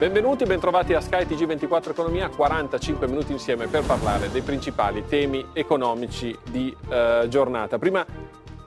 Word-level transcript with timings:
Benvenuti 0.00 0.46
bentrovati 0.46 0.94
a 0.94 1.00
Sky 1.02 1.24
TG24 1.24 1.90
Economia, 1.90 2.30
45 2.30 3.06
minuti 3.06 3.32
insieme 3.32 3.66
per 3.66 3.84
parlare 3.84 4.30
dei 4.30 4.40
principali 4.40 5.04
temi 5.04 5.44
economici 5.52 6.34
di 6.50 6.74
eh, 6.88 7.26
giornata. 7.28 7.78
Prima 7.78 8.06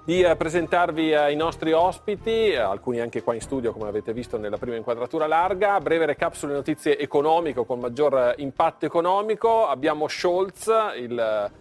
di 0.06 0.22
eh, 0.22 0.36
presentarvi 0.36 1.12
eh, 1.12 1.32
i 1.32 1.36
nostri 1.36 1.72
ospiti, 1.72 2.52
eh, 2.52 2.58
alcuni 2.58 3.00
anche 3.00 3.24
qua 3.24 3.34
in 3.34 3.42
studio 3.42 3.74
come 3.74 3.88
avete 3.88 4.14
visto 4.14 4.38
nella 4.38 4.58
prima 4.58 4.76
inquadratura 4.76 5.26
larga, 5.26 5.80
breve 5.80 6.06
recap 6.06 6.34
sulle 6.34 6.54
notizie 6.54 7.00
economiche 7.00 7.66
con 7.66 7.80
maggior 7.80 8.16
eh, 8.16 8.36
impatto 8.38 8.86
economico. 8.86 9.66
Abbiamo 9.66 10.08
Scholz, 10.08 10.70
il 10.98 11.52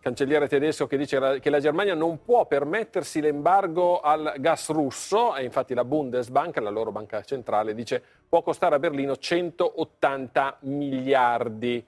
cancelliere 0.00 0.48
tedesco 0.48 0.86
che 0.86 0.96
dice 0.96 1.40
che 1.40 1.50
la 1.50 1.60
Germania 1.60 1.94
non 1.94 2.22
può 2.22 2.46
permettersi 2.46 3.20
l'embargo 3.20 4.00
al 4.00 4.34
gas 4.38 4.68
russo 4.70 5.34
e 5.34 5.44
infatti 5.44 5.74
la 5.74 5.84
Bundesbank, 5.84 6.58
la 6.58 6.70
loro 6.70 6.92
banca 6.92 7.22
centrale, 7.22 7.74
dice 7.74 8.02
può 8.28 8.42
costare 8.42 8.76
a 8.76 8.78
Berlino 8.78 9.16
180 9.16 10.58
miliardi. 10.60 11.84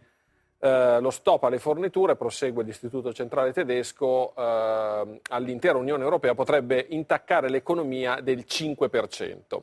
Eh, 0.62 1.00
lo 1.00 1.10
stop 1.10 1.44
alle 1.44 1.58
forniture, 1.58 2.16
prosegue 2.16 2.62
l'Istituto 2.62 3.12
Centrale 3.14 3.52
Tedesco, 3.52 4.34
eh, 4.36 5.20
all'intera 5.30 5.78
Unione 5.78 6.04
Europea 6.04 6.34
potrebbe 6.34 6.84
intaccare 6.90 7.48
l'economia 7.48 8.20
del 8.20 8.44
5%. 8.46 9.62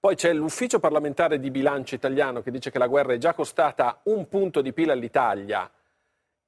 Poi 0.00 0.14
c'è 0.14 0.32
l'ufficio 0.32 0.78
parlamentare 0.78 1.38
di 1.38 1.50
bilancio 1.50 1.94
italiano 1.94 2.40
che 2.40 2.52
dice 2.52 2.70
che 2.70 2.78
la 2.78 2.86
guerra 2.86 3.12
è 3.12 3.18
già 3.18 3.34
costata 3.34 4.00
un 4.04 4.28
punto 4.28 4.60
di 4.60 4.72
PIL 4.72 4.90
all'Italia 4.90 5.68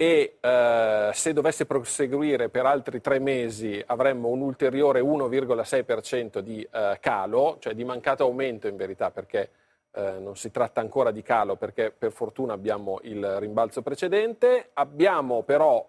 e 0.01 0.39
eh, 0.41 1.11
se 1.13 1.35
dovesse 1.35 1.67
proseguire 1.67 2.49
per 2.49 2.65
altri 2.65 3.03
tre 3.03 3.19
mesi 3.19 3.85
avremmo 3.85 4.29
un 4.29 4.41
ulteriore 4.41 5.03
1,6% 5.03 6.39
di 6.39 6.67
eh, 6.73 6.97
calo, 7.03 7.59
cioè 7.61 7.75
di 7.75 7.85
mancato 7.85 8.25
aumento 8.25 8.67
in 8.67 8.77
verità 8.77 9.11
perché 9.11 9.51
eh, 9.93 10.19
non 10.19 10.37
si 10.37 10.51
tratta 10.51 10.81
ancora 10.81 11.11
di 11.11 11.21
calo 11.21 11.57
perché 11.57 11.91
per 11.91 12.13
fortuna 12.13 12.55
abbiamo 12.55 13.01
il 13.03 13.41
rimbalzo 13.41 13.83
precedente, 13.83 14.71
abbiamo 14.73 15.43
però, 15.43 15.87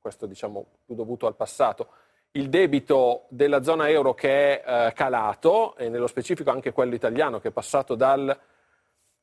questo 0.00 0.26
diciamo 0.26 0.66
più 0.84 0.96
dovuto 0.96 1.28
al 1.28 1.36
passato, 1.36 1.90
il 2.32 2.48
debito 2.48 3.26
della 3.28 3.62
zona 3.62 3.88
euro 3.88 4.14
che 4.14 4.62
è 4.62 4.88
eh, 4.88 4.92
calato 4.94 5.76
e 5.76 5.88
nello 5.88 6.08
specifico 6.08 6.50
anche 6.50 6.72
quello 6.72 6.96
italiano 6.96 7.38
che 7.38 7.50
è 7.50 7.52
passato 7.52 7.94
dal, 7.94 8.36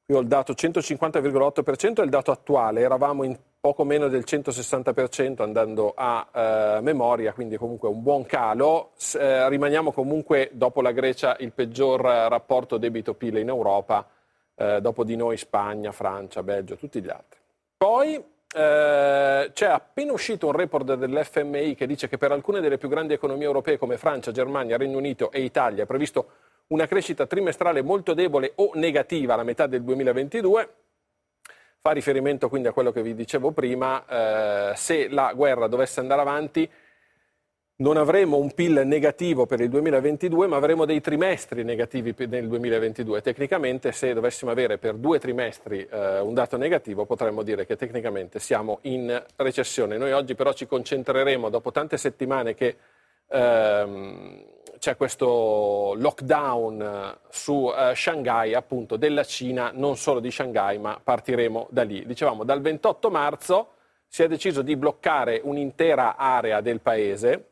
qui 0.06 0.16
ho 0.16 0.20
il 0.22 0.28
dato 0.28 0.54
150,8% 0.54 1.96
è 1.96 2.04
il 2.04 2.10
dato 2.10 2.32
attuale, 2.32 2.80
eravamo 2.80 3.26
in 3.26 3.38
poco 3.62 3.84
meno 3.84 4.08
del 4.08 4.24
160% 4.26 5.44
andando 5.44 5.94
a 5.96 6.28
eh, 6.34 6.82
memoria, 6.82 7.32
quindi 7.32 7.58
comunque 7.58 7.88
un 7.90 8.02
buon 8.02 8.26
calo. 8.26 8.94
Eh, 9.14 9.48
rimaniamo 9.50 9.92
comunque 9.92 10.50
dopo 10.54 10.82
la 10.82 10.92
Grecia 10.92 11.36
il 11.40 11.52
peggior 11.52 12.02
rapporto 12.02 12.80
debito-PIL 12.80 13.38
in 13.38 13.50
Europa, 13.50 14.08
eh, 14.56 14.82
dopo 14.82 15.04
di 15.04 15.16
noi 15.16 15.38
Spagna, 15.38 15.92
Francia, 15.92 16.42
Belgio, 16.42 16.76
tutti 16.76 17.04
gli 17.04 17.10
altri. 17.10 17.40
Poi 17.78 18.16
eh, 18.16 19.52
c'è 19.54 19.68
appena 19.68 20.12
uscito 20.12 20.48
un 20.48 20.54
report 20.54 20.96
dell'FMI 20.96 21.76
che 21.76 21.86
dice 21.86 22.10
che 22.10 22.18
per 22.18 22.32
alcune 22.32 22.62
delle 22.62 22.80
più 22.80 22.90
grandi 22.90 23.14
economie 23.14 23.46
europee 23.46 23.78
come 23.78 23.98
Francia, 23.98 24.32
Germania, 24.32 24.76
Regno 24.76 24.98
Unito 24.98 25.32
e 25.32 25.42
Italia 25.42 25.84
è 25.84 25.86
previsto 25.86 26.30
una 26.70 26.88
crescita 26.88 27.28
trimestrale 27.28 27.84
molto 27.84 28.16
debole 28.16 28.54
o 28.56 28.72
negativa 28.74 29.36
alla 29.36 29.44
metà 29.44 29.68
del 29.68 29.84
2022 29.84 30.70
fa 31.82 31.92
riferimento 31.94 32.48
quindi 32.48 32.68
a 32.68 32.74
quello 32.74 32.92
che 32.92 33.02
vi 33.02 33.16
dicevo 33.16 33.52
prima, 33.52 34.06
eh, 34.06 34.76
se 34.76 35.10
la 35.10 35.34
guerra 35.34 35.66
dovesse 35.66 36.00
andare 36.00 36.22
avanti 36.22 36.70
non 37.78 37.98
avremo 37.98 38.38
un 38.38 38.54
PIL 38.54 38.84
negativo 38.86 39.48
per 39.48 39.60
il 39.60 39.70
2022, 39.70 40.46
ma 40.46 40.58
avremo 40.58 40.86
dei 40.86 41.02
trimestri 41.02 41.64
negativi 41.64 42.14
nel 42.28 42.48
2022. 42.48 43.22
Tecnicamente, 43.22 43.92
se 43.92 44.14
dovessimo 44.14 44.52
avere 44.52 44.78
per 44.78 44.94
due 44.94 45.18
trimestri 45.18 45.88
eh, 45.90 46.20
un 46.20 46.36
dato 46.36 46.58
negativo, 46.58 47.06
potremmo 47.06 47.42
dire 47.42 47.66
che 47.66 47.76
tecnicamente 47.76 48.38
siamo 48.38 48.78
in 48.84 49.24
recessione. 49.38 49.98
Noi 49.98 50.12
oggi 50.12 50.36
però 50.36 50.54
ci 50.54 50.68
concentreremo, 50.68 51.50
dopo 51.50 51.72
tante 51.72 51.98
settimane 51.98 52.54
che 52.54 52.76
ehm, 53.28 54.46
c'è 54.82 54.98
questo 54.98 55.94
lockdown 55.96 56.82
eh, 56.82 57.20
su 57.30 57.54
uh, 57.54 57.94
Shanghai, 57.94 58.56
appunto 58.56 58.98
della 58.98 59.24
Cina, 59.24 59.70
non 59.72 59.96
solo 59.96 60.20
di 60.20 60.32
Shanghai, 60.32 60.80
ma 60.80 61.00
partiremo 61.02 61.68
da 61.70 61.84
lì. 61.84 62.04
Dicevamo, 62.04 62.44
dal 62.44 62.62
28 62.62 63.12
marzo 63.12 63.74
si 64.08 64.24
è 64.24 64.28
deciso 64.28 64.64
di 64.64 64.76
bloccare 64.76 65.40
un'intera 65.44 66.16
area 66.16 66.62
del 66.62 66.82
paese, 66.82 67.50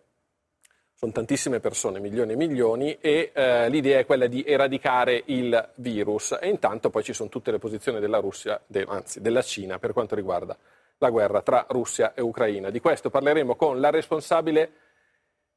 sono 0.91 1.12
tantissime 1.12 1.59
persone, 1.59 2.00
milioni 2.00 2.31
e 2.31 2.35
milioni, 2.35 2.97
e 3.00 3.31
eh, 3.31 3.69
l'idea 3.69 4.00
è 4.00 4.07
quella 4.07 4.25
di 4.25 4.44
eradicare 4.44 5.22
il 5.25 5.69
virus. 5.75 6.35
E 6.41 6.50
intanto 6.50 6.89
poi 6.89 7.03
ci 7.03 7.13
sono 7.13 7.29
tutte 7.29 7.51
le 7.51 7.59
posizioni 7.59 8.00
della 8.00 8.18
Russia, 8.18 8.59
de, 8.66 8.88
anzi 8.89 9.22
della 9.22 9.44
Cina, 9.44 9.78
per 9.78 9.94
quanto 9.94 10.16
riguarda 10.16 10.57
la 10.97 11.09
guerra 11.12 11.44
tra 11.44 11.63
Russia 11.69 12.16
e 12.16 12.22
Ucraina. 12.22 12.72
Di 12.72 12.79
questo 12.79 13.12
parleremo 13.12 13.56
con 13.56 13.79
la 13.79 13.91
responsabile 13.91 14.88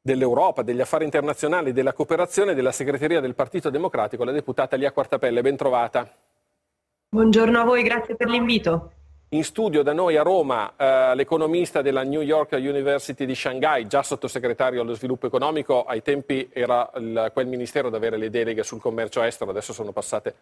dell'Europa, 0.02 0.62
degli 0.62 0.80
affari 0.80 1.04
internazionali, 1.04 1.72
della 1.72 1.92
cooperazione 1.92 2.54
della 2.54 2.72
segreteria 2.72 3.20
del 3.20 3.36
Partito 3.36 3.70
Democratico, 3.70 4.24
la 4.24 4.32
deputata 4.32 4.74
Lia 4.76 4.90
Quartapelle. 4.90 5.40
Ben 5.40 5.56
trovata. 5.56 6.10
Buongiorno 7.08 7.60
a 7.60 7.64
voi, 7.64 7.82
grazie 7.84 8.16
per 8.16 8.28
l'invito. 8.28 8.92
In 9.28 9.44
studio 9.44 9.82
da 9.82 9.94
noi 9.94 10.16
a 10.16 10.22
Roma 10.22 10.74
eh, 10.76 11.14
l'economista 11.14 11.80
della 11.80 12.02
New 12.02 12.20
York 12.20 12.52
University 12.52 13.24
di 13.24 13.34
Shanghai, 13.34 13.86
già 13.86 14.02
sottosegretario 14.02 14.82
allo 14.82 14.92
sviluppo 14.92 15.26
economico, 15.26 15.84
ai 15.84 16.02
tempi 16.02 16.50
era 16.52 16.90
il, 16.96 17.30
quel 17.32 17.46
ministero 17.46 17.88
ad 17.88 17.94
avere 17.94 18.18
le 18.18 18.28
deleghe 18.28 18.62
sul 18.62 18.80
commercio 18.80 19.22
estero, 19.22 19.50
adesso 19.50 19.72
sono 19.72 19.92
passate 19.92 20.34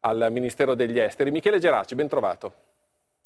al 0.00 0.28
Ministero 0.30 0.74
degli 0.74 0.98
Esteri. 0.98 1.30
Michele 1.30 1.58
Geraci, 1.58 1.94
ben 1.94 2.08
trovato. 2.08 2.52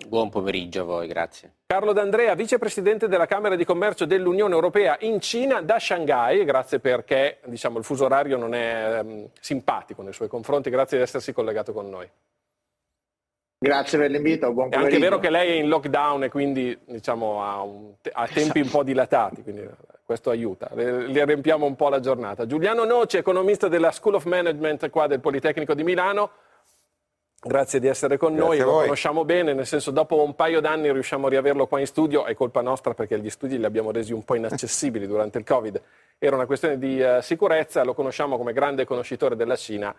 Buon 0.06 0.28
pomeriggio 0.28 0.82
a 0.82 0.84
voi, 0.84 1.06
grazie. 1.06 1.52
Carlo 1.66 1.92
D'Andrea, 1.92 2.34
vicepresidente 2.34 3.08
della 3.08 3.26
Camera 3.26 3.56
di 3.56 3.64
Commercio 3.64 4.04
dell'Unione 4.04 4.54
Europea 4.54 4.96
in 5.00 5.20
Cina 5.20 5.62
da 5.62 5.78
Shanghai, 5.78 6.44
grazie 6.44 6.80
perché 6.80 7.38
diciamo, 7.46 7.78
il 7.78 7.84
fuso 7.84 8.04
orario 8.04 8.36
non 8.36 8.54
è 8.54 9.00
um, 9.00 9.28
simpatico 9.40 10.02
nei 10.02 10.12
suoi 10.12 10.28
confronti, 10.28 10.68
grazie 10.70 10.98
di 10.98 11.02
essersi 11.02 11.32
collegato 11.32 11.72
con 11.72 11.88
noi. 11.88 12.08
Grazie 13.58 13.98
per 13.98 14.10
l'invito, 14.10 14.52
buon 14.52 14.70
pomeriggio. 14.70 14.90
È 14.90 14.94
anche 14.94 14.98
vero 14.98 15.18
che 15.20 15.30
lei 15.30 15.58
è 15.58 15.62
in 15.62 15.68
lockdown 15.68 16.24
e 16.24 16.28
quindi 16.30 16.76
diciamo, 16.84 17.44
ha, 17.44 17.62
un, 17.62 17.92
ha 18.12 18.26
tempi 18.26 18.60
un 18.60 18.68
po' 18.68 18.82
dilatati, 18.82 19.42
quindi 19.42 19.66
questo 20.04 20.30
aiuta, 20.30 20.68
le, 20.74 21.06
le 21.06 21.24
riempiamo 21.24 21.64
un 21.64 21.76
po' 21.76 21.88
la 21.88 22.00
giornata. 22.00 22.44
Giuliano 22.44 22.84
Noci, 22.84 23.16
economista 23.16 23.68
della 23.68 23.92
School 23.92 24.16
of 24.16 24.24
Management 24.24 24.90
qua 24.90 25.06
del 25.06 25.20
Politecnico 25.20 25.74
di 25.74 25.84
Milano, 25.84 26.30
Grazie 27.44 27.80
di 27.80 27.88
essere 27.88 28.18
con 28.18 28.34
Grazie 28.34 28.58
noi, 28.58 28.58
lo 28.64 28.80
conosciamo 28.82 29.24
bene, 29.24 29.52
nel 29.52 29.66
senso 29.66 29.90
dopo 29.90 30.22
un 30.22 30.36
paio 30.36 30.60
d'anni 30.60 30.92
riusciamo 30.92 31.26
a 31.26 31.30
riaverlo 31.30 31.66
qua 31.66 31.80
in 31.80 31.86
studio, 31.86 32.24
è 32.24 32.34
colpa 32.34 32.60
nostra 32.60 32.94
perché 32.94 33.18
gli 33.18 33.30
studi 33.30 33.58
li 33.58 33.64
abbiamo 33.64 33.90
resi 33.90 34.12
un 34.12 34.24
po' 34.24 34.36
inaccessibili 34.36 35.08
durante 35.08 35.38
il 35.38 35.44
Covid, 35.44 35.80
era 36.18 36.36
una 36.36 36.46
questione 36.46 36.78
di 36.78 37.00
uh, 37.00 37.20
sicurezza, 37.20 37.82
lo 37.82 37.94
conosciamo 37.94 38.36
come 38.36 38.52
grande 38.52 38.84
conoscitore 38.84 39.34
della 39.34 39.56
Cina 39.56 39.92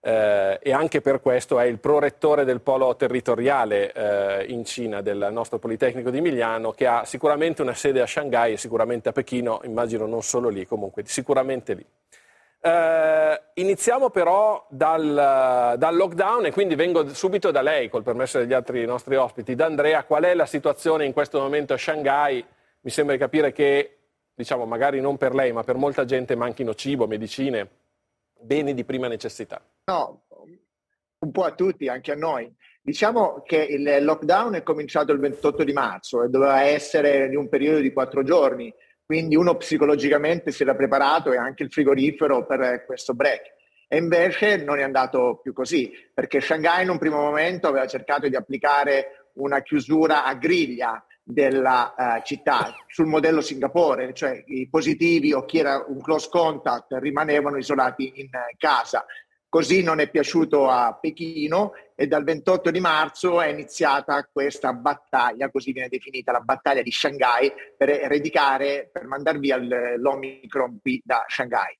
eh, 0.00 0.58
e 0.62 0.72
anche 0.72 1.00
per 1.00 1.20
questo 1.20 1.60
è 1.60 1.64
il 1.66 1.78
prorettore 1.78 2.44
del 2.44 2.60
polo 2.60 2.96
territoriale 2.96 3.92
eh, 3.92 4.44
in 4.48 4.64
Cina 4.64 5.02
del 5.02 5.28
nostro 5.30 5.58
Politecnico 5.58 6.10
di 6.10 6.20
Milano 6.20 6.72
che 6.72 6.86
ha 6.86 7.04
sicuramente 7.04 7.60
una 7.62 7.74
sede 7.74 8.00
a 8.00 8.06
Shanghai 8.06 8.54
e 8.54 8.56
sicuramente 8.56 9.10
a 9.10 9.12
Pechino, 9.12 9.60
immagino 9.64 10.06
non 10.06 10.22
solo 10.22 10.48
lì, 10.48 10.66
comunque 10.66 11.02
sicuramente 11.04 11.74
lì. 11.74 11.86
Eh, 12.62 13.42
iniziamo 13.54 14.10
però 14.10 14.66
dal, 14.68 15.76
dal, 15.78 15.96
lockdown 15.96 16.44
e 16.44 16.52
quindi 16.52 16.74
vengo 16.74 17.08
subito 17.14 17.50
da 17.50 17.62
lei, 17.62 17.88
col 17.88 18.02
permesso 18.02 18.38
degli 18.38 18.52
altri 18.52 18.84
nostri 18.84 19.16
ospiti. 19.16 19.54
Da 19.54 19.64
Andrea, 19.64 20.04
qual 20.04 20.24
è 20.24 20.34
la 20.34 20.46
situazione 20.46 21.06
in 21.06 21.12
questo 21.12 21.40
momento 21.40 21.72
a 21.72 21.78
Shanghai? 21.78 22.44
Mi 22.82 22.90
sembra 22.90 23.14
di 23.14 23.20
capire 23.20 23.52
che, 23.52 23.98
diciamo, 24.34 24.66
magari 24.66 25.00
non 25.00 25.16
per 25.16 25.34
lei, 25.34 25.52
ma 25.52 25.62
per 25.62 25.76
molta 25.76 26.04
gente 26.04 26.36
manchino 26.36 26.74
cibo, 26.74 27.06
medicine, 27.06 27.68
beni 28.38 28.74
di 28.74 28.84
prima 28.84 29.08
necessità. 29.08 29.62
No, 29.84 30.24
un 31.20 31.30
po' 31.30 31.44
a 31.44 31.52
tutti, 31.52 31.88
anche 31.88 32.12
a 32.12 32.16
noi. 32.16 32.52
Diciamo 32.82 33.42
che 33.42 33.56
il 33.56 34.04
lockdown 34.04 34.54
è 34.54 34.62
cominciato 34.62 35.12
il 35.12 35.18
28 35.18 35.64
di 35.64 35.72
marzo 35.72 36.22
e 36.22 36.28
doveva 36.28 36.62
essere 36.62 37.28
di 37.28 37.36
un 37.36 37.48
periodo 37.48 37.80
di 37.80 37.92
quattro 37.92 38.22
giorni 38.22 38.72
quindi 39.10 39.34
uno 39.34 39.56
psicologicamente 39.56 40.52
si 40.52 40.62
era 40.62 40.76
preparato 40.76 41.32
e 41.32 41.36
anche 41.36 41.64
il 41.64 41.72
frigorifero 41.72 42.46
per 42.46 42.84
questo 42.86 43.12
break. 43.12 43.42
E 43.88 43.96
invece 43.96 44.58
non 44.58 44.78
è 44.78 44.82
andato 44.82 45.40
più 45.42 45.52
così, 45.52 45.90
perché 46.14 46.40
Shanghai 46.40 46.84
in 46.84 46.90
un 46.90 46.98
primo 46.98 47.20
momento 47.20 47.66
aveva 47.66 47.88
cercato 47.88 48.28
di 48.28 48.36
applicare 48.36 49.30
una 49.32 49.62
chiusura 49.62 50.24
a 50.24 50.34
griglia 50.34 51.04
della 51.24 51.92
uh, 51.96 52.24
città 52.24 52.72
sul 52.86 53.06
modello 53.06 53.40
Singapore, 53.40 54.14
cioè 54.14 54.44
i 54.46 54.68
positivi 54.68 55.32
o 55.32 55.44
chi 55.44 55.58
era 55.58 55.84
un 55.88 56.00
close 56.00 56.28
contact 56.30 56.92
rimanevano 57.00 57.56
isolati 57.56 58.12
in 58.20 58.28
casa. 58.58 59.04
Così 59.50 59.82
non 59.82 59.98
è 59.98 60.08
piaciuto 60.08 60.68
a 60.68 60.96
Pechino 60.96 61.72
e 61.96 62.06
dal 62.06 62.22
28 62.22 62.70
di 62.70 62.78
marzo 62.78 63.40
è 63.40 63.48
iniziata 63.48 64.28
questa 64.32 64.72
battaglia, 64.72 65.50
così 65.50 65.72
viene 65.72 65.88
definita 65.88 66.30
la 66.30 66.38
battaglia 66.38 66.82
di 66.82 66.92
Shanghai, 66.92 67.52
per 67.76 67.90
eradicare, 67.90 68.88
per 68.92 69.08
mandar 69.08 69.40
via 69.40 69.56
l'Omicron 69.56 70.78
qui 70.80 71.02
da 71.04 71.24
Shanghai. 71.26 71.76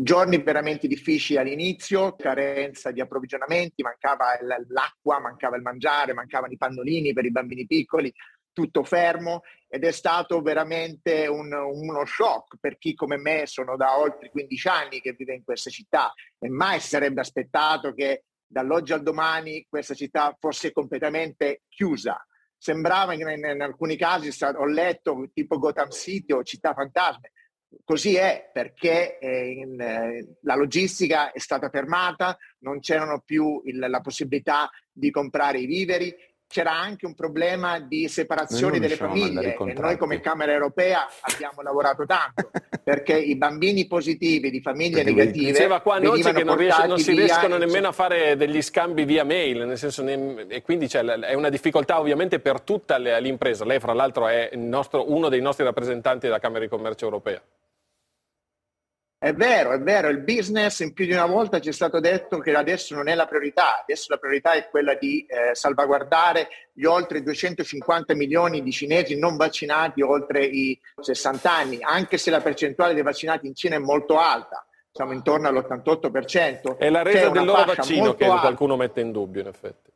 Giorni 0.00 0.40
veramente 0.40 0.86
difficili 0.86 1.40
all'inizio, 1.40 2.14
carenza 2.14 2.92
di 2.92 3.00
approvvigionamenti, 3.00 3.82
mancava 3.82 4.26
l'acqua, 4.68 5.18
mancava 5.18 5.56
il 5.56 5.62
mangiare, 5.62 6.12
mancavano 6.12 6.52
i 6.52 6.56
pannolini 6.56 7.12
per 7.12 7.24
i 7.24 7.32
bambini 7.32 7.66
piccoli, 7.66 8.14
tutto 8.52 8.84
fermo 8.84 9.42
ed 9.68 9.84
è 9.84 9.90
stato 9.90 10.42
veramente 10.42 11.26
un, 11.26 11.52
uno 11.52 12.04
shock 12.04 12.56
per 12.60 12.78
chi 12.78 12.94
come 12.94 13.16
me 13.16 13.46
sono 13.46 13.76
da 13.76 13.98
oltre 13.98 14.30
15 14.30 14.68
anni 14.68 15.00
che 15.00 15.12
vive 15.12 15.34
in 15.34 15.44
questa 15.44 15.70
città 15.70 16.12
e 16.38 16.48
mai 16.48 16.78
sarebbe 16.80 17.20
aspettato 17.20 17.92
che 17.94 18.24
dall'oggi 18.46 18.92
al 18.92 19.02
domani 19.02 19.66
questa 19.68 19.94
città 19.94 20.36
fosse 20.38 20.72
completamente 20.72 21.62
chiusa. 21.68 22.24
Sembrava 22.56 23.14
in, 23.14 23.20
in, 23.20 23.50
in 23.54 23.62
alcuni 23.62 23.96
casi, 23.96 24.30
ho 24.44 24.66
letto 24.66 25.30
tipo 25.32 25.58
Gotham 25.58 25.90
City 25.90 26.32
o 26.32 26.44
Città 26.44 26.74
Fantasme, 26.74 27.32
così 27.84 28.14
è 28.14 28.50
perché 28.52 29.18
eh, 29.18 29.50
in, 29.50 29.80
eh, 29.80 30.36
la 30.42 30.54
logistica 30.54 31.32
è 31.32 31.38
stata 31.38 31.70
fermata, 31.70 32.36
non 32.58 32.80
c'erano 32.80 33.20
più 33.24 33.62
il, 33.64 33.78
la 33.78 34.00
possibilità 34.00 34.70
di 34.92 35.10
comprare 35.10 35.58
i 35.58 35.66
viveri 35.66 36.14
c'era 36.52 36.78
anche 36.78 37.06
un 37.06 37.14
problema 37.14 37.80
di 37.80 38.08
separazione 38.08 38.78
delle 38.78 38.96
famiglie 38.96 39.56
e 39.56 39.72
noi 39.72 39.96
come 39.96 40.20
Camera 40.20 40.52
Europea 40.52 41.08
abbiamo 41.22 41.62
lavorato 41.62 42.04
tanto 42.04 42.50
perché 42.84 43.16
i 43.16 43.36
bambini 43.36 43.86
positivi 43.86 44.50
di 44.50 44.60
famiglie 44.60 45.02
perché 45.02 45.14
negative 45.14 45.50
diceva 45.52 45.80
qua 45.80 45.98
Noce 45.98 46.34
che 46.34 46.44
non, 46.44 46.56
riesce, 46.56 46.86
non 46.86 46.98
si 46.98 47.12
riescono 47.12 47.56
nemmeno 47.56 47.88
a 47.88 47.92
fare 47.92 48.36
degli 48.36 48.60
scambi 48.60 49.06
via 49.06 49.24
mail 49.24 49.66
nel 49.66 49.78
senso, 49.78 50.06
e 50.06 50.60
quindi 50.62 50.88
è 50.88 51.32
una 51.32 51.48
difficoltà 51.48 51.98
ovviamente 51.98 52.38
per 52.38 52.60
tutta 52.60 52.98
l'impresa. 52.98 53.64
Lei 53.64 53.80
fra 53.80 53.94
l'altro 53.94 54.28
è 54.28 54.50
nostro, 54.54 55.10
uno 55.10 55.30
dei 55.30 55.40
nostri 55.40 55.64
rappresentanti 55.64 56.26
della 56.26 56.38
Camera 56.38 56.60
di 56.60 56.68
Commercio 56.68 57.06
Europea 57.06 57.40
è 59.22 59.32
vero, 59.32 59.70
è 59.70 59.78
vero, 59.78 60.08
il 60.08 60.18
business 60.18 60.80
in 60.80 60.92
più 60.92 61.06
di 61.06 61.12
una 61.12 61.26
volta 61.26 61.60
ci 61.60 61.68
è 61.68 61.72
stato 61.72 62.00
detto 62.00 62.40
che 62.40 62.52
adesso 62.56 62.96
non 62.96 63.06
è 63.06 63.14
la 63.14 63.26
priorità, 63.26 63.80
adesso 63.80 64.06
la 64.08 64.16
priorità 64.16 64.54
è 64.54 64.68
quella 64.68 64.94
di 64.94 65.24
eh, 65.26 65.54
salvaguardare 65.54 66.48
gli 66.72 66.82
oltre 66.82 67.22
250 67.22 68.16
milioni 68.16 68.64
di 68.64 68.72
cinesi 68.72 69.16
non 69.16 69.36
vaccinati 69.36 70.02
oltre 70.02 70.44
i 70.44 70.76
60 71.00 71.52
anni, 71.52 71.78
anche 71.82 72.18
se 72.18 72.32
la 72.32 72.40
percentuale 72.40 72.94
dei 72.94 73.04
vaccinati 73.04 73.46
in 73.46 73.54
Cina 73.54 73.76
è 73.76 73.78
molto 73.78 74.18
alta, 74.18 74.66
siamo 74.90 75.12
intorno 75.12 75.46
all'88%. 75.46 76.78
È 76.78 76.90
la 76.90 77.02
resa 77.04 77.28
del 77.28 77.44
loro 77.44 77.64
vaccino 77.64 78.16
che 78.16 78.24
alta. 78.24 78.40
qualcuno 78.40 78.74
mette 78.74 79.02
in 79.02 79.12
dubbio 79.12 79.42
in 79.42 79.46
effetti. 79.46 79.92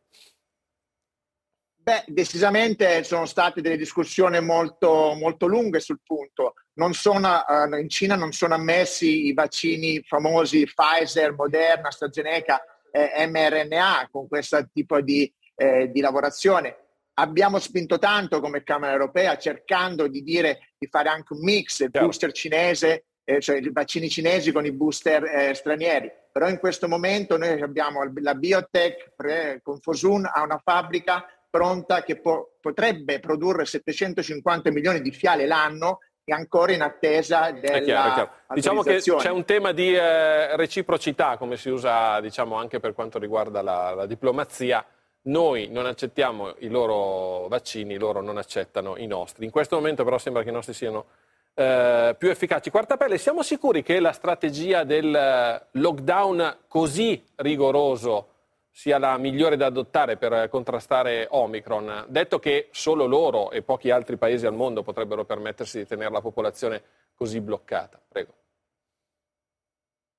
Beh, 1.82 2.04
decisamente 2.06 3.02
sono 3.02 3.26
state 3.26 3.60
delle 3.60 3.76
discussioni 3.76 4.40
molto, 4.40 5.14
molto 5.18 5.46
lunghe 5.46 5.80
sul 5.80 5.98
punto. 6.00 6.54
Sono, 6.90 7.44
uh, 7.46 7.74
in 7.76 7.88
Cina 7.88 8.16
non 8.16 8.32
sono 8.32 8.54
ammessi 8.54 9.26
i 9.26 9.32
vaccini 9.32 10.02
famosi 10.02 10.66
Pfizer, 10.66 11.32
Moderna, 11.32 11.88
AstraZeneca, 11.88 12.62
eh, 12.90 13.26
mRNA 13.26 14.08
con 14.10 14.28
questo 14.28 14.66
tipo 14.72 15.00
di, 15.00 15.30
eh, 15.54 15.90
di, 15.90 16.00
lavorazione. 16.00 16.76
Abbiamo 17.14 17.58
spinto 17.58 17.98
tanto 17.98 18.40
come 18.40 18.62
Camera 18.62 18.92
Europea 18.92 19.38
cercando 19.38 20.06
di 20.06 20.22
dire 20.22 20.74
di 20.78 20.86
fare 20.86 21.08
anche 21.08 21.32
un 21.32 21.40
mix, 21.40 21.80
il 21.80 21.90
booster 21.90 22.32
cinese, 22.32 23.06
eh, 23.24 23.40
cioè 23.40 23.56
i 23.56 23.70
vaccini 23.72 24.08
cinesi 24.08 24.52
con 24.52 24.66
i 24.66 24.72
booster 24.72 25.24
eh, 25.24 25.54
stranieri. 25.54 26.10
Però 26.30 26.48
in 26.48 26.58
questo 26.58 26.88
momento 26.88 27.38
noi 27.38 27.60
abbiamo 27.62 28.00
la 28.20 28.34
biotech 28.34 29.12
pre, 29.16 29.60
con 29.62 29.80
Fosun 29.80 30.28
ha 30.30 30.42
una 30.42 30.60
fabbrica 30.62 31.24
pronta 31.48 32.02
che 32.02 32.20
po- 32.20 32.56
potrebbe 32.60 33.18
produrre 33.18 33.64
750 33.64 34.70
milioni 34.70 35.00
di 35.00 35.10
fiale 35.10 35.46
l'anno 35.46 36.00
e 36.28 36.32
ancora 36.32 36.72
in 36.72 36.82
attesa 36.82 37.52
della 37.52 37.76
è 37.76 37.82
chiaro, 37.82 38.08
è 38.08 38.12
chiaro. 38.12 38.30
Diciamo 38.52 38.82
che 38.82 38.96
c'è 38.96 39.30
un 39.30 39.44
tema 39.44 39.70
di 39.70 39.94
eh, 39.94 40.56
reciprocità, 40.56 41.36
come 41.36 41.56
si 41.56 41.68
usa 41.68 42.20
diciamo, 42.20 42.56
anche 42.56 42.80
per 42.80 42.94
quanto 42.94 43.20
riguarda 43.20 43.62
la, 43.62 43.94
la, 43.94 44.06
diplomazia. 44.06 44.84
Noi 45.22 45.68
non 45.70 45.86
accettiamo 45.86 46.54
i 46.58 46.68
loro 46.68 47.46
vaccini, 47.46 47.96
loro 47.96 48.20
non 48.22 48.38
accettano 48.38 48.96
i 48.96 49.06
nostri. 49.06 49.44
In 49.44 49.52
questo 49.52 49.76
momento 49.76 50.02
però 50.02 50.18
sembra 50.18 50.42
che 50.42 50.48
i 50.48 50.52
nostri 50.52 50.72
siano 50.72 51.06
eh, 51.54 52.16
più 52.18 52.28
efficaci. 52.28 52.70
Quartapelle, 52.70 53.18
siamo 53.18 53.44
sicuri 53.44 53.84
che 53.84 54.00
la 54.00 54.12
strategia 54.12 54.82
del 54.82 55.62
lockdown 55.70 56.56
così 56.66 57.24
rigoroso 57.36 58.30
sia 58.76 58.98
la 58.98 59.16
migliore 59.16 59.56
da 59.56 59.64
adottare 59.64 60.18
per 60.18 60.50
contrastare 60.50 61.28
Omicron, 61.30 62.04
detto 62.08 62.38
che 62.38 62.68
solo 62.72 63.06
loro 63.06 63.50
e 63.50 63.62
pochi 63.62 63.90
altri 63.90 64.18
paesi 64.18 64.44
al 64.44 64.52
mondo 64.52 64.82
potrebbero 64.82 65.24
permettersi 65.24 65.78
di 65.78 65.86
tenere 65.86 66.10
la 66.10 66.20
popolazione 66.20 66.82
così 67.14 67.40
bloccata. 67.40 67.98
Prego. 68.06 68.34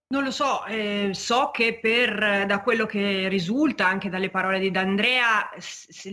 Non 0.07 0.23
lo 0.23 0.31
so, 0.31 0.65
eh, 0.65 1.11
so 1.13 1.51
che 1.51 1.77
per, 1.79 2.47
da 2.47 2.61
quello 2.61 2.87
che 2.87 3.27
risulta 3.27 3.85
anche 3.85 4.09
dalle 4.09 4.31
parole 4.31 4.57
di 4.57 4.71
D'Andrea, 4.71 5.51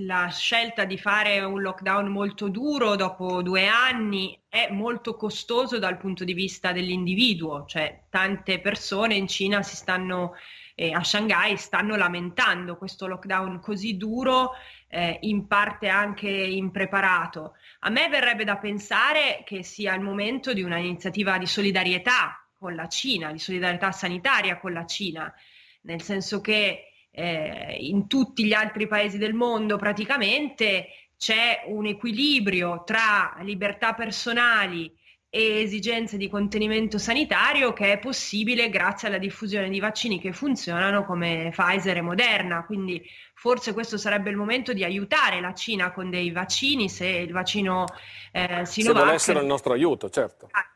la 0.00 0.28
scelta 0.28 0.84
di 0.84 0.98
fare 0.98 1.40
un 1.40 1.62
lockdown 1.62 2.08
molto 2.08 2.48
duro 2.48 2.94
dopo 2.94 3.40
due 3.40 3.68
anni 3.68 4.38
è 4.50 4.68
molto 4.70 5.16
costoso 5.16 5.78
dal 5.78 5.96
punto 5.96 6.24
di 6.24 6.34
vista 6.34 6.72
dell'individuo, 6.72 7.64
cioè 7.64 8.02
tante 8.10 8.60
persone 8.60 9.14
in 9.14 9.28
Cina 9.28 9.62
si 9.62 9.76
stanno 9.76 10.34
eh, 10.74 10.92
a 10.92 11.02
Shanghai 11.04 11.56
stanno 11.56 11.96
lamentando 11.96 12.76
questo 12.76 13.06
lockdown 13.06 13.60
così 13.60 13.96
duro, 13.96 14.52
eh, 14.88 15.18
in 15.22 15.46
parte 15.46 15.88
anche 15.88 16.28
impreparato. 16.28 17.54
A 17.80 17.90
me 17.90 18.08
verrebbe 18.08 18.44
da 18.44 18.56
pensare 18.56 19.42
che 19.44 19.62
sia 19.62 19.94
il 19.94 20.00
momento 20.00 20.52
di 20.52 20.62
un'iniziativa 20.62 21.38
di 21.38 21.46
solidarietà 21.46 22.44
con 22.58 22.74
la 22.74 22.88
Cina, 22.88 23.32
di 23.32 23.38
solidarietà 23.38 23.92
sanitaria 23.92 24.58
con 24.58 24.72
la 24.72 24.86
Cina, 24.86 25.32
nel 25.82 26.02
senso 26.02 26.40
che 26.40 26.92
eh, 27.10 27.76
in 27.78 28.08
tutti 28.08 28.44
gli 28.44 28.52
altri 28.52 28.86
paesi 28.86 29.18
del 29.18 29.34
mondo 29.34 29.76
praticamente 29.76 30.88
c'è 31.16 31.62
un 31.66 31.86
equilibrio 31.86 32.82
tra 32.84 33.36
libertà 33.40 33.94
personali 33.94 34.92
e 35.34 35.62
esigenze 35.62 36.16
di 36.16 36.28
contenimento 36.28 36.96
sanitario 36.96 37.72
che 37.72 37.90
è 37.90 37.98
possibile 37.98 38.70
grazie 38.70 39.08
alla 39.08 39.18
diffusione 39.18 39.68
di 39.68 39.80
vaccini 39.80 40.20
che 40.20 40.32
funzionano 40.32 41.04
come 41.04 41.50
Pfizer 41.52 41.96
e 41.96 42.02
Moderna. 42.02 42.64
Quindi 42.64 43.04
forse 43.34 43.72
questo 43.72 43.98
sarebbe 43.98 44.30
il 44.30 44.36
momento 44.36 44.72
di 44.72 44.84
aiutare 44.84 45.40
la 45.40 45.52
Cina 45.52 45.90
con 45.90 46.08
dei 46.08 46.30
vaccini 46.30 46.88
se 46.88 47.08
il 47.08 47.32
vaccino 47.32 47.84
eh, 48.30 48.64
Sinovac... 48.64 49.02
Se 49.02 49.06
volessero 49.06 49.40
il 49.40 49.46
nostro 49.46 49.72
aiuto, 49.72 50.08
certo. 50.08 50.46
Ah, 50.52 50.72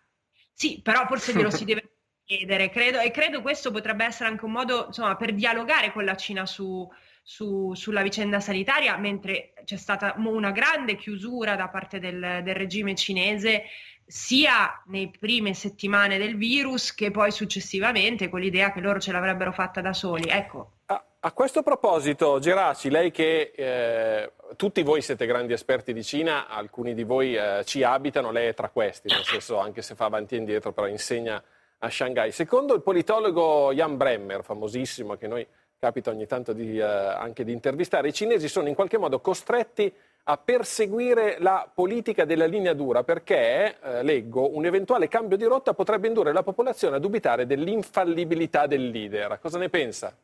sì, 0.52 0.80
però 0.82 1.06
forse 1.06 1.34
glielo 1.34 1.52
si 1.52 1.62
deve 1.64 1.90
chiedere, 2.24 2.68
credo, 2.68 2.98
e 2.98 3.12
credo 3.12 3.40
questo 3.42 3.70
potrebbe 3.70 4.06
essere 4.06 4.28
anche 4.28 4.44
un 4.44 4.50
modo 4.50 4.86
insomma, 4.88 5.14
per 5.14 5.34
dialogare 5.34 5.92
con 5.92 6.04
la 6.04 6.16
Cina 6.16 6.46
su, 6.46 6.84
su, 7.22 7.74
sulla 7.74 8.02
vicenda 8.02 8.40
sanitaria, 8.40 8.96
mentre 8.96 9.52
c'è 9.64 9.76
stata 9.76 10.14
una 10.16 10.50
grande 10.50 10.96
chiusura 10.96 11.54
da 11.54 11.68
parte 11.68 12.00
del, 12.00 12.40
del 12.42 12.56
regime 12.56 12.96
cinese 12.96 13.62
sia 14.08 14.82
nelle 14.86 15.10
prime 15.20 15.52
settimane 15.52 16.16
del 16.16 16.36
virus 16.36 16.94
che 16.94 17.10
poi 17.10 17.30
successivamente 17.30 18.30
con 18.30 18.40
l'idea 18.40 18.72
che 18.72 18.80
loro 18.80 18.98
ce 18.98 19.12
l'avrebbero 19.12 19.52
fatta 19.52 19.82
da 19.82 19.92
soli. 19.92 20.28
Ecco. 20.30 20.78
A, 20.86 21.04
a 21.20 21.32
questo 21.32 21.62
proposito, 21.62 22.38
Geraci, 22.38 22.88
lei 22.88 23.10
che 23.10 23.52
eh, 23.54 24.32
tutti 24.56 24.82
voi 24.82 25.02
siete 25.02 25.26
grandi 25.26 25.52
esperti 25.52 25.92
di 25.92 26.02
Cina, 26.02 26.48
alcuni 26.48 26.94
di 26.94 27.04
voi 27.04 27.36
eh, 27.36 27.62
ci 27.64 27.82
abitano, 27.82 28.30
lei 28.30 28.48
è 28.48 28.54
tra 28.54 28.70
questi, 28.70 29.08
nel 29.08 29.24
senso 29.24 29.58
anche 29.58 29.82
se 29.82 29.94
fa 29.94 30.06
avanti 30.06 30.36
e 30.36 30.38
indietro, 30.38 30.72
però 30.72 30.86
insegna 30.86 31.42
a 31.80 31.90
Shanghai. 31.90 32.32
Secondo 32.32 32.74
il 32.74 32.80
politologo 32.80 33.74
Jan 33.74 33.98
Bremmer, 33.98 34.42
famosissimo, 34.42 35.16
che 35.16 35.26
noi 35.26 35.46
capita 35.78 36.10
ogni 36.10 36.26
tanto 36.26 36.54
di, 36.54 36.78
eh, 36.78 36.82
anche 36.82 37.44
di 37.44 37.52
intervistare, 37.52 38.08
i 38.08 38.12
cinesi 38.12 38.48
sono 38.48 38.68
in 38.68 38.74
qualche 38.74 38.96
modo 38.96 39.20
costretti 39.20 39.84
a 39.84 39.92
perseguire 40.36 41.36
la 41.38 41.70
politica 41.72 42.24
della 42.24 42.44
linea 42.44 42.74
dura 42.74 43.02
perché, 43.02 43.78
eh, 43.82 44.02
leggo, 44.02 44.54
un 44.54 44.66
eventuale 44.66 45.08
cambio 45.08 45.36
di 45.36 45.44
rotta 45.44 45.72
potrebbe 45.72 46.08
indurre 46.08 46.32
la 46.32 46.42
popolazione 46.42 46.96
a 46.96 46.98
dubitare 46.98 47.46
dell'infallibilità 47.46 48.66
del 48.66 48.90
leader. 48.90 49.38
Cosa 49.40 49.58
ne 49.58 49.70
pensa? 49.70 50.14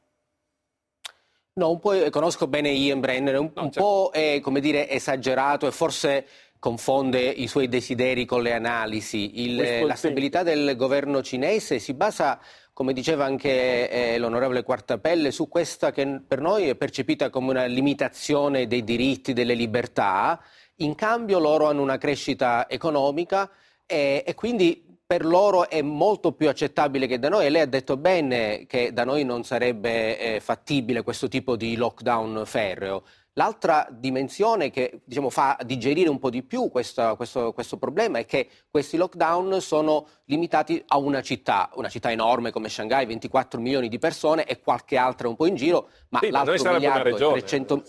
No, 1.55 1.71
un 1.71 1.79
po' 1.79 1.93
eh, 1.93 2.11
conosco 2.11 2.49
bene 2.49 2.71
Ian 2.71 3.01
Brenner, 3.01 3.39
un, 3.39 3.51
no, 3.55 3.63
un 3.63 3.73
certo. 3.73 3.81
po' 3.81 4.11
è, 4.13 4.41
come 4.41 4.61
dire, 4.61 4.89
esagerato 4.91 5.67
e 5.67 5.71
forse 5.71 6.27
confonde 6.59 7.21
i 7.21 7.47
suoi 7.47 7.69
desideri 7.69 8.25
con 8.25 8.43
le 8.43 8.55
analisi. 8.55 9.43
Il, 9.43 9.87
la 9.87 9.95
stabilità 9.95 10.43
del 10.43 10.77
governo 10.77 11.23
cinese 11.23 11.79
si 11.79 11.95
basa, 11.95 12.41
come 12.75 12.93
diceva 12.93 13.25
anche 13.25 13.89
eh, 13.89 14.19
l'onorevole 14.19 14.65
Quartapelle, 14.65 15.31
su 15.31 15.49
questa 15.49 15.93
che 15.93 16.21
per 16.27 16.41
noi 16.41 16.69
è 16.69 16.75
percepita 16.75 17.31
come 17.31 17.51
una 17.51 17.65
limitazione 17.67 18.67
dei 18.67 18.83
diritti, 18.83 19.33
delle 19.33 19.55
libertà. 19.55 20.43
In 20.79 20.97
cambio 20.97 21.39
loro 21.39 21.67
hanno 21.69 21.83
una 21.83 21.99
crescita 21.99 22.69
economica 22.69 23.49
e, 23.87 24.25
e 24.27 24.35
quindi 24.35 24.85
per 25.07 25.25
loro 25.25 25.69
è 25.69 25.83
molto 25.83 26.33
più 26.33 26.49
accettabile 26.49 27.07
che 27.07 27.21
da 27.21 27.29
noi 27.29 27.47
e 27.47 27.51
lei 27.51 27.63
ha 27.63 27.67
detto 27.67 27.97
bene 27.97 28.65
che 28.67 28.93
da 28.93 29.05
noi 29.05 29.23
non 29.23 29.45
sarebbe 29.45 30.19
eh, 30.19 30.41
fattibile 30.41 31.03
questo 31.03 31.29
tipo 31.29 31.55
di 31.55 31.77
lockdown 31.77 32.43
ferreo. 32.45 33.05
L'altra 33.37 33.89
dimensione 33.91 34.71
che 34.71 35.01
diciamo, 35.05 35.29
fa 35.29 35.59
digerire 35.65 36.09
un 36.09 36.21
po' 36.21 36.31
di 36.31 36.45
più 36.45 36.71
questo, 36.71 37.17
questo, 37.17 37.53
questo, 37.53 37.77
problema 37.79 38.21
è 38.21 38.27
che 38.27 38.49
questi 38.71 38.97
lockdown 38.97 39.61
sono 39.61 40.07
limitati 40.27 40.81
a 40.87 40.99
una 40.99 41.21
città, 41.21 41.69
una 41.75 41.89
città 41.89 42.13
enorme 42.13 42.53
come 42.53 42.69
Shanghai, 42.69 43.07
24 43.07 43.61
milioni 43.61 43.89
di 43.89 43.99
persone 43.99 44.45
e 44.45 44.61
qualche 44.61 44.97
altra 44.97 45.27
un 45.27 45.35
po' 45.35 45.47
in 45.47 45.57
giro, 45.57 45.89
ma 46.11 46.21
sì, 46.21 46.31
l'altro 46.31 46.73
miliardo 46.73 47.35
e 47.35 47.41
300... 47.41 47.83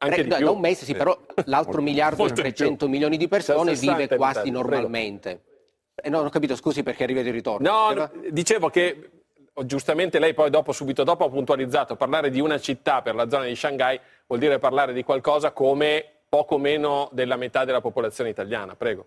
Anche 0.00 0.22
Re, 0.22 0.38
no, 0.40 0.52
un 0.52 0.60
mese 0.60 0.84
sì, 0.84 0.94
però 0.94 1.16
l'altro 1.46 1.80
miliardo 1.80 2.26
e 2.26 2.32
300 2.32 2.88
milioni 2.88 3.16
di 3.16 3.28
persone 3.28 3.74
vive 3.74 4.08
quasi 4.08 4.50
normalmente. 4.50 5.44
Eh, 5.94 6.08
no, 6.08 6.18
non 6.18 6.26
ho 6.26 6.30
capito, 6.30 6.56
scusi 6.56 6.82
perché 6.82 7.04
arriva 7.04 7.22
di 7.22 7.30
ritorno. 7.30 7.68
No, 7.68 7.90
Era... 7.90 8.10
dicevo 8.30 8.70
che 8.70 9.10
giustamente 9.64 10.18
lei 10.18 10.34
poi 10.34 10.50
dopo, 10.50 10.72
subito 10.72 11.04
dopo 11.04 11.24
ha 11.24 11.28
puntualizzato, 11.28 11.96
parlare 11.96 12.30
di 12.30 12.40
una 12.40 12.58
città 12.58 13.02
per 13.02 13.14
la 13.14 13.28
zona 13.28 13.44
di 13.44 13.56
Shanghai 13.56 13.98
vuol 14.28 14.40
dire 14.40 14.58
parlare 14.58 14.92
di 14.92 15.02
qualcosa 15.02 15.50
come 15.52 16.04
poco 16.28 16.58
meno 16.58 17.08
della 17.12 17.36
metà 17.36 17.64
della 17.64 17.80
popolazione 17.80 18.30
italiana. 18.30 18.76
Prego. 18.76 19.06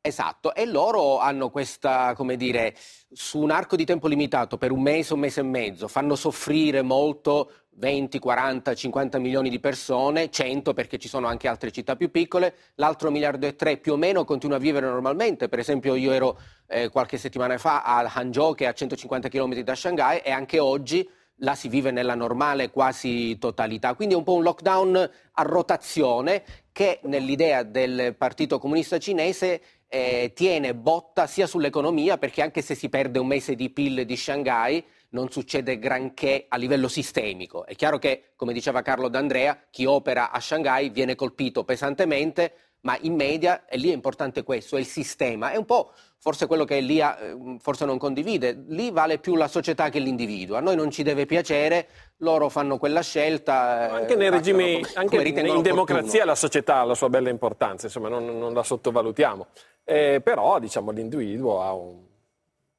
Esatto, 0.00 0.54
e 0.54 0.66
loro 0.66 1.18
hanno 1.18 1.50
questa, 1.50 2.14
come 2.14 2.36
dire, 2.36 2.76
su 3.10 3.40
un 3.40 3.50
arco 3.50 3.74
di 3.74 3.84
tempo 3.84 4.06
limitato, 4.06 4.56
per 4.56 4.70
un 4.70 4.80
mese, 4.80 5.14
un 5.14 5.18
mese 5.18 5.40
e 5.40 5.42
mezzo, 5.42 5.88
fanno 5.88 6.14
soffrire 6.14 6.80
molto 6.82 7.50
20, 7.70 8.20
40, 8.20 8.72
50 8.72 9.18
milioni 9.18 9.50
di 9.50 9.58
persone, 9.58 10.30
100 10.30 10.74
perché 10.74 10.98
ci 10.98 11.08
sono 11.08 11.26
anche 11.26 11.48
altre 11.48 11.72
città 11.72 11.96
più 11.96 12.12
piccole, 12.12 12.54
l'altro 12.76 13.10
miliardo 13.10 13.46
e 13.46 13.56
tre 13.56 13.78
più 13.78 13.94
o 13.94 13.96
meno 13.96 14.24
continua 14.24 14.58
a 14.58 14.60
vivere 14.60 14.86
normalmente, 14.86 15.48
per 15.48 15.58
esempio 15.58 15.96
io 15.96 16.12
ero 16.12 16.38
eh, 16.68 16.88
qualche 16.88 17.18
settimana 17.18 17.58
fa 17.58 17.82
a 17.82 18.08
Hangzhou 18.14 18.54
che 18.54 18.64
è 18.64 18.68
a 18.68 18.72
150 18.72 19.28
km 19.28 19.58
da 19.58 19.74
Shanghai 19.74 20.20
e 20.20 20.30
anche 20.30 20.60
oggi 20.60 21.08
là 21.40 21.54
si 21.54 21.68
vive 21.68 21.90
nella 21.90 22.14
normale 22.14 22.70
quasi 22.70 23.36
totalità. 23.38 23.94
Quindi 23.94 24.14
è 24.14 24.16
un 24.16 24.24
po' 24.24 24.34
un 24.34 24.42
lockdown 24.42 25.10
a 25.32 25.42
rotazione 25.42 26.42
che 26.72 27.00
nell'idea 27.04 27.62
del 27.62 28.14
Partito 28.16 28.58
Comunista 28.58 28.98
Cinese 28.98 29.60
eh, 29.88 30.32
tiene 30.34 30.74
botta 30.74 31.26
sia 31.26 31.46
sull'economia, 31.46 32.18
perché 32.18 32.42
anche 32.42 32.62
se 32.62 32.74
si 32.74 32.88
perde 32.88 33.18
un 33.18 33.26
mese 33.26 33.54
di 33.54 33.70
PIL 33.70 34.04
di 34.04 34.16
Shanghai, 34.16 34.84
non 35.10 35.30
succede 35.30 35.78
granché 35.78 36.46
a 36.48 36.56
livello 36.56 36.88
sistemico. 36.88 37.64
È 37.64 37.74
chiaro 37.74 37.98
che, 37.98 38.32
come 38.36 38.52
diceva 38.52 38.82
Carlo 38.82 39.08
D'Andrea, 39.08 39.66
chi 39.70 39.84
opera 39.84 40.30
a 40.30 40.40
Shanghai 40.40 40.90
viene 40.90 41.14
colpito 41.14 41.64
pesantemente, 41.64 42.52
ma 42.86 42.96
in 43.00 43.16
media, 43.16 43.64
e 43.66 43.76
lì 43.78 43.90
è 43.90 43.92
importante 43.92 44.44
questo, 44.44 44.76
è 44.76 44.78
il 44.78 44.86
sistema. 44.86 45.50
È 45.50 45.56
un 45.56 45.64
po' 45.64 45.90
forse 46.18 46.46
quello 46.46 46.64
che 46.64 46.76
Elia 46.76 47.18
eh, 47.18 47.56
forse 47.58 47.84
non 47.84 47.98
condivide, 47.98 48.64
lì 48.68 48.92
vale 48.92 49.18
più 49.18 49.34
la 49.34 49.48
società 49.48 49.88
che 49.88 49.98
l'individuo. 49.98 50.56
A 50.56 50.60
noi 50.60 50.76
non 50.76 50.92
ci 50.92 51.02
deve 51.02 51.26
piacere, 51.26 51.88
loro 52.18 52.48
fanno 52.48 52.78
quella 52.78 53.02
scelta. 53.02 53.88
Eh, 53.88 54.02
anche 54.02 54.14
nei 54.14 54.30
regimi, 54.30 54.74
come, 54.74 54.94
anche 54.94 55.32
come 55.32 55.48
in 55.48 55.62
democrazia 55.62 56.24
la 56.24 56.36
società 56.36 56.78
ha 56.78 56.84
la 56.84 56.94
sua 56.94 57.08
bella 57.08 57.28
importanza, 57.28 57.86
insomma 57.86 58.08
non, 58.08 58.38
non 58.38 58.54
la 58.54 58.62
sottovalutiamo. 58.62 59.48
Eh, 59.82 60.20
però 60.22 60.60
diciamo 60.60 60.92
l'individuo 60.92 61.60
ha 61.62 61.72
un 61.72 62.04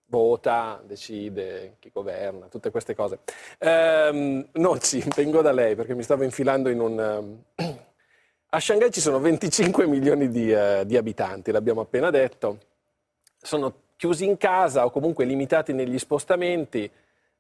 vota, 0.05 0.81
decide 0.85 1.75
chi 1.79 1.89
governa, 1.93 2.47
tutte 2.47 2.71
queste 2.71 2.95
cose. 2.95 3.19
Eh, 3.57 4.47
Nozzi, 4.53 5.03
vengo 5.13 5.41
da 5.41 5.51
lei 5.51 5.75
perché 5.75 5.93
mi 5.95 6.03
stavo 6.03 6.23
infilando 6.23 6.69
in 6.69 6.79
un... 6.79 7.37
A 8.49 8.61
Shanghai 8.61 8.91
ci 8.91 9.01
sono 9.01 9.19
25 9.19 9.85
milioni 9.87 10.29
di, 10.29 10.51
uh, 10.51 10.85
di 10.85 10.95
abitanti, 10.95 11.51
l'abbiamo 11.51 11.81
appena 11.81 12.09
detto, 12.09 12.59
sono 13.41 13.73
chiusi 13.97 14.25
in 14.25 14.37
casa 14.37 14.85
o 14.85 14.89
comunque 14.89 15.25
limitati 15.25 15.73
negli 15.73 15.99
spostamenti. 15.99 16.89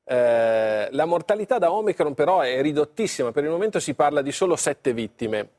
Eh, 0.09 0.87
la 0.89 1.05
mortalità 1.05 1.59
da 1.59 1.71
Omicron 1.71 2.13
però 2.13 2.41
è 2.41 2.61
ridottissima, 2.61 3.31
per 3.31 3.43
il 3.43 3.49
momento 3.49 3.79
si 3.79 3.93
parla 3.93 4.21
di 4.21 4.31
solo 4.31 4.55
7 4.55 4.91
vittime. 4.93 5.49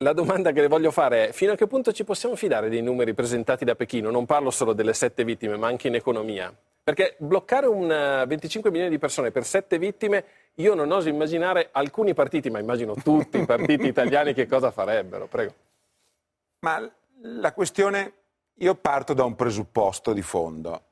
La 0.00 0.12
domanda 0.12 0.52
che 0.52 0.60
le 0.60 0.68
voglio 0.68 0.92
fare 0.92 1.30
è 1.30 1.32
fino 1.32 1.50
a 1.50 1.56
che 1.56 1.66
punto 1.66 1.90
ci 1.90 2.04
possiamo 2.04 2.36
fidare 2.36 2.68
dei 2.68 2.82
numeri 2.82 3.14
presentati 3.14 3.64
da 3.64 3.74
Pechino? 3.74 4.12
Non 4.12 4.26
parlo 4.26 4.52
solo 4.52 4.72
delle 4.72 4.92
7 4.92 5.24
vittime, 5.24 5.56
ma 5.56 5.66
anche 5.66 5.88
in 5.88 5.96
economia. 5.96 6.56
Perché 6.84 7.16
bloccare 7.18 7.66
un 7.66 7.88
25 7.88 8.70
milioni 8.70 8.90
di 8.90 8.98
persone 8.98 9.32
per 9.32 9.44
7 9.44 9.76
vittime 9.76 10.24
io 10.54 10.74
non 10.74 10.92
oso 10.92 11.08
immaginare 11.08 11.70
alcuni 11.72 12.14
partiti, 12.14 12.48
ma 12.48 12.60
immagino 12.60 12.94
tutti 12.94 13.38
i 13.38 13.44
partiti 13.44 13.86
italiani 13.90 14.34
che 14.34 14.46
cosa 14.46 14.70
farebbero. 14.70 15.26
Prego. 15.26 15.54
Ma 16.60 16.88
la 17.22 17.52
questione, 17.52 18.12
io 18.54 18.76
parto 18.76 19.14
da 19.14 19.24
un 19.24 19.34
presupposto 19.34 20.12
di 20.12 20.22
fondo, 20.22 20.82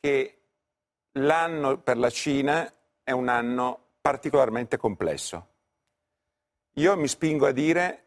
che 0.00 0.38
l'anno 1.12 1.78
per 1.78 1.96
la 1.96 2.10
Cina 2.10 2.68
è 3.04 3.12
un 3.12 3.28
anno 3.28 3.78
particolarmente 4.00 4.76
complesso. 4.76 5.46
Io 6.74 6.96
mi 6.96 7.06
spingo 7.06 7.46
a 7.46 7.52
dire 7.52 8.06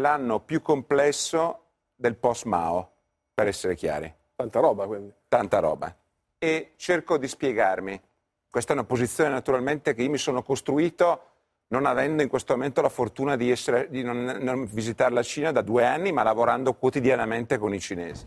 l'anno 0.00 0.40
più 0.40 0.62
complesso 0.62 1.64
del 1.94 2.16
post-Mao, 2.16 2.92
per 3.34 3.46
essere 3.46 3.74
chiari. 3.74 4.12
Tanta 4.34 4.60
roba, 4.60 4.86
quindi. 4.86 5.12
Tanta 5.28 5.58
roba. 5.58 5.94
E 6.38 6.72
cerco 6.76 7.18
di 7.18 7.28
spiegarmi. 7.28 8.00
Questa 8.48 8.72
è 8.72 8.76
una 8.76 8.84
posizione 8.84 9.30
naturalmente 9.30 9.94
che 9.94 10.02
io 10.02 10.10
mi 10.10 10.18
sono 10.18 10.42
costruito 10.42 11.22
non 11.68 11.84
avendo 11.84 12.22
in 12.22 12.28
questo 12.28 12.54
momento 12.54 12.80
la 12.80 12.88
fortuna 12.88 13.36
di, 13.36 13.50
essere, 13.50 13.88
di 13.90 14.02
non, 14.02 14.24
non 14.40 14.64
visitare 14.66 15.12
la 15.12 15.22
Cina 15.22 15.52
da 15.52 15.60
due 15.60 15.84
anni, 15.84 16.12
ma 16.12 16.22
lavorando 16.22 16.74
quotidianamente 16.74 17.58
con 17.58 17.74
i 17.74 17.80
cinesi. 17.80 18.26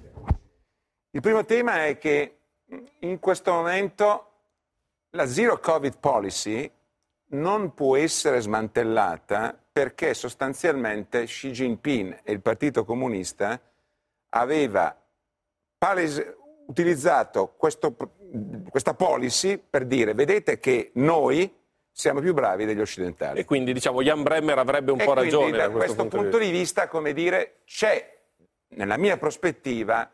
Il 1.12 1.22
primo 1.22 1.44
tema 1.46 1.86
è 1.86 1.98
che 1.98 2.38
in 3.00 3.20
questo 3.20 3.52
momento 3.52 4.28
la 5.12 5.26
Zero 5.26 5.60
Covid 5.60 5.98
Policy 5.98 6.72
non 7.32 7.74
può 7.74 7.96
essere 7.96 8.42
smantellata 8.42 9.58
perché 9.72 10.14
sostanzialmente 10.14 11.26
Xi 11.26 11.52
Jinping 11.52 12.20
e 12.24 12.32
il 12.32 12.42
Partito 12.42 12.84
Comunista 12.84 13.60
aveva 14.30 14.96
palese, 15.78 16.38
utilizzato 16.68 17.54
questo, 17.58 17.96
questa 18.70 18.94
policy 18.94 19.58
per 19.58 19.86
dire 19.86 20.14
vedete 20.14 20.60
che 20.60 20.92
noi 20.96 21.54
siamo 21.92 22.20
più 22.20 22.34
bravi 22.34 22.66
degli 22.66 22.80
occidentali. 22.80 23.40
E 23.40 23.46
quindi 23.46 23.74
diciamo 23.74 24.02
Jan 24.02 24.24
Bremmer 24.24 24.58
avrebbe 24.58 24.92
un 24.92 25.00
e 25.00 25.04
po' 25.04 25.14
ragione. 25.14 25.52
Da 25.52 25.70
questo, 25.70 25.96
questo 25.96 26.18
punto, 26.18 26.38
di 26.38 26.50
vista, 26.50 26.88
come 26.88 27.14
dire, 27.14 27.62
c'è 27.66 28.20
nella 28.70 28.98
mia 28.98 29.18
prospettiva 29.18 30.10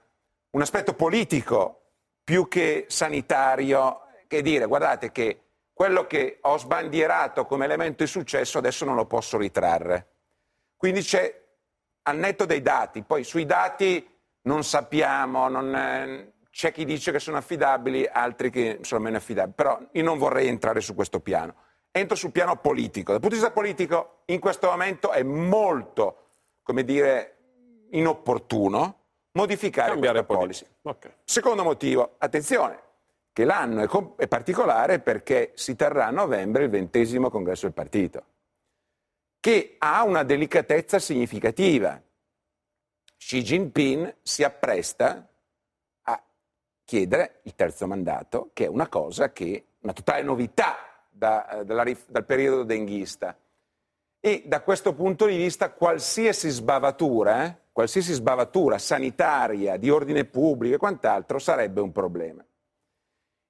un 0.51 0.61
aspetto 0.61 0.93
politico 0.93 1.81
più 2.23 2.47
che 2.47 2.85
sanitario 2.89 4.01
che 4.27 4.41
dire 4.41 4.65
guardate 4.65 5.11
che 5.11 5.46
quello 5.77 6.07
che 6.07 6.39
ho 6.41 6.57
sbandierato 6.57 7.45
come 7.45 7.65
elemento 7.65 8.03
di 8.03 8.09
successo 8.09 8.57
adesso 8.57 8.83
non 8.83 8.95
lo 8.95 9.05
posso 9.05 9.37
ritrarre. 9.37 10.07
Quindi 10.75 11.01
c'è 11.01 11.31
al 12.01 12.17
netto 12.17 12.45
dei 12.45 12.63
dati, 12.63 13.03
poi 13.03 13.23
sui 13.23 13.45
dati 13.45 14.03
non 14.41 14.63
sappiamo, 14.63 15.47
non, 15.47 15.75
eh, 15.75 16.33
c'è 16.49 16.71
chi 16.71 16.83
dice 16.83 17.11
che 17.11 17.19
sono 17.19 17.37
affidabili, 17.37 18.09
altri 18.11 18.49
che 18.49 18.79
sono 18.81 19.01
meno 19.01 19.17
affidabili, 19.17 19.53
però 19.53 19.79
io 19.91 20.03
non 20.03 20.17
vorrei 20.17 20.47
entrare 20.47 20.81
su 20.81 20.95
questo 20.95 21.19
piano. 21.19 21.53
Entro 21.91 22.15
sul 22.15 22.31
piano 22.31 22.55
politico. 22.55 23.11
Dal 23.11 23.21
punto 23.21 23.35
di 23.35 23.41
vista 23.41 23.53
politico 23.53 24.21
in 24.25 24.39
questo 24.39 24.71
momento 24.71 25.11
è 25.11 25.21
molto, 25.21 26.29
come 26.63 26.83
dire, 26.83 27.35
inopportuno 27.91 29.01
modificare 29.33 29.91
Cambiare 29.91 30.23
policy. 30.23 30.65
Okay. 30.81 31.11
Secondo 31.23 31.63
motivo, 31.63 32.15
attenzione, 32.17 32.79
che 33.37 33.45
l'anno 33.45 33.83
è, 33.83 33.85
comp- 33.85 34.19
è 34.19 34.27
particolare 34.27 34.97
perché 34.97 35.51
si 35.53 35.75
terrà 35.75 36.07
a 36.07 36.09
novembre 36.09 36.63
il 36.63 36.71
ventesimo 36.71 37.29
congresso 37.29 37.67
del 37.67 37.73
partito, 37.75 38.23
che 39.39 39.75
ha 39.77 40.03
una 40.03 40.23
delicatezza 40.23 40.97
significativa. 40.97 42.01
Xi 43.15 43.43
Jinping 43.43 44.15
si 44.23 44.43
appresta 44.43 45.29
a 46.01 46.23
chiedere 46.83 47.41
il 47.43 47.53
terzo 47.53 47.85
mandato, 47.85 48.49
che 48.53 48.65
è 48.65 48.67
una 48.67 48.87
cosa 48.87 49.31
che, 49.31 49.65
una 49.81 49.93
totale 49.93 50.23
novità 50.23 51.05
da, 51.07 51.61
dalla, 51.63 51.83
dal 52.07 52.25
periodo 52.25 52.63
denghista. 52.63 53.37
E 54.19 54.45
da 54.47 54.61
questo 54.61 54.95
punto 54.95 55.27
di 55.27 55.37
vista 55.37 55.69
qualsiasi 55.69 56.49
sbavatura, 56.49 57.45
eh, 57.45 57.57
qualsiasi 57.71 58.13
sbavatura 58.13 58.79
sanitaria, 58.79 59.77
di 59.77 59.91
ordine 59.91 60.25
pubblico 60.25 60.73
e 60.73 60.79
quant'altro 60.79 61.37
sarebbe 61.37 61.81
un 61.81 61.91
problema. 61.91 62.43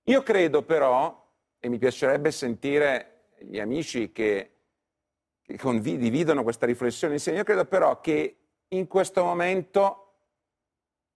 Io 0.07 0.23
credo 0.23 0.63
però, 0.63 1.25
e 1.59 1.67
mi 1.67 1.77
piacerebbe 1.77 2.31
sentire 2.31 3.31
gli 3.39 3.59
amici 3.59 4.13
che, 4.13 4.51
che 5.41 5.57
condividono 5.57 6.43
questa 6.43 6.65
riflessione 6.65 7.15
insieme, 7.15 7.39
io 7.39 7.43
credo 7.43 7.65
però 7.65 7.99
che 7.99 8.37
in 8.69 8.87
questo 8.87 9.23
momento 9.23 10.03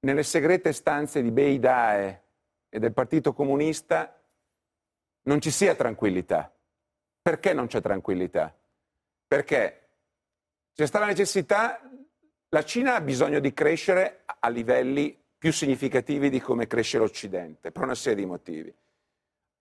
nelle 0.02 0.24
segrete 0.24 0.74
stanze 0.74 1.22
di 1.22 1.32
Beidae 1.32 2.24
e 2.68 2.80
del 2.80 2.92
Partito 2.92 3.32
Comunista 3.34 4.22
non 5.24 5.40
ci 5.40 5.52
sia 5.52 5.74
tranquillità. 5.74 6.54
Perché 7.22 7.54
non 7.54 7.68
c'è 7.68 7.80
tranquillità? 7.82 8.54
Perché 9.26 9.90
c'è 10.74 10.86
stata 10.86 11.06
la 11.06 11.12
necessità, 11.12 11.80
la 12.50 12.64
Cina 12.66 12.96
ha 12.96 13.02
bisogno 13.02 13.40
di 13.40 13.54
crescere 13.54 14.24
a 14.26 14.50
livelli 14.50 15.18
più 15.42 15.52
significativi 15.52 16.30
di 16.30 16.40
come 16.40 16.68
cresce 16.68 17.00
l'Occidente, 17.00 17.72
per 17.72 17.82
una 17.82 17.96
serie 17.96 18.24
di 18.24 18.30
motivi. 18.30 18.72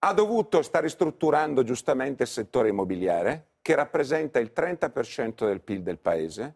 Ha 0.00 0.12
dovuto, 0.12 0.60
sta 0.60 0.78
ristrutturando 0.78 1.62
giustamente 1.62 2.24
il 2.24 2.28
settore 2.28 2.68
immobiliare, 2.68 3.46
che 3.62 3.74
rappresenta 3.74 4.38
il 4.38 4.52
30% 4.54 5.46
del 5.46 5.62
PIL 5.62 5.80
del 5.80 5.96
paese, 5.96 6.54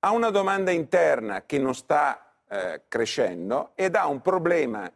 ha 0.00 0.10
una 0.10 0.28
domanda 0.28 0.72
interna 0.72 1.46
che 1.46 1.58
non 1.58 1.74
sta 1.74 2.34
eh, 2.50 2.82
crescendo 2.86 3.70
ed 3.76 3.94
ha 3.94 4.06
un 4.06 4.20
problema 4.20 4.92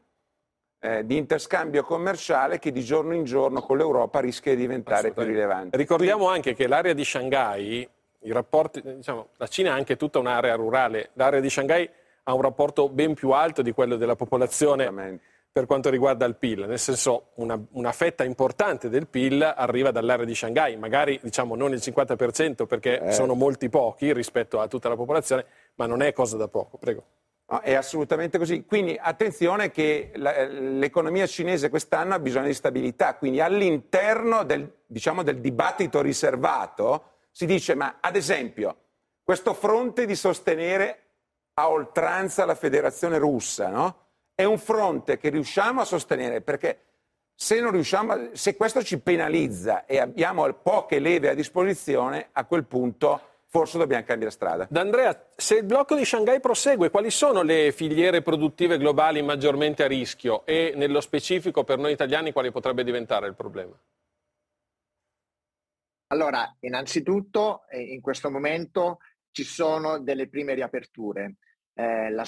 eh, 0.81 1.07
di 1.07 1.17
interscambio 1.17 1.85
commerciale 1.85 2.59
che 2.59 2.71
di 2.71 2.85
giorno 2.85 3.15
in 3.15 3.25
giorno 3.25 3.63
con 3.63 3.79
l'Europa 3.79 4.21
rischia 4.21 4.55
di 4.55 4.61
diventare 4.61 5.11
più 5.13 5.23
rilevante. 5.23 5.79
Ricordiamo 5.79 6.29
anche 6.29 6.53
che 6.53 6.67
l'area 6.67 6.93
di 6.93 7.03
Shanghai, 7.03 7.89
rapporti, 8.25 8.83
diciamo, 8.83 9.29
la 9.37 9.47
Cina 9.47 9.71
è 9.71 9.73
anche 9.73 9.97
tutta 9.97 10.19
un'area 10.19 10.55
rurale, 10.55 11.13
l'area 11.15 11.41
di 11.41 11.49
Shanghai 11.49 11.89
ha 12.25 12.35
un 12.35 12.41
rapporto 12.41 12.89
ben 12.89 13.15
più 13.15 13.31
alto 13.31 13.63
di 13.63 13.73
quello 13.73 13.97
della 13.97 14.17
popolazione 14.17 15.21
per 15.55 15.67
quanto 15.67 15.89
riguarda 15.89 16.25
il 16.25 16.35
PIL, 16.35 16.67
nel 16.67 16.81
senso 16.81 17.29
una, 17.37 17.57
una, 17.75 17.93
fetta 17.93 18.25
importante 18.25 18.89
del 18.89 19.07
PIL 19.07 19.41
arriva 19.41 19.93
dall'area 19.93 20.25
di 20.25 20.35
Shanghai, 20.35 20.77
magari 20.77 21.21
diciamo 21.23 21.55
non 21.55 21.73
il 21.73 21.79
50% 21.79 22.67
perché 22.67 23.01
eh. 23.01 23.13
sono 23.13 23.35
molti 23.35 23.69
pochi 23.69 24.13
rispetto 24.13 24.59
a 24.59 24.67
tutta 24.67 24.89
la 24.89 24.97
popolazione, 24.97 25.47
ma 25.77 25.87
non 25.87 26.03
è 26.03 26.13
cosa 26.13 26.37
da 26.37 26.49
poco. 26.49 26.77
Prego. 26.77 27.05
No, 27.47 27.61
è 27.61 27.75
assolutamente 27.75 28.37
così. 28.37 28.65
Quindi 28.65 28.99
attenzione 29.01 29.71
che 29.71 30.11
l'economia 30.15 31.27
cinese 31.29 31.69
quest'anno 31.69 32.15
ha 32.15 32.19
bisogno 32.19 32.47
di 32.47 32.55
stabilità, 32.55 33.15
quindi 33.15 33.41
all'interno 33.41 34.43
del, 34.43 34.69
diciamo, 34.87 35.23
del 35.23 35.39
dibattito 35.39 36.01
riservato 36.01 37.13
si 37.31 37.47
dice, 37.47 37.77
ma 37.77 37.99
ad 38.01 38.17
esempio, 38.17 38.77
questo 39.23 39.55
fronte 39.55 40.05
di 40.05 40.17
sostenere 40.17 41.04
a 41.55 41.71
oltranza 41.71 42.45
la 42.45 42.55
federazione 42.55 43.19
russa, 43.19 43.69
no? 43.69 43.99
È 44.35 44.45
un 44.45 44.59
fronte 44.59 45.19
che 45.19 45.29
riusciamo 45.29 45.81
a 45.81 45.85
sostenere 45.85 46.41
perché 46.41 46.79
se, 47.37 47.69
riusciamo, 47.69 48.31
se 48.33 48.57
questo 48.57 48.83
ci 48.83 48.99
penalizza 48.99 49.87
e 49.87 49.99
abbiamo 49.99 50.53
poche 50.55 50.99
leve 50.99 51.31
a 51.31 51.35
disposizione, 51.35 52.29
a 52.33 52.45
quel 52.45 52.65
punto 52.65 53.21
forse 53.47 53.79
dobbiamo 53.79 54.03
cambiare 54.03 54.33
strada. 54.33 54.67
D'Andrea, 54.69 55.29
se 55.37 55.59
il 55.59 55.65
blocco 55.65 55.95
di 55.95 56.05
Shanghai 56.05 56.41
prosegue, 56.41 56.91
quali 56.91 57.11
sono 57.11 57.43
le 57.43 57.71
filiere 57.71 58.23
produttive 58.23 58.79
globali 58.79 59.23
maggiormente 59.23 59.85
a 59.85 59.87
rischio 59.87 60.45
e 60.45 60.73
nello 60.75 61.01
specifico 61.01 61.63
per 61.63 61.79
noi 61.79 61.93
italiani 61.93 62.33
quale 62.33 62.51
potrebbe 62.51 62.83
diventare 62.83 63.29
il 63.29 63.35
problema? 63.35 63.79
Allora, 66.09 66.57
innanzitutto 66.61 67.65
eh, 67.69 67.81
in 67.81 68.01
questo 68.01 68.29
momento 68.29 68.99
ci 69.31 69.45
sono 69.45 69.99
delle 69.99 70.29
prime 70.29 70.55
riaperture. 70.55 71.37
Eh, 71.77 72.11
la, 72.11 72.25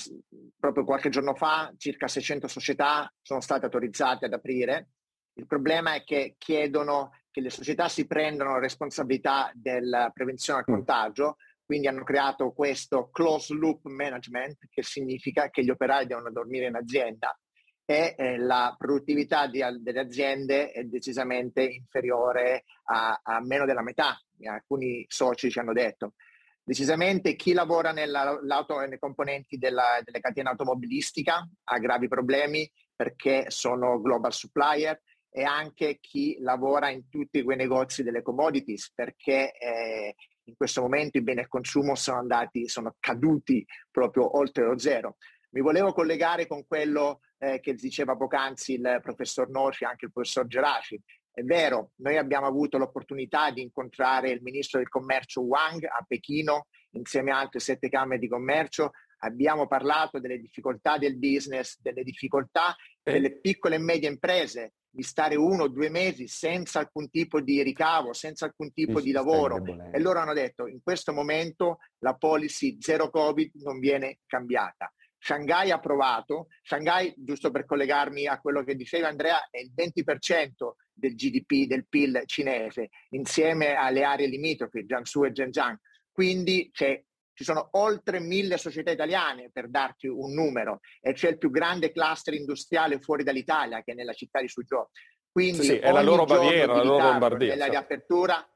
proprio 0.58 0.84
qualche 0.84 1.08
giorno 1.08 1.34
fa 1.34 1.72
circa 1.76 2.08
600 2.08 2.48
società 2.48 3.12
sono 3.22 3.40
state 3.40 3.64
autorizzate 3.64 4.26
ad 4.26 4.32
aprire. 4.32 4.88
Il 5.34 5.46
problema 5.46 5.94
è 5.94 6.02
che 6.02 6.34
chiedono 6.38 7.10
che 7.30 7.40
le 7.40 7.50
società 7.50 7.88
si 7.88 8.06
prendano 8.06 8.52
la 8.52 8.58
responsabilità 8.58 9.50
della 9.54 10.10
prevenzione 10.12 10.60
al 10.60 10.64
mm. 10.70 10.74
contagio, 10.74 11.36
quindi 11.64 11.86
hanno 11.86 12.04
creato 12.04 12.52
questo 12.52 13.10
closed 13.10 13.56
loop 13.58 13.84
management, 13.84 14.68
che 14.70 14.82
significa 14.82 15.50
che 15.50 15.62
gli 15.62 15.70
operai 15.70 16.06
devono 16.06 16.30
dormire 16.30 16.66
in 16.66 16.76
azienda 16.76 17.36
e 17.88 18.16
eh, 18.18 18.36
la 18.36 18.74
produttività 18.76 19.46
di, 19.46 19.62
delle 19.78 20.00
aziende 20.00 20.72
è 20.72 20.82
decisamente 20.82 21.62
inferiore 21.62 22.64
a, 22.86 23.20
a, 23.22 23.40
meno 23.40 23.64
della 23.64 23.82
metà, 23.82 24.20
alcuni 24.44 25.04
soci 25.08 25.50
ci 25.50 25.60
hanno 25.60 25.72
detto. 25.72 26.14
Decisamente 26.68 27.36
chi 27.36 27.52
lavora 27.52 27.92
nella, 27.92 28.40
nei 28.88 28.98
componenti 28.98 29.56
della, 29.56 30.00
delle 30.02 30.18
catene 30.18 30.48
automobilistica 30.48 31.48
ha 31.62 31.78
gravi 31.78 32.08
problemi 32.08 32.68
perché 32.96 33.44
sono 33.50 34.00
global 34.00 34.32
supplier, 34.32 35.00
e 35.36 35.44
anche 35.44 35.98
chi 36.00 36.38
lavora 36.40 36.88
in 36.88 37.10
tutti 37.10 37.42
quei 37.42 37.58
negozi 37.58 38.02
delle 38.02 38.22
commodities 38.22 38.90
perché 38.94 39.52
eh, 39.52 40.14
in 40.44 40.56
questo 40.56 40.80
momento 40.80 41.18
i 41.18 41.22
beni 41.22 41.40
al 41.40 41.48
consumo 41.48 41.94
sono 41.94 42.18
andati, 42.18 42.68
sono 42.68 42.96
caduti 42.98 43.62
proprio 43.90 44.38
oltre 44.38 44.64
lo 44.64 44.78
zero. 44.78 45.16
Mi 45.50 45.60
volevo 45.60 45.92
collegare 45.92 46.46
con 46.46 46.66
quello 46.66 47.20
eh, 47.36 47.60
che 47.60 47.74
diceva 47.74 48.16
poc'anzi 48.16 48.72
il 48.72 48.98
professor 49.02 49.50
Noci 49.50 49.84
e 49.84 49.88
anche 49.88 50.06
il 50.06 50.12
professor 50.12 50.46
Geraci. 50.46 50.98
È 51.36 51.42
vero, 51.42 51.90
noi 51.96 52.16
abbiamo 52.16 52.46
avuto 52.46 52.78
l'opportunità 52.78 53.50
di 53.50 53.60
incontrare 53.60 54.30
il 54.30 54.40
ministro 54.40 54.78
del 54.78 54.88
commercio 54.88 55.42
Wang 55.42 55.84
a 55.84 56.02
Pechino 56.08 56.68
insieme 56.92 57.30
a 57.30 57.40
altre 57.40 57.60
sette 57.60 57.90
camere 57.90 58.18
di 58.18 58.26
commercio. 58.26 58.92
Abbiamo 59.18 59.66
parlato 59.66 60.18
delle 60.18 60.38
difficoltà 60.38 60.96
del 60.96 61.18
business, 61.18 61.78
delle 61.82 62.04
difficoltà 62.04 62.74
delle 63.02 63.38
piccole 63.38 63.74
e 63.74 63.80
medie 63.80 64.08
imprese 64.08 64.76
di 64.88 65.02
stare 65.02 65.36
uno 65.36 65.64
o 65.64 65.68
due 65.68 65.90
mesi 65.90 66.26
senza 66.26 66.78
alcun 66.78 67.10
tipo 67.10 67.42
di 67.42 67.62
ricavo, 67.62 68.14
senza 68.14 68.46
alcun 68.46 68.72
tipo 68.72 69.00
sì, 69.00 69.04
di 69.04 69.12
lavoro. 69.12 69.62
E 69.92 70.00
loro 70.00 70.20
hanno 70.20 70.32
detto 70.32 70.66
in 70.66 70.80
questo 70.82 71.12
momento 71.12 71.80
la 71.98 72.14
policy 72.14 72.78
zero 72.80 73.10
Covid 73.10 73.50
non 73.56 73.78
viene 73.78 74.20
cambiata. 74.24 74.90
Shanghai 75.26 75.72
ha 75.72 75.74
approvato, 75.74 76.46
Shanghai, 76.62 77.12
giusto 77.16 77.50
per 77.50 77.64
collegarmi 77.64 78.28
a 78.28 78.38
quello 78.38 78.62
che 78.62 78.76
diceva 78.76 79.08
Andrea, 79.08 79.48
è 79.50 79.58
il 79.58 79.72
20% 79.74 80.74
del 80.92 81.16
GDP, 81.16 81.66
del 81.66 81.88
PIL 81.88 82.22
cinese, 82.26 82.90
insieme 83.10 83.74
alle 83.74 84.04
aree 84.04 84.28
limitrofe, 84.28 84.84
Jiangsu 84.84 85.24
e 85.24 85.32
Zhejiang. 85.34 85.76
Quindi 86.12 86.70
c'è 86.72 87.02
ci 87.32 87.44
sono 87.44 87.68
oltre 87.72 88.18
mille 88.18 88.56
società 88.56 88.90
italiane, 88.92 89.50
per 89.52 89.68
darti 89.68 90.06
un 90.06 90.32
numero, 90.32 90.80
e 91.02 91.12
c'è 91.12 91.30
il 91.30 91.38
più 91.38 91.50
grande 91.50 91.92
cluster 91.92 92.32
industriale 92.32 92.98
fuori 92.98 93.24
dall'Italia, 93.24 93.82
che 93.82 93.92
è 93.92 93.94
nella 93.94 94.14
città 94.14 94.40
di 94.40 94.48
Suzhou. 94.48 94.88
Quindi 95.30 95.64
sì, 95.64 95.76
è 95.76 95.92
la 95.92 96.00
loro 96.00 96.24
Baviera, 96.24 96.76
la 96.76 96.82
loro 96.82 97.02
Lombardia. 97.02 97.48
Nella 97.48 97.66
riapertura, 97.66 98.48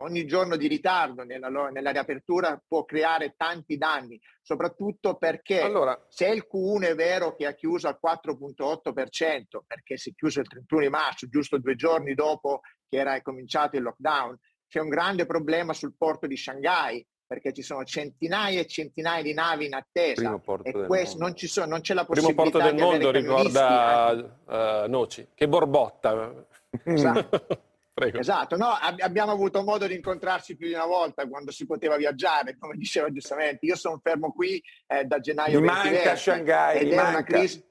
ogni 0.00 0.26
giorno 0.26 0.56
di 0.56 0.66
ritardo 0.66 1.22
nella, 1.22 1.48
nella, 1.48 1.90
riapertura 1.90 2.60
può 2.66 2.84
creare 2.84 3.34
tanti 3.36 3.76
danni, 3.76 4.20
soprattutto 4.42 5.16
perché 5.16 5.60
allora, 5.60 5.98
se 6.08 6.28
il 6.28 6.46
Q1 6.50 6.82
è 6.82 6.94
vero 6.94 7.34
che 7.34 7.46
ha 7.46 7.54
chiuso 7.54 7.88
al 7.88 7.98
4.8%, 8.02 9.60
perché 9.66 9.96
si 9.96 10.10
è 10.10 10.14
chiuso 10.14 10.40
il 10.40 10.48
31 10.48 10.82
di 10.82 10.88
marzo, 10.88 11.28
giusto 11.28 11.58
due 11.58 11.74
giorni 11.74 12.14
dopo 12.14 12.60
che 12.88 12.98
era 12.98 13.20
cominciato 13.22 13.76
il 13.76 13.82
lockdown, 13.82 14.36
c'è 14.68 14.80
un 14.80 14.88
grande 14.88 15.26
problema 15.26 15.72
sul 15.72 15.94
porto 15.96 16.26
di 16.26 16.36
Shanghai 16.36 17.04
perché 17.26 17.52
ci 17.52 17.60
sono 17.60 17.84
centinaia 17.84 18.60
e 18.60 18.66
centinaia 18.66 19.22
di 19.22 19.34
navi 19.34 19.66
in 19.66 19.74
attesa 19.74 20.40
e 20.62 20.72
questo, 20.86 21.18
non, 21.18 21.36
sono, 21.36 21.66
non, 21.66 21.82
c'è 21.82 21.92
la 21.92 22.06
possibilità 22.06 22.42
Primo 22.42 22.50
porto 22.50 22.70
del 22.70 22.82
mondo 22.82 23.10
ricorda 23.10 24.84
uh, 24.84 24.88
Noci, 24.88 25.28
che 25.34 25.46
borbotta. 25.46 26.46
Esatto. 26.84 27.64
esatto. 27.98 28.56
No, 28.56 28.68
ab- 28.68 29.00
abbiamo 29.00 29.32
avuto 29.32 29.62
modo 29.62 29.86
di 29.86 29.94
incontrarci 29.94 30.56
più 30.56 30.66
di 30.66 30.74
una 30.74 30.86
volta 30.86 31.26
quando 31.28 31.50
si 31.50 31.66
poteva 31.66 31.96
viaggiare, 31.96 32.56
come 32.58 32.76
diceva 32.78 33.10
giustamente. 33.10 33.66
Io 33.66 33.76
sono 33.76 34.00
fermo 34.02 34.32
qui 34.32 34.62
eh, 34.86 35.04
da 35.04 35.18
gennaio 35.20 35.60
mi 35.60 35.66
2020 35.66 35.96
manca 35.96 36.16
Shanghai, 36.16 36.78
ed 36.78 36.92
è 36.92 36.96
manca. 36.96 37.22
crisi 37.22 37.66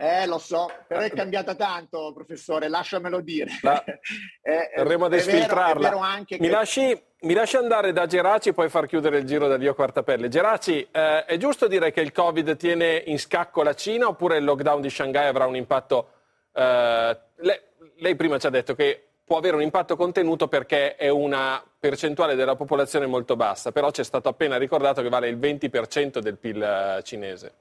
eh, 0.00 0.26
lo 0.26 0.38
so, 0.38 0.70
però 0.86 1.00
è 1.00 1.10
cambiata 1.10 1.56
tanto, 1.56 2.12
professore, 2.14 2.68
lasciamelo 2.68 3.20
dire. 3.20 3.50
La... 3.62 3.82
eh, 4.42 4.70
Verremo 4.76 5.06
ad 5.06 5.12
esfiltrarla. 5.14 5.90
Mi, 5.90 6.24
che... 6.24 6.48
lasci, 6.48 7.02
mi, 7.22 7.34
lasci, 7.34 7.56
andare 7.56 7.92
da 7.92 8.06
Geraci 8.06 8.50
e 8.50 8.52
poi 8.52 8.68
far 8.68 8.86
chiudere 8.86 9.18
il 9.18 9.24
giro 9.24 9.48
da 9.48 9.56
Dio 9.56 9.74
Quartapelle. 9.74 10.28
Geraci, 10.28 10.86
eh, 10.88 11.24
è 11.24 11.36
giusto 11.36 11.66
dire 11.66 11.90
che 11.90 12.00
il 12.00 12.12
Covid 12.12 12.56
tiene 12.56 13.02
in 13.06 13.18
scacco 13.18 13.64
la 13.64 13.74
Cina 13.74 14.06
oppure 14.06 14.38
il 14.38 14.44
lockdown 14.44 14.80
di 14.80 14.88
Shanghai 14.88 15.26
avrà 15.26 15.46
un 15.46 15.56
impatto... 15.56 16.10
Eh, 16.52 17.18
lei, 17.38 17.60
lei 17.98 18.16
prima 18.16 18.38
ci 18.38 18.46
ha 18.46 18.50
detto 18.50 18.74
che 18.74 19.08
può 19.24 19.36
avere 19.36 19.56
un 19.56 19.62
impatto 19.62 19.94
contenuto 19.94 20.48
perché 20.48 20.96
è 20.96 21.10
una 21.10 21.62
percentuale 21.78 22.34
della 22.34 22.56
popolazione 22.56 23.06
molto 23.06 23.36
bassa, 23.36 23.72
però 23.72 23.90
ci 23.90 24.00
è 24.00 24.04
stato 24.04 24.28
appena 24.28 24.56
ricordato 24.56 25.02
che 25.02 25.10
vale 25.10 25.28
il 25.28 25.36
20% 25.38 26.18
del 26.18 26.38
PIL 26.38 26.62
eh, 26.62 27.02
cinese. 27.02 27.54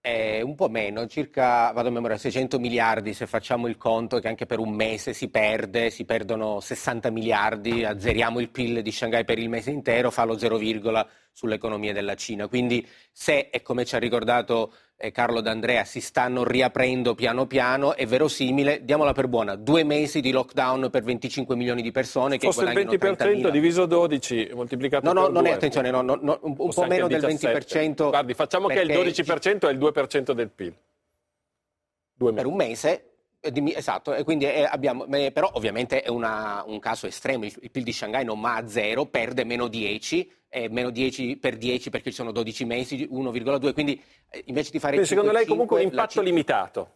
È 0.00 0.40
un 0.40 0.54
po' 0.54 0.70
meno, 0.70 1.06
circa, 1.06 1.70
vado 1.72 1.88
a 1.88 1.90
memoria, 1.90 2.16
600 2.16 2.58
miliardi 2.58 3.12
se 3.12 3.26
facciamo 3.26 3.66
il 3.66 3.76
conto 3.76 4.20
che 4.20 4.28
anche 4.28 4.46
per 4.46 4.58
un 4.58 4.70
mese 4.70 5.12
si 5.12 5.28
perde, 5.28 5.90
si 5.90 6.06
perdono 6.06 6.60
60 6.60 7.10
miliardi, 7.10 7.84
azzeriamo 7.84 8.40
il 8.40 8.48
PIL 8.48 8.80
di 8.80 8.90
Shanghai 8.90 9.24
per 9.24 9.38
il 9.38 9.50
mese 9.50 9.70
intero, 9.70 10.10
fa 10.10 10.24
lo 10.24 10.38
0, 10.38 10.58
sull'economia 11.32 11.92
della 11.92 12.14
Cina. 12.14 12.48
Quindi 12.48 12.86
se, 13.12 13.50
e 13.52 13.60
come 13.60 13.84
ci 13.84 13.96
ha 13.96 13.98
ricordato 13.98 14.72
Carlo 15.12 15.40
D'Andrea, 15.40 15.84
si 15.84 16.00
stanno 16.00 16.42
riaprendo 16.42 17.14
piano 17.14 17.46
piano, 17.46 17.94
è 17.94 18.04
verosimile, 18.04 18.84
diamola 18.84 19.12
per 19.12 19.28
buona, 19.28 19.54
due 19.54 19.84
mesi 19.84 20.20
di 20.20 20.32
lockdown 20.32 20.90
per 20.90 21.04
25 21.04 21.54
milioni 21.54 21.82
di 21.82 21.92
persone 21.92 22.36
che 22.36 22.50
Fosse 22.50 22.64
il 22.64 22.70
20% 22.70 23.48
diviso 23.48 23.86
12 23.86 24.50
moltiplicato 24.54 25.06
no, 25.06 25.12
no, 25.12 25.22
per 25.26 25.32
non 25.32 25.42
2. 25.44 25.52
è, 25.52 25.54
attenzione, 25.54 25.90
no, 25.90 26.02
no, 26.02 26.18
un, 26.20 26.38
un 26.42 26.70
po' 26.70 26.84
meno 26.86 27.06
del 27.06 27.22
20%. 27.22 28.08
Guardi, 28.08 28.34
facciamo 28.34 28.66
che 28.66 28.80
il 28.80 28.90
12% 28.90 29.68
è 29.68 29.70
il 29.70 29.78
2% 29.78 30.32
del 30.32 30.50
PIL. 30.50 30.74
Per 32.16 32.46
un 32.46 32.56
mese 32.56 33.07
Esatto, 33.40 34.14
e 34.14 34.24
quindi 34.24 34.46
abbiamo, 34.46 35.06
però 35.32 35.50
ovviamente 35.54 36.02
è 36.02 36.08
una, 36.08 36.64
un 36.66 36.80
caso 36.80 37.06
estremo, 37.06 37.44
il, 37.44 37.70
PIL 37.70 37.84
di 37.84 37.92
Shanghai 37.92 38.24
non 38.24 38.40
va 38.40 38.56
a 38.56 38.66
zero, 38.66 39.06
perde 39.06 39.44
meno 39.44 39.68
10, 39.68 40.32
eh, 40.48 40.68
meno 40.68 40.90
10 40.90 41.36
per 41.36 41.56
10 41.56 41.88
perché 41.90 42.10
ci 42.10 42.16
sono 42.16 42.32
12 42.32 42.64
mesi, 42.64 43.08
1,2, 43.08 43.72
quindi 43.72 44.02
eh, 44.30 44.42
invece 44.46 44.72
di 44.72 44.80
fare... 44.80 44.94
Quindi 44.94 45.06
5, 45.06 45.06
secondo 45.06 45.32
lei 45.32 45.46
comunque 45.46 45.80
un 45.80 45.86
impatto 45.86 46.20
limitato? 46.20 46.92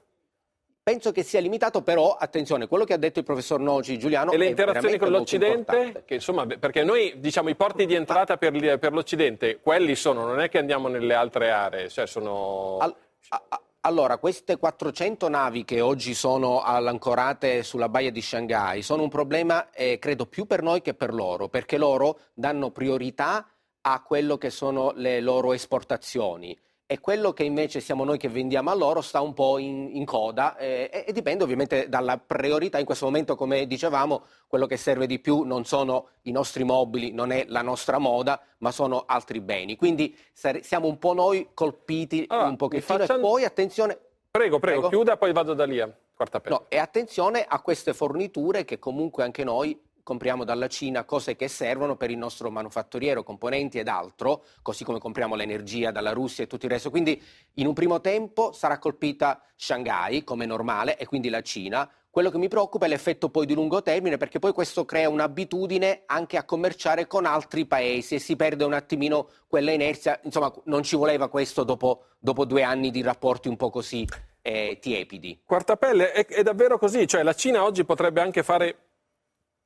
Penso 0.82 1.12
che 1.12 1.22
sia 1.22 1.38
limitato, 1.38 1.82
però 1.82 2.16
attenzione, 2.16 2.66
quello 2.66 2.82
che 2.82 2.94
ha 2.94 2.96
detto 2.96 3.20
il 3.20 3.24
professor 3.24 3.60
Noci 3.60 3.96
Giuliano. 3.98 4.32
E 4.32 4.36
le 4.36 4.46
interazioni 4.46 4.98
con 4.98 5.10
l'Occidente? 5.10 6.02
Che, 6.04 6.14
insomma, 6.14 6.44
perché 6.44 6.82
noi 6.82 7.14
diciamo 7.18 7.50
i 7.50 7.54
porti 7.54 7.86
di 7.86 7.94
entrata 7.94 8.36
per, 8.36 8.78
per, 8.80 8.92
l'Occidente, 8.92 9.60
quelli 9.60 9.94
sono, 9.94 10.26
non 10.26 10.40
è 10.40 10.48
che 10.48 10.58
andiamo 10.58 10.88
nelle 10.88 11.14
altre 11.14 11.52
aree, 11.52 11.88
cioè 11.88 12.08
sono. 12.08 12.78
Al, 12.78 12.92
a, 13.28 13.60
allora, 13.84 14.18
queste 14.18 14.58
400 14.58 15.28
navi 15.28 15.64
che 15.64 15.80
oggi 15.80 16.14
sono 16.14 16.62
ancorate 16.62 17.64
sulla 17.64 17.88
baia 17.88 18.12
di 18.12 18.22
Shanghai 18.22 18.80
sono 18.82 19.02
un 19.02 19.08
problema, 19.08 19.70
eh, 19.70 19.98
credo, 19.98 20.26
più 20.26 20.46
per 20.46 20.62
noi 20.62 20.82
che 20.82 20.94
per 20.94 21.12
loro, 21.12 21.48
perché 21.48 21.78
loro 21.78 22.20
danno 22.32 22.70
priorità 22.70 23.44
a 23.80 24.02
quello 24.02 24.38
che 24.38 24.50
sono 24.50 24.92
le 24.94 25.20
loro 25.20 25.52
esportazioni 25.52 26.56
e 26.92 27.00
quello 27.00 27.32
che 27.32 27.42
invece 27.42 27.80
siamo 27.80 28.04
noi 28.04 28.18
che 28.18 28.28
vendiamo 28.28 28.68
a 28.68 28.74
loro 28.74 29.00
sta 29.00 29.22
un 29.22 29.32
po' 29.32 29.56
in, 29.56 29.88
in 29.96 30.04
coda 30.04 30.58
eh, 30.58 31.04
e, 31.06 31.10
dipende 31.14 31.42
ovviamente 31.42 31.88
dalla 31.88 32.18
priorità. 32.18 32.78
In 32.78 32.84
questo 32.84 33.06
momento, 33.06 33.34
come 33.34 33.66
dicevamo, 33.66 34.24
quello 34.46 34.66
che 34.66 34.76
serve 34.76 35.06
di 35.06 35.18
più 35.18 35.40
non 35.40 35.64
sono 35.64 36.08
i 36.24 36.32
nostri 36.32 36.64
mobili, 36.64 37.10
non 37.10 37.32
è 37.32 37.46
la 37.48 37.62
nostra 37.62 37.96
moda, 37.96 38.38
ma 38.58 38.70
sono 38.72 39.04
altri 39.06 39.40
beni. 39.40 39.76
Quindi 39.76 40.14
sare- 40.34 40.62
siamo 40.62 40.86
un 40.86 40.98
po' 40.98 41.14
noi 41.14 41.48
colpiti 41.54 42.26
allora, 42.28 42.48
un 42.48 42.56
pochettino 42.56 42.98
facciano... 42.98 43.18
e 43.20 43.22
poi 43.22 43.44
attenzione... 43.44 43.98
Prego, 44.30 44.58
prego, 44.58 44.80
prego, 44.80 44.88
chiuda, 44.88 45.16
poi 45.16 45.32
vado 45.32 45.54
da 45.54 45.64
lì 45.64 45.80
a 45.80 45.90
quarta 46.14 46.40
pelle. 46.40 46.56
No, 46.56 46.66
e 46.68 46.76
attenzione 46.76 47.42
a 47.48 47.62
queste 47.62 47.94
forniture 47.94 48.66
che 48.66 48.78
comunque 48.78 49.24
anche 49.24 49.44
noi 49.44 49.80
compriamo 50.02 50.44
dalla 50.44 50.68
Cina 50.68 51.04
cose 51.04 51.36
che 51.36 51.48
servono 51.48 51.96
per 51.96 52.10
il 52.10 52.18
nostro 52.18 52.50
manufatturiero, 52.50 53.22
componenti 53.22 53.78
ed 53.78 53.88
altro, 53.88 54.44
così 54.62 54.84
come 54.84 54.98
compriamo 54.98 55.34
l'energia 55.34 55.90
dalla 55.90 56.12
Russia 56.12 56.44
e 56.44 56.46
tutto 56.46 56.66
il 56.66 56.72
resto. 56.72 56.90
Quindi 56.90 57.20
in 57.54 57.66
un 57.66 57.74
primo 57.74 58.00
tempo 58.00 58.52
sarà 58.52 58.78
colpita 58.78 59.42
Shanghai 59.56 60.24
come 60.24 60.46
normale 60.46 60.96
e 60.96 61.06
quindi 61.06 61.28
la 61.28 61.42
Cina. 61.42 61.88
Quello 62.10 62.30
che 62.30 62.36
mi 62.36 62.48
preoccupa 62.48 62.84
è 62.84 62.88
l'effetto 62.88 63.30
poi 63.30 63.46
di 63.46 63.54
lungo 63.54 63.80
termine 63.80 64.18
perché 64.18 64.38
poi 64.38 64.52
questo 64.52 64.84
crea 64.84 65.08
un'abitudine 65.08 66.02
anche 66.04 66.36
a 66.36 66.44
commerciare 66.44 67.06
con 67.06 67.24
altri 67.24 67.64
paesi 67.64 68.16
e 68.16 68.18
si 68.18 68.36
perde 68.36 68.64
un 68.64 68.74
attimino 68.74 69.28
quella 69.46 69.70
inerzia. 69.70 70.20
Insomma, 70.24 70.52
non 70.64 70.82
ci 70.82 70.96
voleva 70.96 71.28
questo 71.28 71.64
dopo, 71.64 72.08
dopo 72.18 72.44
due 72.44 72.64
anni 72.64 72.90
di 72.90 73.00
rapporti 73.00 73.48
un 73.48 73.56
po' 73.56 73.70
così 73.70 74.06
eh, 74.42 74.78
tiepidi. 74.80 75.40
Quarta 75.46 75.76
pelle, 75.76 76.12
è, 76.12 76.26
è 76.26 76.42
davvero 76.42 76.76
così? 76.76 77.06
Cioè 77.06 77.22
la 77.22 77.34
Cina 77.34 77.64
oggi 77.64 77.84
potrebbe 77.84 78.20
anche 78.20 78.42
fare 78.42 78.76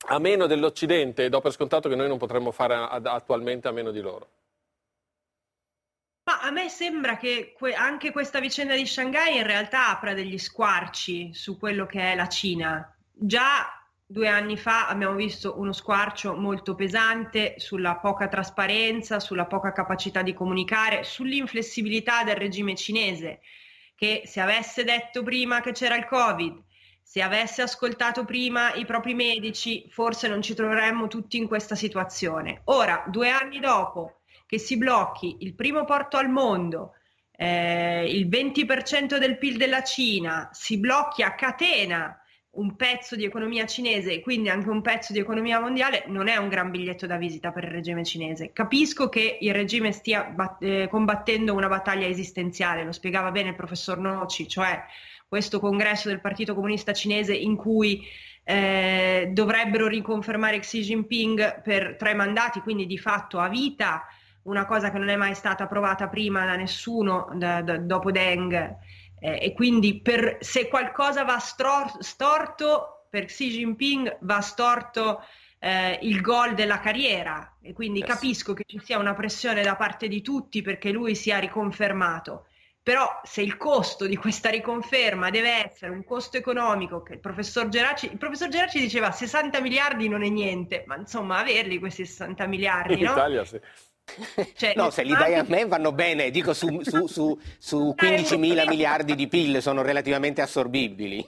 a 0.09 0.18
meno 0.18 0.46
dell'Occidente 0.46 1.28
do 1.28 1.40
per 1.40 1.52
scontato 1.52 1.88
che 1.88 1.96
noi 1.96 2.09
non 2.09 2.18
potremmo 2.18 2.50
fare 2.52 2.74
attualmente 2.74 3.68
a 3.68 3.72
meno 3.72 3.90
di 3.90 4.00
loro. 4.00 4.30
Ma 6.24 6.40
a 6.40 6.50
me 6.50 6.68
sembra 6.68 7.16
che 7.16 7.54
que- 7.56 7.74
anche 7.74 8.11
questa 8.11 8.40
vicenda 8.40 8.74
di 8.74 8.85
Shanghai 8.85 9.37
in 9.37 9.46
realtà 9.46 9.90
apra 9.90 10.12
degli 10.12 10.38
squarci 10.38 11.32
su 11.32 11.56
quello 11.56 11.87
che 11.87 12.00
è 12.00 12.14
la 12.16 12.28
Cina. 12.28 12.96
Già 13.12 13.80
due 14.04 14.28
anni 14.28 14.56
fa 14.56 14.88
abbiamo 14.88 15.14
visto 15.14 15.59
uno 15.59 15.72
squarcio 15.72 16.35
molto 16.35 16.74
pesante 16.74 17.54
sulla 17.59 17.96
poca 17.96 18.26
trasparenza, 18.26 19.20
sulla 19.20 19.46
poca 19.46 19.72
capacità 19.72 20.22
di 20.22 20.35
comunicare, 20.35 21.04
sull'inflessibilità 21.04 22.24
del 22.24 22.37
regime 22.37 22.74
cinese, 22.74 23.40
che 23.94 24.22
se 24.26 24.40
avesse 24.40 24.82
detto 24.82 25.22
prima 25.22 25.61
che 25.61 25.72
c'era 25.72 25.96
il 25.96 26.06
Covid, 26.06 26.61
se 27.08 27.22
avesse 27.22 27.62
ascoltato 27.62 28.24
prima 28.24 28.74
i 28.74 28.84
propri 28.84 29.14
medici, 29.14 29.86
forse 29.90 30.26
non 30.26 30.42
ci 30.42 30.54
troveremmo 30.54 31.06
tutti 31.06 31.36
in 31.36 31.46
questa 31.46 31.76
situazione. 31.76 32.62
Ora, 32.64 33.04
due 33.06 33.30
anni 33.30 33.60
dopo 33.60 34.22
che 34.44 34.58
si 34.58 34.76
blocchi 34.76 35.36
il 35.40 35.54
primo 35.54 35.84
porto 35.84 36.16
al 36.16 36.28
mondo, 36.28 36.94
eh, 37.30 38.10
il 38.12 38.26
20% 38.26 39.18
del 39.18 39.38
PIL 39.38 39.56
della 39.56 39.84
Cina, 39.84 40.50
si 40.52 40.80
blocchi 40.80 41.22
a 41.22 41.36
catena 41.36 42.20
un 42.56 42.74
pezzo 42.74 43.14
di 43.14 43.24
economia 43.24 43.66
cinese 43.66 44.14
e 44.14 44.20
quindi 44.20 44.48
anche 44.48 44.68
un 44.68 44.82
pezzo 44.82 45.12
di 45.12 45.20
economia 45.20 45.60
mondiale, 45.60 46.04
non 46.08 46.26
è 46.26 46.36
un 46.36 46.48
gran 46.48 46.72
biglietto 46.72 47.06
da 47.06 47.18
visita 47.18 47.52
per 47.52 47.64
il 47.64 47.70
regime 47.70 48.04
cinese. 48.04 48.50
Capisco 48.52 49.08
che 49.08 49.38
il 49.40 49.54
regime 49.54 49.92
stia 49.92 50.24
bat- 50.24 50.60
eh, 50.60 50.88
combattendo 50.90 51.54
una 51.54 51.68
battaglia 51.68 52.08
esistenziale, 52.08 52.82
lo 52.82 52.92
spiegava 52.92 53.30
bene 53.30 53.50
il 53.50 53.54
professor 53.54 53.96
Noci, 53.98 54.48
cioè 54.48 54.82
questo 55.28 55.60
congresso 55.60 56.08
del 56.08 56.20
Partito 56.20 56.54
Comunista 56.54 56.92
Cinese 56.92 57.34
in 57.34 57.56
cui 57.56 58.06
eh, 58.44 59.28
dovrebbero 59.32 59.88
riconfermare 59.88 60.60
Xi 60.60 60.82
Jinping 60.82 61.62
per 61.62 61.96
tre 61.96 62.14
mandati, 62.14 62.60
quindi 62.60 62.86
di 62.86 62.96
fatto 62.96 63.38
a 63.38 63.48
vita, 63.48 64.06
una 64.42 64.64
cosa 64.66 64.90
che 64.90 64.98
non 64.98 65.08
è 65.08 65.16
mai 65.16 65.34
stata 65.34 65.64
approvata 65.64 66.08
prima 66.08 66.44
da 66.44 66.54
nessuno 66.54 67.28
da, 67.34 67.62
da, 67.62 67.78
dopo 67.78 68.12
Deng. 68.12 68.54
Eh, 69.18 69.38
e 69.42 69.52
quindi 69.52 70.00
per, 70.00 70.38
se 70.40 70.68
qualcosa 70.68 71.24
va 71.24 71.38
stor- 71.38 71.98
storto 72.00 73.06
per 73.10 73.24
Xi 73.24 73.48
Jinping 73.50 74.18
va 74.20 74.40
storto 74.40 75.22
eh, 75.58 75.98
il 76.02 76.20
gol 76.20 76.54
della 76.54 76.78
carriera 76.78 77.56
e 77.60 77.72
quindi 77.72 78.00
yes. 78.00 78.08
capisco 78.08 78.52
che 78.52 78.64
ci 78.66 78.78
sia 78.84 78.98
una 78.98 79.14
pressione 79.14 79.62
da 79.62 79.74
parte 79.74 80.06
di 80.06 80.22
tutti 80.22 80.62
perché 80.62 80.92
lui 80.92 81.14
sia 81.16 81.38
riconfermato 81.38 82.46
però 82.87 83.20
se 83.25 83.42
il 83.42 83.57
costo 83.57 84.07
di 84.07 84.14
questa 84.14 84.49
riconferma 84.49 85.29
deve 85.29 85.70
essere 85.70 85.90
un 85.90 86.05
costo 86.05 86.37
economico 86.37 87.03
che 87.03 87.14
il 87.14 87.18
professor 87.18 87.66
Geraci, 87.68 88.07
il 88.12 88.16
professor 88.16 88.46
Geraci 88.46 88.79
diceva 88.79 89.11
60 89.11 89.61
miliardi 89.61 90.09
non 90.09 90.22
è 90.22 90.29
niente, 90.29 90.85
ma 90.87 90.94
insomma 90.94 91.40
averli 91.40 91.81
questi 91.81 92.07
60 92.07 92.46
miliardi, 92.46 92.92
In 92.92 93.07
no? 93.07 93.11
Italia 93.11 93.44
sì. 93.44 93.61
Cioè, 94.55 94.75
no, 94.77 94.90
se 94.90 95.03
li 95.03 95.16
dai 95.16 95.35
a 95.35 95.44
me 95.49 95.66
vanno 95.66 95.90
bene, 95.90 96.31
dico 96.31 96.55
su, 96.55 96.81
su, 96.83 97.09
su, 97.09 97.37
su 97.59 97.92
15 97.99 98.37
mila 98.37 98.64
miliardi 98.64 99.16
di 99.16 99.27
PIL 99.27 99.61
sono 99.61 99.83
relativamente 99.83 100.40
assorbibili 100.40 101.27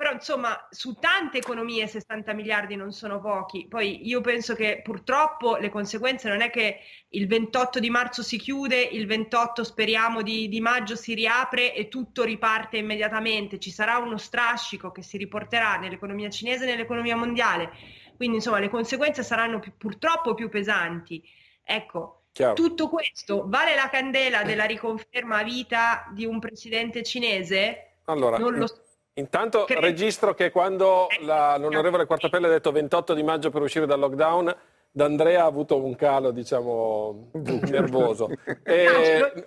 però 0.00 0.12
insomma 0.12 0.66
su 0.70 0.94
tante 0.94 1.36
economie 1.36 1.86
60 1.86 2.32
miliardi 2.32 2.74
non 2.74 2.90
sono 2.90 3.20
pochi. 3.20 3.66
Poi 3.68 4.08
io 4.08 4.22
penso 4.22 4.54
che 4.54 4.80
purtroppo 4.82 5.56
le 5.56 5.68
conseguenze 5.68 6.26
non 6.26 6.40
è 6.40 6.48
che 6.48 6.78
il 7.10 7.26
28 7.26 7.78
di 7.80 7.90
marzo 7.90 8.22
si 8.22 8.38
chiude, 8.38 8.80
il 8.80 9.06
28 9.06 9.62
speriamo 9.62 10.22
di, 10.22 10.48
di 10.48 10.58
maggio 10.62 10.96
si 10.96 11.12
riapre 11.12 11.74
e 11.74 11.88
tutto 11.88 12.24
riparte 12.24 12.78
immediatamente. 12.78 13.58
Ci 13.58 13.70
sarà 13.70 13.98
uno 13.98 14.16
strascico 14.16 14.90
che 14.90 15.02
si 15.02 15.18
riporterà 15.18 15.76
nell'economia 15.76 16.30
cinese 16.30 16.64
e 16.64 16.70
nell'economia 16.70 17.16
mondiale. 17.16 17.70
Quindi 18.16 18.36
insomma 18.36 18.58
le 18.58 18.70
conseguenze 18.70 19.22
saranno 19.22 19.58
più, 19.58 19.72
purtroppo 19.76 20.32
più 20.32 20.48
pesanti. 20.48 21.22
Ecco, 21.62 22.22
Chiaro. 22.32 22.54
Tutto 22.54 22.88
questo 22.88 23.44
vale 23.48 23.74
la 23.74 23.90
candela 23.90 24.44
della 24.44 24.64
riconferma 24.64 25.40
a 25.40 25.42
vita 25.42 26.08
di 26.14 26.24
un 26.24 26.38
presidente 26.38 27.02
cinese? 27.02 27.96
Allora, 28.04 28.38
non 28.38 28.54
lo 28.54 28.66
so 28.66 28.88
Intanto 29.20 29.64
Credo. 29.64 29.82
registro 29.82 30.34
che 30.34 30.50
quando 30.50 31.06
la, 31.20 31.56
l'onorevole 31.58 32.06
Quartapelle 32.06 32.46
ha 32.46 32.50
detto 32.50 32.72
28 32.72 33.14
di 33.14 33.22
maggio 33.22 33.50
per 33.50 33.62
uscire 33.62 33.86
dal 33.86 34.00
lockdown, 34.00 34.56
D'Andrea 34.90 35.42
ha 35.42 35.46
avuto 35.46 35.82
un 35.82 35.94
calo, 35.94 36.32
diciamo, 36.32 37.30
nervoso. 37.68 38.28
E... 38.64 39.46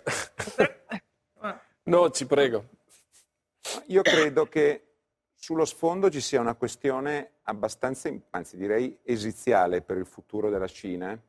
no, 1.84 2.10
ci 2.12 2.26
prego. 2.26 2.66
Io 3.88 4.02
credo 4.02 4.46
che 4.46 4.94
sullo 5.34 5.66
sfondo 5.66 6.10
ci 6.10 6.22
sia 6.22 6.40
una 6.40 6.56
questione 6.56 7.32
abbastanza, 7.44 8.10
anzi 8.30 8.56
direi 8.56 9.00
esiziale 9.04 9.82
per 9.82 9.98
il 9.98 10.06
futuro 10.06 10.50
della 10.50 10.68
Cina 10.68 11.20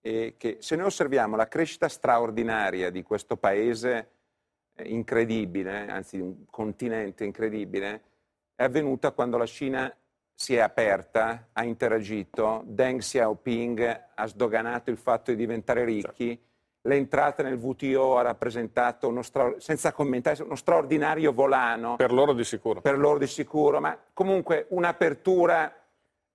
e 0.00 0.34
che 0.36 0.56
se 0.60 0.74
noi 0.74 0.86
osserviamo 0.86 1.36
la 1.36 1.46
crescita 1.46 1.88
straordinaria 1.88 2.90
di 2.90 3.02
questo 3.02 3.36
paese 3.36 4.08
incredibile, 4.84 5.88
anzi 5.88 6.18
un 6.18 6.44
continente 6.50 7.24
incredibile, 7.24 8.02
è 8.54 8.64
avvenuta 8.64 9.12
quando 9.12 9.36
la 9.36 9.46
Cina 9.46 9.94
si 10.34 10.54
è 10.54 10.60
aperta, 10.60 11.48
ha 11.52 11.64
interagito, 11.64 12.62
Deng 12.66 13.00
Xiaoping 13.00 14.04
ha 14.14 14.26
sdoganato 14.26 14.90
il 14.90 14.96
fatto 14.96 15.30
di 15.30 15.36
diventare 15.36 15.84
ricchi 15.84 16.38
l'entrata 16.82 17.42
nel 17.42 17.58
WTO 17.60 18.18
ha 18.18 18.22
rappresentato 18.22 19.08
uno 19.08 19.22
stra... 19.22 19.54
senza 19.58 19.92
commentare 19.92 20.42
uno 20.42 20.56
straordinario 20.56 21.32
volano. 21.32 21.96
Per 21.96 22.12
loro 22.12 22.32
di 22.32 22.44
sicuro. 22.44 22.80
Per 22.80 22.98
loro 22.98 23.18
di 23.18 23.26
sicuro, 23.26 23.80
ma 23.80 23.96
comunque 24.12 24.66
un'apertura, 24.70 25.72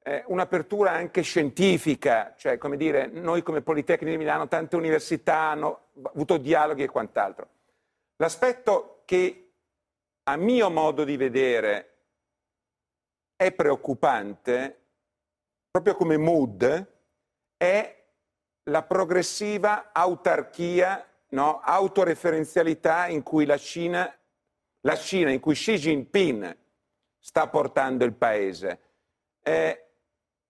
eh, 0.03 0.23
un'apertura 0.27 0.91
anche 0.91 1.21
scientifica, 1.21 2.33
cioè 2.37 2.57
come 2.57 2.77
dire, 2.77 3.07
noi 3.07 3.41
come 3.43 3.61
Politecnico 3.61 4.11
di 4.11 4.17
Milano, 4.17 4.47
tante 4.47 4.75
università 4.75 5.49
hanno 5.49 5.79
avuto 6.03 6.37
dialoghi 6.37 6.83
e 6.83 6.89
quant'altro. 6.89 7.47
L'aspetto 8.17 9.03
che 9.05 9.53
a 10.23 10.35
mio 10.35 10.69
modo 10.69 11.03
di 11.03 11.17
vedere 11.17 11.97
è 13.35 13.51
preoccupante, 13.51 14.85
proprio 15.69 15.95
come 15.95 16.17
mood, 16.17 16.93
è 17.55 18.05
la 18.63 18.83
progressiva 18.83 19.91
autarchia, 19.93 21.07
no? 21.29 21.59
autoreferenzialità 21.59 23.07
in 23.07 23.21
cui 23.23 23.45
la 23.45 23.57
Cina, 23.57 24.11
la 24.81 24.95
Cina, 24.95 25.29
in 25.29 25.39
cui 25.39 25.53
Xi 25.53 25.75
Jinping 25.75 26.57
sta 27.19 27.47
portando 27.47 28.03
il 28.03 28.13
paese. 28.13 28.79
Eh, 29.43 29.87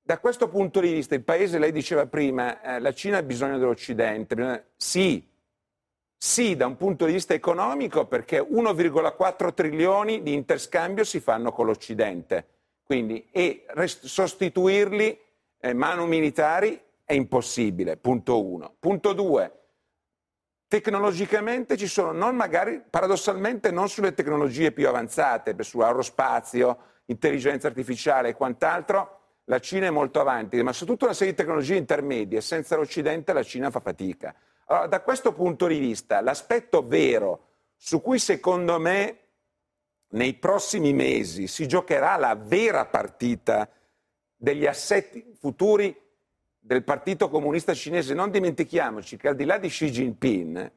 da 0.02 0.20
questo 0.20 0.48
punto 0.48 0.80
di 0.80 0.94
vista, 0.94 1.16
il 1.16 1.24
paese, 1.24 1.60
lei 1.60 1.74
diceva 1.74 2.08
prima, 2.08 2.62
eh, 2.62 2.80
la 2.80 2.94
Cina 2.94 3.18
ha 3.18 3.24
bisogno 3.24 3.58
dell'Occidente. 3.58 4.36
Bisogna... 4.36 4.66
Sì, 4.78 5.28
sì, 6.18 6.56
da 6.56 6.66
un 6.66 6.78
punto 6.78 7.06
di 7.06 7.14
vista 7.14 7.36
economico, 7.36 8.08
perché 8.08 8.40
1,4 8.40 9.54
trilioni 9.54 10.24
di 10.24 10.34
interscambio 10.34 11.04
si 11.04 11.20
fanno 11.20 11.52
con 11.52 11.68
l'Occidente. 11.68 12.48
Quindi, 12.84 13.28
e 13.32 13.66
rest- 13.70 14.06
sostituirli 14.06 15.20
eh, 15.60 15.74
manu 15.74 16.06
militari 16.06 16.82
è 17.04 17.14
impossibile, 17.14 17.98
punto 17.98 18.44
uno. 18.44 18.76
Punto 18.80 19.14
due, 19.14 19.52
tecnologicamente 20.68 21.78
ci 21.78 21.88
sono, 21.88 22.12
non 22.12 22.36
magari, 22.36 22.82
paradossalmente 22.90 23.72
non 23.72 23.88
sulle 23.88 24.14
tecnologie 24.14 24.72
più 24.72 24.88
avanzate, 24.88 25.56
su 25.64 25.80
aerospazio, 25.80 26.78
intelligenza 27.06 27.68
artificiale 27.68 28.30
e 28.30 28.34
quant'altro, 28.34 29.20
la 29.46 29.60
Cina 29.60 29.88
è 29.88 29.92
molto 29.92 30.20
avanti, 30.20 30.62
ma 30.62 30.74
su 30.74 30.86
tutta 30.86 31.06
una 31.06 31.14
serie 31.14 31.34
di 31.34 31.40
tecnologie 31.40 31.76
intermedie, 31.76 32.42
senza 32.42 32.76
l'Occidente 32.76 33.32
la 33.32 33.44
Cina 33.44 33.70
fa 33.72 33.80
fatica. 33.80 34.36
Allora, 34.70 34.88
da 34.88 35.02
questo 35.02 35.34
punto 35.34 35.68
di 35.68 35.80
vista, 35.80 36.22
l'aspetto 36.22 36.86
vero 36.86 37.46
su 37.76 38.02
cui 38.02 38.20
secondo 38.20 38.80
me 38.80 39.20
nei 40.10 40.34
prossimi 40.34 40.94
mesi 40.94 41.48
si 41.48 41.68
giocherà 41.68 42.16
la 42.18 42.36
vera 42.36 42.86
partita 42.86 43.70
degli 44.36 44.66
assetti 44.66 45.34
futuri 45.38 45.96
del 46.60 46.84
Partito 46.84 47.30
Comunista 47.30 47.74
Cinese, 47.74 48.14
non 48.14 48.30
dimentichiamoci 48.30 49.16
che 49.16 49.30
al 49.30 49.36
di 49.36 49.46
là 49.46 49.58
di 49.58 49.70
Xi 49.70 49.90
Jinping, 49.90 50.72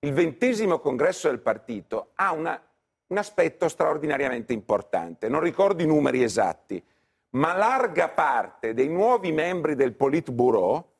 il 0.00 0.12
ventesimo 0.12 0.80
congresso 0.80 1.28
del 1.28 1.38
partito 1.38 2.10
ha 2.16 2.32
una, 2.32 2.60
un 3.06 3.18
aspetto 3.18 3.68
straordinariamente 3.68 4.52
importante. 4.52 5.28
Non 5.28 5.40
ricordo 5.40 5.82
i 5.82 5.86
numeri 5.86 6.24
esatti, 6.24 6.82
ma 7.30 7.54
larga 7.54 8.08
parte 8.08 8.74
dei 8.74 8.88
nuovi 8.88 9.30
membri 9.30 9.76
del 9.76 9.94
Politburo 9.94 10.96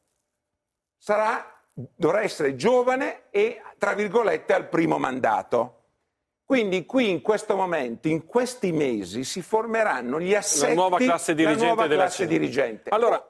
sarà, 0.96 1.51
dovrà 1.72 2.22
essere 2.22 2.54
giovane 2.54 3.30
e, 3.30 3.62
tra 3.78 3.94
virgolette, 3.94 4.52
al 4.52 4.68
primo 4.68 4.98
mandato. 4.98 5.78
Quindi 6.44 6.84
qui 6.84 7.08
in 7.08 7.22
questo 7.22 7.56
momento, 7.56 8.08
in 8.08 8.26
questi 8.26 8.72
mesi, 8.72 9.24
si 9.24 9.40
formeranno 9.40 10.20
gli 10.20 10.34
assetti 10.34 10.74
la 10.74 10.74
nuova 10.74 10.98
classe 10.98 11.34
dirigente. 11.34 11.64
Nuova 11.64 11.86
della 11.86 12.02
classe 12.02 12.26
dirigente. 12.26 12.90
Allora, 12.90 13.26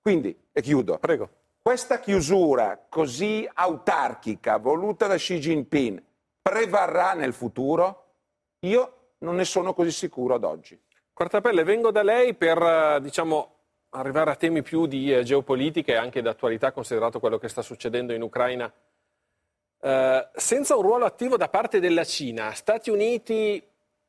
quindi, 0.00 0.34
e 0.50 0.62
chiudo, 0.62 0.98
Prego. 0.98 1.28
questa 1.60 2.00
chiusura 2.00 2.86
così 2.88 3.46
autarchica 3.52 4.56
voluta 4.56 5.06
da 5.06 5.16
Xi 5.16 5.38
Jinping 5.38 6.02
prevarrà 6.40 7.12
nel 7.12 7.34
futuro? 7.34 8.06
Io 8.60 9.12
non 9.18 9.34
ne 9.34 9.44
sono 9.44 9.74
così 9.74 9.90
sicuro 9.90 10.34
ad 10.34 10.44
oggi. 10.44 10.80
Quartapelle, 11.12 11.62
vengo 11.64 11.90
da 11.90 12.02
lei 12.02 12.32
per 12.34 13.00
diciamo, 13.02 13.59
arrivare 13.90 14.30
a 14.30 14.36
temi 14.36 14.62
più 14.62 14.86
di 14.86 15.12
eh, 15.12 15.22
geopolitica 15.22 15.92
e 15.92 15.96
anche 15.96 16.22
d'attualità, 16.22 16.72
considerato 16.72 17.18
quello 17.20 17.38
che 17.38 17.48
sta 17.48 17.62
succedendo 17.62 18.12
in 18.12 18.22
Ucraina. 18.22 18.72
Eh, 19.82 20.28
senza 20.34 20.76
un 20.76 20.82
ruolo 20.82 21.06
attivo 21.06 21.36
da 21.36 21.48
parte 21.48 21.80
della 21.80 22.04
Cina, 22.04 22.52
Stati 22.52 22.90
Uniti 22.90 23.62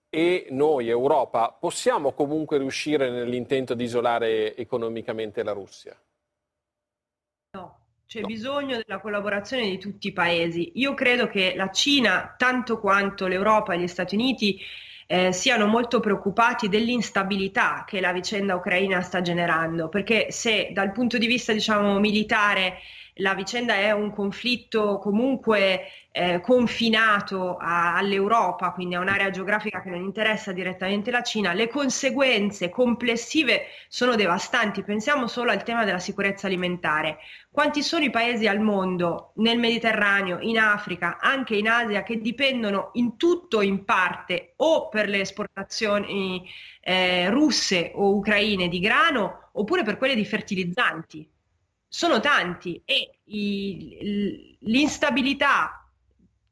e 0.10 0.48
noi, 0.50 0.90
Europa, 0.90 1.56
possiamo 1.58 2.12
comunque 2.12 2.58
riuscire 2.58 3.10
nell'intento 3.10 3.74
di 3.74 3.86
isolare 3.86 4.56
economicamente 4.56 5.42
la 5.42 5.54
Russia? 5.54 5.98
No, 7.52 7.80
c'è 8.06 8.20
no. 8.20 8.28
bisogno 8.28 8.82
della 8.86 9.00
collaborazione 9.00 9.70
di 9.70 9.78
tutti 9.78 10.08
i 10.08 10.14
paesi. 10.14 10.74
Io 10.76 10.94
credo 10.94 11.28
che 11.28 11.54
la 11.56 11.72
Cina, 11.72 12.36
tanto 12.38 12.80
quanto 12.80 13.28
l'Europa 13.28 13.74
e 13.74 13.80
gli 13.80 13.88
Stati 13.88 14.16
Uniti, 14.16 14.60
eh, 15.12 15.34
siano 15.34 15.68
molto 15.68 16.00
preoccupati 16.00 16.70
dell'instabilità 16.70 17.84
che 17.86 18.00
la 18.00 18.14
vicenda 18.14 18.56
ucraina 18.56 19.02
sta 19.02 19.20
generando, 19.22 19.90
perché 19.90 20.32
se 20.32 20.70
dal 20.72 20.94
punto 20.94 21.18
di 21.18 21.28
vista 21.28 21.52
diciamo, 21.52 22.00
militare 22.00 22.78
la 23.16 23.34
vicenda 23.34 23.76
è 23.76 23.92
un 23.92 24.12
conflitto 24.12 24.98
comunque 25.00 25.88
eh, 26.12 26.42
confinato 26.42 27.58
a, 27.58 27.96
all'Europa, 27.96 28.72
quindi 28.72 28.96
a 28.96 29.00
un'area 29.00 29.30
geografica 29.30 29.82
che 29.82 29.90
non 29.90 30.02
interessa 30.02 30.52
direttamente 30.52 31.12
la 31.12 31.22
Cina, 31.22 31.54
le 31.54 31.70
conseguenze 31.70 32.70
complessive 32.70 33.68
sono 33.88 34.16
devastanti. 34.16 34.84
Pensiamo 34.84 35.28
solo 35.28 35.52
al 35.52 35.64
tema 35.64 35.86
della 35.86 36.00
sicurezza 36.00 36.48
alimentare. 36.48 37.18
Quanti 37.50 37.82
sono 37.84 38.04
i 38.04 38.10
paesi 38.10 38.48
al 38.48 38.60
mondo, 38.60 39.32
nel 39.36 39.58
Mediterraneo, 39.58 40.40
in 40.40 40.58
Africa, 40.58 41.18
anche 41.20 41.56
in 41.56 41.68
Asia, 41.68 42.04
che 42.04 42.20
dipendono 42.20 42.92
in 42.94 43.18
tutto 43.18 43.58
o 43.58 43.62
in 43.62 43.84
parte 43.84 44.54
o 44.58 44.90
per 44.90 45.08
le 45.08 45.22
esportazioni 45.22 46.46
eh, 46.82 47.30
russe 47.30 47.92
o 47.94 48.16
ucraine 48.16 48.68
di 48.68 48.80
grano 48.80 49.50
oppure 49.54 49.84
per 49.84 49.98
quelle 49.98 50.16
di 50.16 50.26
fertilizzanti? 50.26 51.30
Sono 51.94 52.22
tanti 52.22 52.82
e 52.86 53.18
i, 53.26 54.58
l'instabilità 54.62 55.86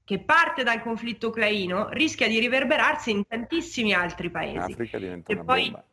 che 0.04 0.20
parte 0.20 0.64
dal 0.64 0.82
conflitto 0.82 1.30
ucraino 1.30 1.88
rischia 1.92 2.28
di 2.28 2.40
riverberarsi 2.40 3.12
in 3.12 3.26
tantissimi 3.26 3.94
altri 3.94 4.30
paesi. 4.30 4.58
L'Africa 4.58 5.00
diventa 5.00 5.32
e 5.32 5.36
una 5.36 5.44
poi 5.46 5.64
bomba. 5.64 5.86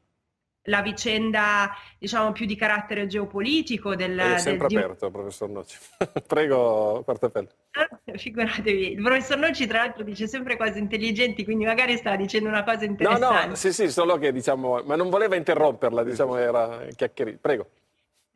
la 0.63 0.83
vicenda, 0.83 1.71
diciamo, 1.97 2.33
più 2.33 2.45
di 2.45 2.57
carattere 2.57 3.07
geopolitico 3.07 3.95
del... 3.95 4.19
È 4.19 4.39
sempre 4.39 4.67
del, 4.67 4.79
aperto, 4.79 5.11
professor 5.13 5.49
Nocci. 5.49 5.79
Prego, 6.27 7.03
Quartapelle. 7.05 7.49
Figuratevi, 8.17 8.93
il 8.95 9.03
professor 9.03 9.39
Nocci 9.39 9.69
tra 9.69 9.79
l'altro 9.79 10.03
dice 10.03 10.27
sempre 10.27 10.57
cose 10.57 10.81
intelligenti, 10.81 11.45
quindi 11.45 11.67
magari 11.67 11.97
stava 11.97 12.17
dicendo 12.17 12.49
una 12.49 12.65
cosa 12.65 12.85
interessante. 12.85 13.43
No, 13.45 13.47
no, 13.51 13.55
sì, 13.55 13.73
sì, 13.73 13.89
solo 13.93 14.19
che 14.19 14.33
diciamo, 14.33 14.83
ma 14.83 14.97
non 14.97 15.09
voleva 15.09 15.37
interromperla, 15.37 16.03
diciamo, 16.03 16.37
era 16.37 16.85
chiacchierì. 16.97 17.39
Prego 17.41 17.69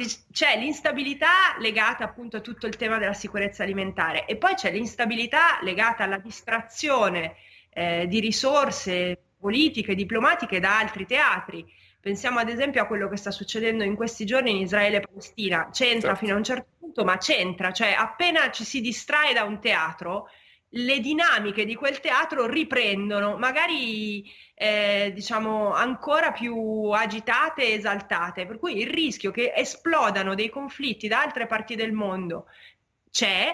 c'è 0.07 0.59
l'instabilità 0.59 1.57
legata 1.59 2.05
appunto 2.05 2.39
a 2.39 2.41
tutto 2.41 2.67
il 2.67 2.77
tema 2.77 2.99
della 2.99 3.13
sicurezza 3.13 3.63
alimentare 3.63 4.27
e 4.27 4.37
poi 4.37 4.55
c'è 4.55 4.71
l'instabilità 4.71 5.59
legata 5.63 6.05
alla 6.05 6.19
distrazione 6.19 7.37
eh, 7.71 8.07
di 8.07 8.21
risorse 8.21 9.19
politiche, 9.39 9.95
diplomatiche 9.95 10.61
da 10.61 10.79
altri 10.79 11.07
teatri. 11.07 11.65
Pensiamo 12.01 12.39
ad 12.39 12.49
esempio 12.49 12.83
a 12.83 12.87
quello 12.87 13.09
che 13.09 13.17
sta 13.17 13.31
succedendo 13.31 13.85
in 13.85 13.95
questi 13.95 14.25
giorni 14.25 14.51
in 14.51 14.59
Israele 14.59 14.99
e 14.99 15.01
Palestina. 15.01 15.69
C'entra 15.71 16.11
certo. 16.11 16.17
fino 16.17 16.35
a 16.35 16.37
un 16.37 16.45
certo 16.45 16.69
punto, 16.79 17.05
ma 17.05 17.17
c'entra, 17.19 17.73
cioè 17.73 17.93
appena 17.93 18.51
ci 18.51 18.65
si 18.65 18.81
distrae 18.81 19.33
da 19.33 19.45
un 19.45 19.61
teatro, 19.61 20.29
le 20.75 21.01
dinamiche 21.01 21.65
di 21.65 21.75
quel 21.75 22.01
teatro 22.01 22.47
riprendono, 22.47 23.37
magari 23.37 24.25
eh, 24.55 25.11
diciamo 25.15 25.73
ancora 25.73 26.33
più 26.33 26.91
agitate 26.91 27.63
e 27.63 27.73
esaltate, 27.73 28.47
per 28.47 28.59
cui 28.59 28.79
il 28.79 28.89
rischio 28.89 29.31
che 29.31 29.53
esplodano 29.55 30.35
dei 30.35 30.49
conflitti 30.49 31.09
da 31.09 31.23
altre 31.23 31.47
parti 31.47 31.75
del 31.75 31.93
mondo 31.93 32.47
c'è 33.11 33.53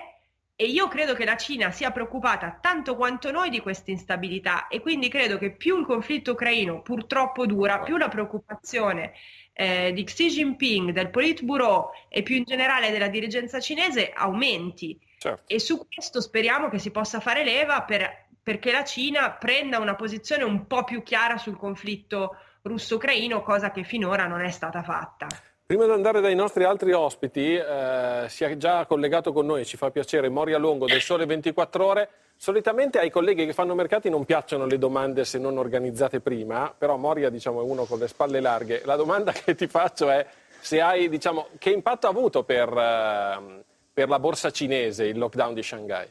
e 0.58 0.64
io 0.64 0.88
credo 0.88 1.14
che 1.14 1.24
la 1.26 1.36
Cina 1.36 1.70
sia 1.70 1.90
preoccupata 1.90 2.58
tanto 2.60 2.96
quanto 2.96 3.30
noi 3.30 3.50
di 3.50 3.60
questa 3.60 3.90
instabilità 3.90 4.68
e 4.68 4.80
quindi 4.80 5.08
credo 5.08 5.36
che 5.38 5.52
più 5.52 5.78
il 5.78 5.84
conflitto 5.84 6.32
ucraino 6.32 6.80
purtroppo 6.80 7.44
dura, 7.46 7.80
più 7.80 7.96
la 7.98 8.08
preoccupazione 8.08 9.12
eh, 9.52 9.92
di 9.92 10.04
Xi 10.04 10.28
Jinping, 10.28 10.92
del 10.92 11.10
Politburo 11.10 11.90
e 12.08 12.22
più 12.22 12.36
in 12.36 12.44
generale 12.44 12.90
della 12.90 13.08
dirigenza 13.08 13.60
cinese 13.60 14.12
aumenti. 14.12 14.98
Certo. 15.18 15.42
E 15.46 15.58
su 15.58 15.86
questo 15.86 16.20
speriamo 16.20 16.68
che 16.68 16.78
si 16.78 16.90
possa 16.90 17.20
fare 17.20 17.44
leva 17.44 17.82
per, 17.82 18.26
perché 18.42 18.70
la 18.70 18.84
Cina 18.84 19.32
prenda 19.32 19.78
una 19.78 19.94
posizione 19.94 20.44
un 20.44 20.66
po' 20.66 20.84
più 20.84 21.02
chiara 21.02 21.38
sul 21.38 21.56
conflitto 21.56 22.36
russo-ucraino, 22.62 23.42
cosa 23.42 23.70
che 23.70 23.82
finora 23.82 24.26
non 24.26 24.40
è 24.40 24.50
stata 24.50 24.82
fatta. 24.82 25.26
Prima 25.66 25.84
di 25.84 25.90
andare 25.90 26.20
dai 26.20 26.36
nostri 26.36 26.62
altri 26.62 26.92
ospiti, 26.92 27.54
eh, 27.54 28.26
si 28.28 28.44
è 28.44 28.56
già 28.56 28.86
collegato 28.86 29.32
con 29.32 29.46
noi, 29.46 29.64
ci 29.64 29.76
fa 29.76 29.90
piacere, 29.90 30.28
Moria 30.28 30.58
Longo 30.58 30.86
del 30.86 31.00
Sole 31.00 31.26
24 31.26 31.84
Ore. 31.84 32.08
Solitamente 32.36 33.00
ai 33.00 33.10
colleghi 33.10 33.46
che 33.46 33.52
fanno 33.52 33.74
mercati 33.74 34.10
non 34.10 34.24
piacciono 34.24 34.66
le 34.66 34.78
domande 34.78 35.24
se 35.24 35.38
non 35.38 35.58
organizzate 35.58 36.20
prima, 36.20 36.72
però 36.76 36.96
Moria 36.96 37.30
diciamo, 37.30 37.62
è 37.62 37.64
uno 37.64 37.84
con 37.84 37.98
le 37.98 38.06
spalle 38.06 38.40
larghe. 38.40 38.82
La 38.84 38.94
domanda 38.94 39.32
che 39.34 39.56
ti 39.56 39.66
faccio 39.66 40.08
è 40.08 40.24
se 40.60 40.80
hai, 40.80 41.08
diciamo, 41.08 41.48
che 41.58 41.70
impatto 41.70 42.06
ha 42.06 42.10
avuto 42.10 42.44
per... 42.44 42.68
Eh, 42.68 43.64
per 43.96 44.10
la 44.10 44.18
borsa 44.18 44.50
cinese 44.50 45.04
il 45.04 45.16
lockdown 45.16 45.54
di 45.54 45.62
Shanghai? 45.62 46.06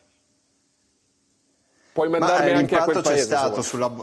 Puoi 1.93 2.09
mandarmi 2.09 2.53
Ma, 2.53 2.57
anche 2.57 2.77
a 2.77 2.83
quel 2.83 3.03
paese. 3.03 3.11
L'impatto 3.11 3.11
c'è 3.11 3.23
stato 3.23 3.61
sulla... 3.61 3.93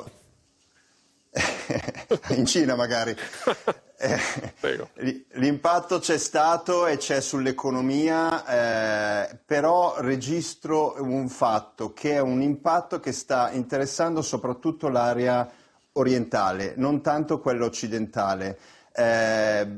in 2.36 2.46
Cina 2.46 2.76
magari. 2.76 3.16
Eh, 4.04 4.18
l'impatto 5.34 6.00
c'è 6.00 6.18
stato 6.18 6.88
e 6.88 6.96
c'è 6.96 7.20
sull'economia, 7.20 9.28
eh, 9.28 9.38
però 9.46 10.00
registro 10.00 10.96
un 10.98 11.28
fatto 11.28 11.92
che 11.92 12.14
è 12.14 12.18
un 12.18 12.42
impatto 12.42 12.98
che 12.98 13.12
sta 13.12 13.52
interessando 13.52 14.20
soprattutto 14.20 14.88
l'area 14.88 15.48
orientale, 15.92 16.72
non 16.74 17.00
tanto 17.00 17.38
quella 17.38 17.64
occidentale. 17.64 18.58
Eh, 18.92 19.68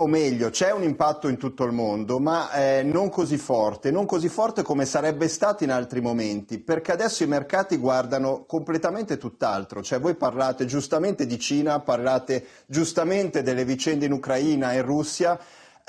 o 0.00 0.06
meglio, 0.06 0.50
c'è 0.50 0.70
un 0.70 0.84
impatto 0.84 1.26
in 1.26 1.36
tutto 1.38 1.64
il 1.64 1.72
mondo, 1.72 2.20
ma 2.20 2.52
eh, 2.52 2.84
non 2.84 3.08
così 3.08 3.36
forte, 3.36 3.90
non 3.90 4.06
così 4.06 4.28
forte 4.28 4.62
come 4.62 4.84
sarebbe 4.84 5.26
stato 5.26 5.64
in 5.64 5.72
altri 5.72 6.00
momenti, 6.00 6.60
perché 6.60 6.92
adesso 6.92 7.24
i 7.24 7.26
mercati 7.26 7.76
guardano 7.78 8.44
completamente 8.46 9.18
tutt'altro, 9.18 9.82
cioè 9.82 9.98
voi 9.98 10.14
parlate 10.14 10.66
giustamente 10.66 11.26
di 11.26 11.36
Cina, 11.40 11.80
parlate 11.80 12.46
giustamente 12.66 13.42
delle 13.42 13.64
vicende 13.64 14.06
in 14.06 14.12
Ucraina 14.12 14.72
e 14.72 14.82
Russia, 14.82 15.36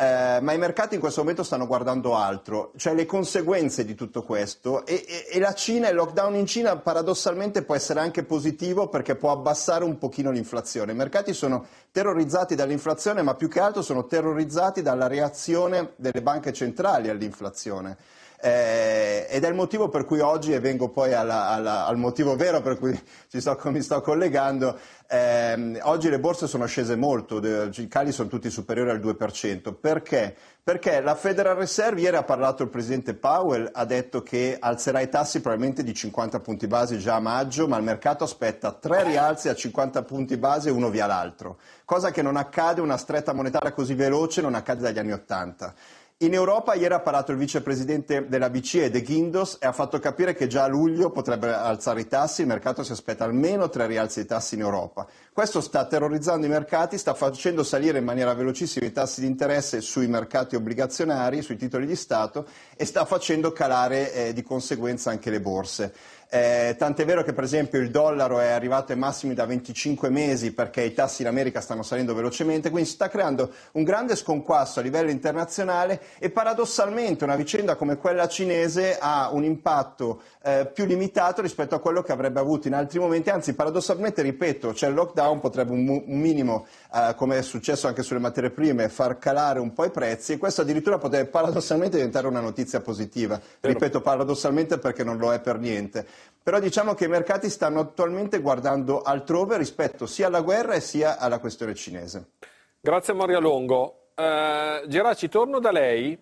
eh, 0.01 0.39
ma 0.39 0.53
i 0.53 0.57
mercati 0.57 0.95
in 0.95 1.01
questo 1.01 1.19
momento 1.19 1.43
stanno 1.43 1.67
guardando 1.67 2.15
altro, 2.15 2.71
cioè 2.77 2.93
le 2.93 3.05
conseguenze 3.05 3.83
di 3.83 3.95
tutto 3.95 4.23
questo 4.23 4.85
e, 4.85 5.03
e, 5.05 5.27
e, 5.29 5.39
la 5.39 5.53
Cina, 5.53 5.89
il 5.89 5.95
lockdown 5.95 6.35
in 6.35 6.45
Cina 6.45 6.77
paradossalmente 6.77 7.63
può 7.63 7.75
essere 7.75 7.99
anche 7.99 8.23
positivo 8.23 8.87
perché 8.87 9.15
può 9.15 9.33
abbassare 9.33 9.83
un 9.83 9.97
pochino 9.97 10.31
l'inflazione. 10.31 10.93
I 10.93 10.95
mercati 10.95 11.33
sono 11.33 11.65
terrorizzati 11.91 12.55
dall'inflazione 12.55 13.23
ma 13.23 13.35
più 13.35 13.49
che 13.49 13.59
altro 13.59 13.81
sono 13.81 14.05
terrorizzati 14.05 14.81
dalla 14.81 15.07
reazione 15.07 15.91
delle 15.97 16.21
banche 16.21 16.53
centrali 16.53 17.09
all'inflazione. 17.09 17.97
Eh, 18.41 19.27
ed 19.29 19.43
è 19.43 19.49
il 19.49 19.53
motivo 19.53 19.89
per 19.89 20.05
cui 20.05 20.21
oggi, 20.21 20.53
e 20.53 20.61
vengo 20.61 20.87
poi 20.87 21.13
alla, 21.13 21.49
alla, 21.49 21.85
al 21.85 21.97
motivo 21.97 22.37
vero 22.37 22.61
per 22.61 22.79
cui 22.79 22.97
sto, 23.27 23.59
mi 23.65 23.81
sto 23.81 23.99
collegando, 23.99 24.79
ehm, 25.09 25.79
oggi 25.81 26.09
le 26.09 26.19
borse 26.19 26.47
sono 26.47 26.65
scese 26.65 26.95
molto, 26.95 27.39
i 27.39 27.87
cali 27.87 28.11
sono 28.11 28.29
tutti 28.29 28.49
superiori 28.49 28.91
al 28.91 28.99
2%. 28.99 29.73
Perché? 29.73 30.35
Perché 30.61 31.01
la 31.01 31.15
Federal 31.15 31.55
Reserve, 31.55 31.99
ieri 31.99 32.15
ha 32.15 32.23
parlato 32.23 32.61
il 32.61 32.69
presidente 32.69 33.15
Powell, 33.15 33.69
ha 33.73 33.85
detto 33.85 34.21
che 34.21 34.57
alzerà 34.59 34.99
i 34.99 35.09
tassi 35.09 35.41
probabilmente 35.41 35.83
di 35.83 35.95
50 35.95 36.39
punti 36.41 36.67
base 36.67 36.99
già 36.99 37.15
a 37.15 37.19
maggio, 37.19 37.67
ma 37.67 37.75
il 37.77 37.83
mercato 37.83 38.23
aspetta 38.23 38.71
tre 38.73 39.03
rialzi 39.03 39.49
a 39.49 39.55
50 39.55 40.03
punti 40.03 40.37
base 40.37 40.69
uno 40.69 40.89
via 40.89 41.07
l'altro, 41.07 41.57
cosa 41.85 42.11
che 42.11 42.21
non 42.21 42.35
accade, 42.35 42.81
una 42.81 42.97
stretta 42.97 43.33
monetaria 43.33 43.71
così 43.71 43.95
veloce 43.95 44.41
non 44.41 44.53
accade 44.53 44.81
dagli 44.81 44.99
anni 44.99 45.13
80. 45.13 45.73
In 46.21 46.33
Europa 46.33 46.73
ieri 46.73 46.93
ha 46.93 46.99
parlato 46.99 47.31
il 47.31 47.37
vicepresidente 47.37 48.27
della 48.27 48.49
BCE, 48.49 48.89
De 48.89 49.03
Guindos, 49.03 49.57
e 49.57 49.65
ha 49.65 49.71
fatto 49.71 49.99
capire 49.99 50.35
che 50.35 50.47
già 50.47 50.65
a 50.65 50.67
luglio 50.67 51.11
potrebbe 51.11 51.53
alzare 51.53 52.01
i 52.01 52.09
tassi, 52.09 52.41
il 52.41 52.47
mercato 52.47 52.83
si 52.83 52.91
aspetta 52.91 53.23
almeno 53.23 53.69
tre 53.69 53.87
rialzi 53.87 54.19
dei 54.19 54.27
tassi 54.27 54.55
in 54.55 54.59
Europa. 54.59 55.07
Questo 55.31 55.61
sta 55.61 55.85
terrorizzando 55.85 56.45
i 56.45 56.49
mercati, 56.49 56.97
sta 56.97 57.13
facendo 57.13 57.63
salire 57.63 57.99
in 57.99 58.03
maniera 58.03 58.33
velocissima 58.33 58.85
i 58.85 58.91
tassi 58.91 59.21
di 59.21 59.27
interesse 59.27 59.79
sui 59.79 60.07
mercati 60.07 60.57
obbligazionari, 60.57 61.41
sui 61.41 61.55
titoli 61.55 61.85
di 61.85 61.95
Stato 61.95 62.45
e 62.75 62.83
sta 62.83 63.05
facendo 63.05 63.53
calare 63.53 64.11
eh, 64.11 64.33
di 64.33 64.43
conseguenza 64.43 65.11
anche 65.11 65.29
le 65.29 65.39
borse. 65.39 65.93
Eh, 66.31 66.75
tant'è 66.77 67.05
vero 67.05 67.23
che 67.23 67.33
per 67.33 67.43
esempio 67.43 67.79
il 67.79 67.89
dollaro 67.89 68.39
è 68.39 68.49
arrivato 68.49 68.91
ai 68.91 68.99
massimi 68.99 69.33
da 69.33 69.47
25 69.47 70.11
mesi 70.11 70.53
perché 70.53 70.83
i 70.83 70.93
tassi 70.93 71.23
in 71.23 71.27
America 71.27 71.59
stanno 71.59 71.81
salendo 71.81 72.13
velocemente, 72.13 72.69
quindi 72.69 72.87
si 72.87 72.93
sta 72.93 73.09
creando 73.09 73.51
un 73.71 73.83
grande 73.83 74.15
sconquasso 74.15 74.79
a 74.79 74.83
livello 74.83 75.09
internazionale 75.09 75.99
e 76.19 76.29
paradossalmente 76.29 77.23
una 77.23 77.35
vicenda 77.35 77.73
come 77.73 77.97
quella 77.97 78.27
cinese 78.27 78.99
ha 78.99 79.31
un 79.31 79.43
impatto 79.43 80.21
eh, 80.41 80.69
più 80.73 80.85
limitato 80.85 81.41
rispetto 81.41 81.75
a 81.75 81.79
quello 81.79 82.01
che 82.01 82.11
avrebbe 82.11 82.39
avuto 82.39 82.67
in 82.67 82.73
altri 82.73 82.99
momenti, 82.99 83.29
anzi 83.29 83.53
paradossalmente, 83.53 84.21
ripeto, 84.21 84.73
cioè 84.73 84.89
il 84.89 84.95
lockdown 84.95 85.39
potrebbe 85.39 85.71
un, 85.71 85.87
un 85.87 86.19
minimo, 86.19 86.65
eh, 86.93 87.13
come 87.15 87.37
è 87.37 87.41
successo 87.41 87.87
anche 87.87 88.03
sulle 88.03 88.19
materie 88.19 88.49
prime, 88.49 88.87
far 88.89 89.17
calare 89.17 89.59
un 89.59 89.73
po' 89.73 89.85
i 89.85 89.91
prezzi 89.91 90.33
e 90.33 90.37
questo 90.37 90.61
addirittura 90.61 90.97
potrebbe 90.97 91.29
paradossalmente 91.29 91.97
diventare 91.97 92.27
una 92.27 92.39
notizia 92.39 92.79
positiva. 92.79 93.39
Ripeto 93.59 94.01
paradossalmente 94.01 94.77
perché 94.77 95.03
non 95.03 95.17
lo 95.17 95.33
è 95.33 95.41
per 95.41 95.59
niente. 95.59 96.05
Però 96.41 96.59
diciamo 96.59 96.93
che 96.93 97.05
i 97.05 97.09
mercati 97.09 97.49
stanno 97.49 97.81
attualmente 97.81 98.39
guardando 98.39 99.01
altrove 99.01 99.57
rispetto 99.57 100.05
sia 100.05 100.27
alla 100.27 100.41
guerra 100.41 100.73
e 100.73 100.79
sia 100.79 101.17
alla 101.17 101.39
questione 101.39 101.75
cinese. 101.75 102.31
Grazie 102.79 103.13
Moria 103.13 103.39
Longo. 103.39 104.11
Uh, 104.15 104.87
Geraci, 104.87 105.29
torno 105.29 105.59
da 105.59 105.71
lei 105.71 106.17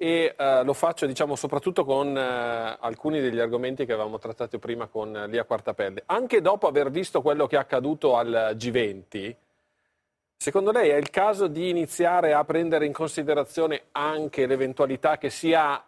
e 0.00 0.34
uh, 0.38 0.64
lo 0.64 0.74
faccio 0.74 1.06
diciamo, 1.06 1.34
soprattutto 1.34 1.84
con 1.84 2.08
uh, 2.14 2.76
alcuni 2.84 3.20
degli 3.20 3.40
argomenti 3.40 3.84
che 3.84 3.92
avevamo 3.92 4.18
trattato 4.18 4.58
prima 4.60 4.86
con 4.86 5.26
Lia 5.28 5.42
Quartapelle. 5.42 6.04
Anche 6.06 6.40
dopo 6.40 6.68
aver 6.68 6.90
visto 6.90 7.20
quello 7.20 7.48
che 7.48 7.56
è 7.56 7.58
accaduto 7.58 8.16
al 8.16 8.54
G20, 8.56 9.34
secondo 10.36 10.70
lei 10.70 10.90
è 10.90 10.96
il 10.96 11.10
caso 11.10 11.48
di 11.48 11.68
iniziare 11.68 12.32
a 12.32 12.44
prendere 12.44 12.86
in 12.86 12.92
considerazione 12.92 13.86
anche 13.90 14.46
l'eventualità 14.46 15.18
che 15.18 15.30
sia 15.30 15.82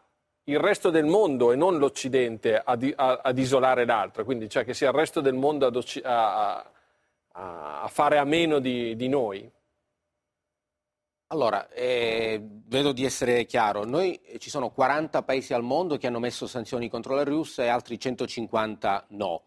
il 0.44 0.58
resto 0.58 0.90
del 0.90 1.04
mondo 1.04 1.52
e 1.52 1.56
non 1.56 1.78
l'Occidente 1.78 2.60
ad, 2.62 2.92
a, 2.96 3.20
ad 3.22 3.38
isolare 3.38 3.84
l'altro, 3.84 4.24
quindi 4.24 4.48
cioè 4.48 4.64
che 4.64 4.74
sia 4.74 4.88
il 4.88 4.94
resto 4.94 5.20
del 5.20 5.34
mondo 5.34 5.66
ad, 5.66 5.80
a, 6.02 6.64
a, 7.32 7.88
fare 7.88 8.18
a 8.18 8.24
meno 8.24 8.58
di, 8.58 8.96
di 8.96 9.08
noi? 9.08 9.48
Allora, 11.32 11.68
eh, 11.68 12.44
vedo 12.66 12.90
di 12.90 13.04
essere 13.04 13.44
chiaro, 13.44 13.84
noi 13.84 14.16
eh, 14.16 14.40
ci 14.40 14.50
sono 14.50 14.70
40 14.70 15.22
paesi 15.22 15.54
al 15.54 15.62
mondo 15.62 15.96
che 15.96 16.08
hanno 16.08 16.18
messo 16.18 16.48
sanzioni 16.48 16.88
contro 16.88 17.14
la 17.14 17.22
Russia 17.22 17.62
e 17.62 17.68
altri 17.68 18.00
150 18.00 19.06
no. 19.10 19.44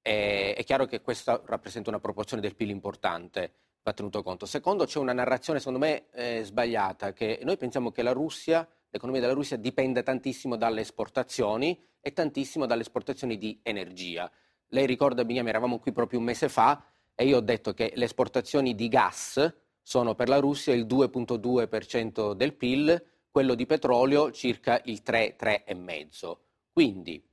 Eh, 0.00 0.54
è 0.54 0.64
chiaro 0.64 0.86
che 0.86 1.02
questa 1.02 1.42
rappresenta 1.44 1.90
una 1.90 2.00
proporzione 2.00 2.40
del 2.40 2.56
PIL 2.56 2.70
importante, 2.70 3.52
va 3.82 3.92
tenuto 3.92 4.22
conto. 4.22 4.46
Secondo, 4.46 4.86
c'è 4.86 4.98
una 4.98 5.12
narrazione 5.12 5.58
secondo 5.58 5.78
me 5.78 6.06
eh, 6.12 6.42
sbagliata, 6.42 7.12
che 7.12 7.40
noi 7.42 7.58
pensiamo 7.58 7.90
che 7.90 8.00
la 8.00 8.12
Russia 8.12 8.66
l'economia 8.88 9.20
della 9.20 9.34
Russia 9.34 9.58
dipende 9.58 10.02
tantissimo 10.02 10.56
dalle 10.56 10.80
esportazioni 10.80 11.78
e 12.00 12.14
tantissimo 12.14 12.64
dalle 12.64 12.80
esportazioni 12.80 13.36
di 13.36 13.60
energia. 13.62 14.30
Lei 14.68 14.86
ricorda, 14.86 15.22
Bignami, 15.22 15.50
eravamo 15.50 15.80
qui 15.80 15.92
proprio 15.92 16.18
un 16.18 16.24
mese 16.24 16.48
fa 16.48 16.82
e 17.14 17.26
io 17.26 17.36
ho 17.36 17.42
detto 17.42 17.74
che 17.74 17.92
le 17.94 18.06
esportazioni 18.06 18.74
di 18.74 18.88
gas 18.88 19.54
sono 19.86 20.16
per 20.16 20.28
la 20.28 20.38
Russia 20.38 20.74
il 20.74 20.84
2,2% 20.84 22.32
del 22.32 22.54
PIL, 22.54 23.00
quello 23.30 23.54
di 23.54 23.66
petrolio 23.66 24.32
circa 24.32 24.80
il 24.86 25.00
3-3,5%. 25.06 26.36
Quindi 26.72 27.24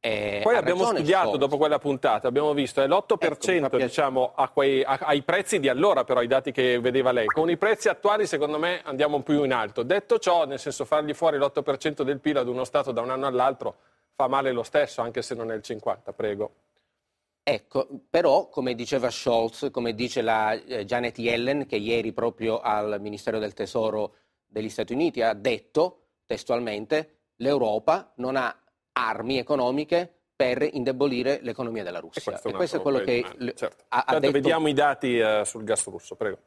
eh, 0.00 0.40
Poi 0.42 0.56
abbiamo 0.56 0.86
studiato 0.86 1.28
Scott. 1.28 1.38
dopo 1.38 1.56
quella 1.56 1.78
puntata, 1.78 2.26
abbiamo 2.26 2.52
visto 2.52 2.82
è 2.82 2.88
l'8% 2.88 3.64
ecco, 3.64 3.76
diciamo, 3.76 4.32
a 4.34 4.48
quei, 4.48 4.82
a, 4.82 4.98
ai 5.02 5.22
prezzi 5.22 5.60
di 5.60 5.68
allora, 5.68 6.02
però 6.02 6.20
i 6.20 6.26
dati 6.26 6.50
che 6.50 6.80
vedeva 6.80 7.12
lei. 7.12 7.26
Con 7.26 7.48
i 7.48 7.56
prezzi 7.56 7.88
attuali 7.88 8.26
secondo 8.26 8.58
me 8.58 8.80
andiamo 8.82 9.22
più 9.22 9.44
in 9.44 9.52
alto. 9.52 9.84
Detto 9.84 10.18
ciò, 10.18 10.46
nel 10.46 10.58
senso 10.58 10.84
fargli 10.84 11.14
fuori 11.14 11.38
l'8% 11.38 12.02
del 12.02 12.18
PIL 12.18 12.38
ad 12.38 12.48
uno 12.48 12.64
Stato 12.64 12.90
da 12.90 13.02
un 13.02 13.10
anno 13.10 13.28
all'altro 13.28 13.76
fa 14.16 14.26
male 14.26 14.50
lo 14.50 14.64
stesso, 14.64 15.00
anche 15.00 15.22
se 15.22 15.36
non 15.36 15.52
è 15.52 15.54
il 15.54 15.62
50%, 15.64 16.12
prego. 16.16 16.50
Ecco, 17.52 17.88
però 18.08 18.48
come 18.48 18.76
diceva 18.76 19.10
Scholz, 19.10 19.70
come 19.72 19.92
dice 19.92 20.22
la 20.22 20.52
eh, 20.52 20.84
Janet 20.84 21.18
Yellen, 21.18 21.66
che 21.66 21.74
ieri 21.74 22.12
proprio 22.12 22.60
al 22.60 23.00
Ministero 23.00 23.40
del 23.40 23.54
Tesoro 23.54 24.14
degli 24.46 24.68
Stati 24.68 24.92
Uniti 24.92 25.20
ha 25.20 25.34
detto 25.34 26.10
testualmente, 26.26 27.22
l'Europa 27.38 28.12
non 28.18 28.36
ha 28.36 28.56
armi 28.92 29.38
economiche 29.38 30.14
per 30.36 30.62
indebolire 30.62 31.40
l'economia 31.42 31.82
della 31.82 31.98
Russia. 31.98 32.20
E 32.20 32.24
questo, 32.24 32.48
e 32.50 32.52
questo 32.52 32.76
è 32.76 32.80
quello 32.80 33.00
che 33.00 33.24
certo. 33.56 33.84
ha, 33.88 34.04
ha 34.06 34.18
detto... 34.20 34.32
Vediamo 34.32 34.68
i 34.68 34.72
dati 34.72 35.18
uh, 35.18 35.42
sul 35.42 35.64
gas 35.64 35.84
russo, 35.86 36.14
prego. 36.14 36.38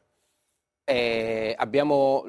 Eh, 0.84 1.54
abbiamo, 1.54 2.24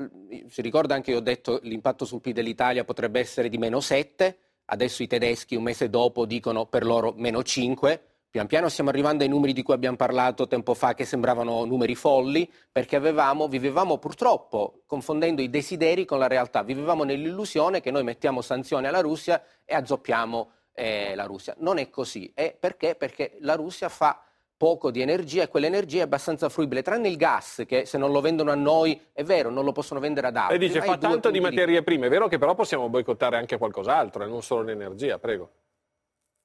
si 0.50 0.62
ricorda 0.62 0.96
anche, 0.96 1.12
io 1.12 1.18
ho 1.18 1.22
detto, 1.22 1.62
l'impatto 1.64 2.04
sul 2.04 2.20
PIL 2.20 2.34
dell'Italia 2.34 2.84
potrebbe 2.84 3.22
essere 3.22 3.48
di 3.48 3.58
meno 3.58 3.80
7, 3.80 4.38
adesso 4.66 5.02
i 5.02 5.08
tedeschi 5.08 5.56
un 5.56 5.64
mese 5.64 5.90
dopo 5.90 6.26
dicono 6.26 6.66
per 6.66 6.84
loro 6.84 7.14
meno 7.16 7.42
5, 7.42 8.15
Pian 8.36 8.48
piano 8.48 8.68
stiamo 8.68 8.90
arrivando 8.90 9.24
ai 9.24 9.30
numeri 9.30 9.54
di 9.54 9.64
cui 9.64 9.74
abbiamo 9.74 9.96
parlato 9.96 10.46
tempo 10.46 10.74
fa, 10.74 10.94
che 10.94 11.06
sembravano 11.06 11.64
numeri 11.64 11.96
folli, 11.96 12.52
perché 12.70 12.98
avevamo, 12.98 13.48
vivevamo 13.48 13.98
purtroppo 13.98 14.82
confondendo 14.86 15.42
i 15.42 15.50
desideri 15.50 16.04
con 16.04 16.20
la 16.20 16.28
realtà. 16.28 16.62
Vivevamo 16.62 17.06
nell'illusione 17.06 17.80
che 17.80 17.92
noi 17.92 18.04
mettiamo 18.04 18.42
sanzioni 18.42 18.88
alla 18.88 19.00
Russia 19.00 19.42
e 19.64 19.74
azzoppiamo 19.74 20.52
eh, 20.74 21.16
la 21.16 21.24
Russia. 21.24 21.56
Non 21.60 21.78
è 21.78 21.90
così. 21.90 22.30
E 22.36 22.54
perché? 22.60 22.96
Perché 22.96 23.38
la 23.40 23.56
Russia 23.56 23.88
fa 23.88 24.22
poco 24.58 24.92
di 24.92 25.00
energia 25.00 25.44
e 25.44 25.48
quell'energia 25.48 26.00
è 26.00 26.04
abbastanza 26.04 26.50
fruibile, 26.50 26.82
tranne 26.82 27.08
il 27.08 27.16
gas 27.16 27.64
che 27.66 27.86
se 27.86 27.98
non 27.98 28.12
lo 28.12 28.20
vendono 28.20 28.52
a 28.52 28.56
noi 28.56 29.00
è 29.14 29.24
vero, 29.24 29.50
non 29.50 29.64
lo 29.64 29.72
possono 29.72 30.02
vendere 30.02 30.28
ad 30.28 30.36
altri. 30.36 30.58
E 30.58 30.60
dice 30.60 30.82
fa 30.82 30.98
tanto 30.98 31.32
di 31.32 31.40
materie 31.40 31.84
prime, 31.84 32.08
è 32.08 32.10
vero 32.10 32.28
che 32.28 32.38
però 32.38 32.54
possiamo 32.54 32.90
boicottare 32.90 33.38
anche 33.38 33.58
qualcos'altro 33.58 34.26
e 34.26 34.28
non 34.28 34.44
solo 34.44 34.64
l'energia, 34.64 35.20
prego. 35.20 35.52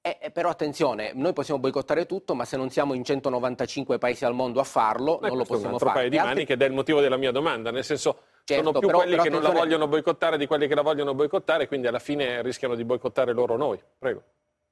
Eh, 0.03 0.18
eh, 0.20 0.30
però 0.30 0.48
attenzione, 0.48 1.12
noi 1.14 1.32
possiamo 1.34 1.61
boicottare 1.61 2.07
tutto, 2.07 2.34
ma 2.34 2.44
se 2.44 2.57
non 2.57 2.70
siamo 2.70 2.94
in 2.94 3.05
195 3.05 3.98
paesi 3.98 4.24
al 4.24 4.34
mondo 4.34 4.61
a 4.61 4.64
farlo, 4.64 5.20
eh, 5.20 5.28
non 5.28 5.36
lo 5.36 5.44
possiamo 5.44 5.78
fare. 5.78 5.90
È 5.90 6.05
un 6.05 6.11
paio 6.11 6.11
di 6.11 6.16
mani 6.16 6.44
che 6.46 6.55
è 6.55 6.64
il 6.64 6.72
motivo 6.72 7.01
della 7.01 7.18
mia 7.18 7.32
domanda, 7.32 7.70
nel 7.70 7.84
senso 7.84 8.16
Certo, 8.44 8.64
Sono 8.64 8.78
più 8.78 8.88
però, 8.88 8.98
quelli 8.98 9.12
però 9.12 9.22
che 9.22 9.30
non 9.30 9.42
la 9.42 9.51
vogliono 9.51 9.86
boicottare 9.86 10.36
di 10.36 10.46
quelli 10.46 10.66
che 10.66 10.74
la 10.74 10.82
vogliono 10.82 11.14
boicottare, 11.14 11.68
quindi 11.68 11.86
alla 11.86 11.98
fine 11.98 12.42
rischiano 12.42 12.74
di 12.74 12.84
boicottare 12.84 13.32
loro 13.32 13.57
noi. 13.57 13.78
Prego. 13.98 14.22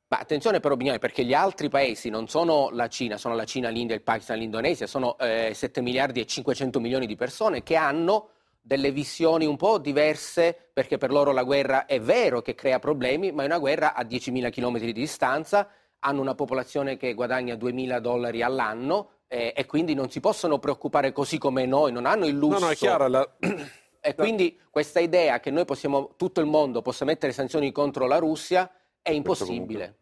Ma 0.09 0.19
attenzione 0.19 0.59
però 0.59 0.75
Bignone, 0.75 0.99
perché 0.99 1.23
gli 1.23 1.35
altri 1.35 1.69
paesi 1.69 2.09
non 2.09 2.29
sono 2.29 2.71
la 2.73 2.89
Cina, 2.89 3.19
sono 3.19 3.35
la 3.35 3.45
Cina, 3.45 3.69
l'India, 3.69 3.95
il 3.95 4.03
Pakistan, 4.03 4.39
l'Indonesia, 4.39 4.87
sono 4.87 5.19
eh, 5.19 5.53
7 5.55 5.83
miliardi 5.83 6.21
e 6.21 6.27
500 6.27 6.81
milioni 6.81 7.07
di 7.07 7.15
persone 7.15 7.63
che 7.63 7.77
hanno 7.77 8.31
delle 8.69 8.93
visioni 8.93 9.47
un 9.47 9.57
po' 9.57 9.79
diverse, 9.79 10.55
perché 10.75 10.99
per 10.99 11.11
loro 11.11 11.33
la 11.33 11.43
guerra 11.43 11.87
è 11.87 11.99
vero 12.03 12.43
che 12.43 12.55
crea 12.55 12.79
problemi, 12.79 13.33
ma 13.33 13.43
è 13.43 13.47
una 13.47 13.59
guerra 13.59 13.95
a 13.95 14.03
10.000 14.03 14.51
km 14.51 14.79
di 14.81 14.93
distanza, 14.93 15.71
hanno 16.01 16.21
una 16.21 16.35
popolazione 16.35 16.99
che 16.99 17.15
guadagna 17.15 17.55
2.000 17.55 17.99
dollari 17.99 18.43
all'anno 18.43 19.23
eh, 19.27 19.55
e 19.57 19.65
quindi 19.65 19.95
non 19.95 20.11
si 20.11 20.21
possono 20.21 20.59
preoccupare 20.59 21.13
così 21.13 21.39
come 21.39 21.65
noi, 21.65 21.93
non 21.93 22.05
hanno 22.05 22.27
il 22.27 22.37
lusso. 22.37 22.59
No, 22.59 22.67
no, 22.67 22.71
è 22.71 22.77
chiaro. 22.77 23.09
La... 23.09 23.29
E 24.01 24.15
quindi 24.15 24.59
questa 24.71 25.01
idea 25.01 25.41
che 25.41 25.51
noi 25.51 25.65
possiamo, 25.65 26.15
tutto 26.17 26.41
il 26.41 26.47
mondo 26.47 26.83
possa 26.83 27.05
mettere 27.05 27.33
sanzioni 27.33 27.73
contro 27.73 28.07
la 28.07 28.19
Russia 28.19 28.71
è 29.03 29.11
impossibile. 29.11 29.97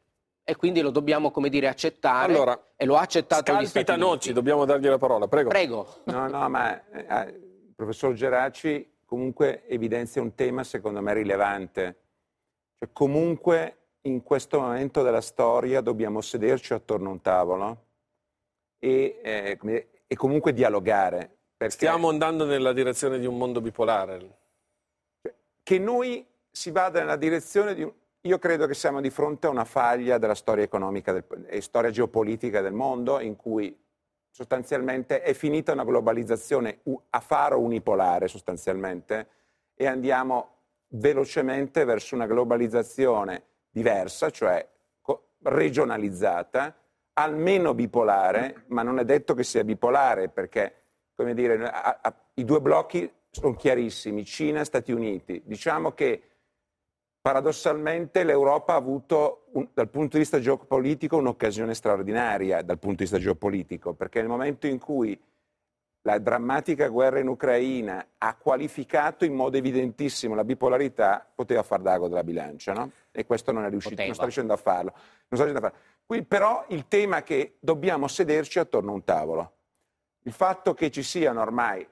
E 0.45 0.55
quindi 0.55 0.81
lo 0.81 0.91
dobbiamo, 0.91 1.31
come 1.31 1.49
dire, 1.49 1.67
accettare. 1.67 2.33
Allora, 2.33 2.73
e 2.77 2.85
lo 2.85 2.97
ha 2.97 3.01
accettato 3.01 3.53
Scalpita 3.53 3.97
Noci, 3.97 4.33
dobbiamo 4.35 4.65
dargli 4.67 4.87
la 4.87 4.99
parola. 4.99 5.27
Prego. 5.27 5.49
Prego. 5.49 5.89
No, 6.05 6.29
no, 6.29 6.49
ma 6.49 6.79
eh, 6.91 7.46
professor 7.77 8.15
Geraci 8.15 8.95
comunque 9.05 9.67
evidenzia 9.69 10.21
un 10.21 10.35
tema 10.35 10.65
secondo 10.65 11.01
me 11.01 11.15
rilevante. 11.15 11.97
Cioè, 12.79 12.89
comunque 12.93 13.77
in 14.03 14.23
questo 14.23 14.61
momento 14.61 15.03
della 15.03 15.21
storia 15.21 15.81
dobbiamo 15.81 16.21
sederci 16.21 16.73
attorno 16.73 17.11
a 17.11 17.13
un 17.13 17.21
tavolo 17.21 17.85
e, 18.79 19.21
eh, 19.23 19.89
e 20.07 20.17
comunque 20.17 20.53
dialogare. 20.53 21.37
Stiamo 21.69 22.09
andando 22.09 22.45
nella 22.45 22.73
direzione 22.73 23.19
di 23.19 23.27
un 23.27 23.37
mondo 23.37 23.61
bipolare. 23.61 24.39
Che 25.63 25.79
noi 25.79 26.27
si 26.51 26.71
vada 26.71 26.99
nella 26.99 27.17
direzione 27.17 27.75
di 27.75 27.83
un 27.83 27.93
io 28.27 28.39
credo 28.41 28.67
che 28.67 28.75
siamo 28.75 29.01
di 29.01 29.09
fronte 29.09 29.47
a 29.47 29.51
una 29.51 29.65
faglia 29.65 30.19
della 30.19 30.35
storia 30.35 30.65
economica 30.65 31.13
del, 31.13 31.25
e 31.47 31.61
storia 31.61 31.91
geopolitica 31.91 32.61
del 32.61 32.73
mondo 32.73 33.21
in 33.21 33.37
cui 33.37 33.77
sostanzialmente 34.37 35.23
è 35.23 35.33
finita 35.33 35.73
una 35.73 35.83
globalizzazione 35.83 36.81
a 37.09 37.21
faro 37.21 37.59
unipolare 37.59 38.29
sostanzialmente 38.29 39.29
e 39.75 39.87
andiamo 39.87 40.57
velocemente 40.89 41.85
verso 41.85 42.15
una 42.15 42.27
globalizzazione 42.27 43.45
diversa, 43.71 44.29
cioè 44.29 44.69
regionalizzata, 45.43 46.77
almeno 47.15 47.73
bipolare, 47.73 48.65
ma 48.67 48.83
non 48.83 48.99
è 48.99 49.07
detto 49.07 49.33
che 49.33 49.43
sia 49.43 49.65
bipolare 49.65 50.29
perché 50.29 50.83
come 51.15 51.33
dire, 51.33 51.71
a, 51.71 52.01
a, 52.03 52.15
i 52.35 52.45
due 52.45 52.61
blocchi 52.61 53.11
sono 53.31 53.55
chiarissimi, 53.55 54.23
Cina 54.27 54.61
e 54.61 54.65
Stati 54.65 54.93
Uniti. 54.93 55.41
Diciamo 55.47 55.93
che 55.93 56.23
paradossalmente 57.27 58.23
l'Europa 58.23 58.75
ha 58.75 58.77
avuto 58.77 59.47
un, 59.55 59.67
dal 59.75 59.89
punto 59.89 60.11
di 60.13 60.19
vista 60.23 60.39
geopolitico 60.39 61.17
un'occasione 61.17 61.75
straordinaria 61.75 62.63
dal 62.63 62.79
punto 62.79 62.99
di 62.99 63.03
vista 63.03 63.19
geopolitico, 63.19 63.95
perché 63.95 64.21
nel 64.21 64.29
momento 64.29 64.69
in 64.69 64.79
cui 64.79 65.21
la 66.03 66.21
drammatica 66.21 66.87
guerra 66.87 67.19
in 67.19 67.27
Ucraina 67.27 68.11
ha 68.19 68.37
qualificato 68.37 69.25
in 69.25 69.35
modo 69.35 69.57
evidentissimo 69.57 70.37
la 70.37 70.45
bipolarità, 70.45 71.29
poteva 71.35 71.65
far 71.65 71.81
d'ago 71.81 72.07
della 72.07 72.23
bilancia, 72.23 72.73
no? 72.73 72.93
E 73.11 73.27
questo 73.27 73.51
non 73.51 73.65
è 73.65 73.71
riuscito, 73.71 73.97
poteva. 73.97 74.07
non 74.07 74.15
sta 74.15 74.23
riuscendo 74.23 74.53
a 74.53 74.57
farlo. 74.57 74.93
Sta 74.95 75.45
riuscendo 75.45 75.59
a 75.59 75.63
farlo. 75.63 75.79
Qui 76.07 76.23
però 76.23 76.65
il 76.69 76.87
tema 76.87 77.17
è 77.17 77.23
che 77.25 77.57
dobbiamo 77.59 78.07
sederci 78.07 78.61
attorno 78.61 78.93
a 78.93 78.95
un 78.95 79.03
tavolo. 79.03 79.53
Il 80.23 80.33
fatto 80.33 80.75
che 80.75 80.93
ci 80.93 81.03
siano 81.03 81.41
ormai 81.41 81.85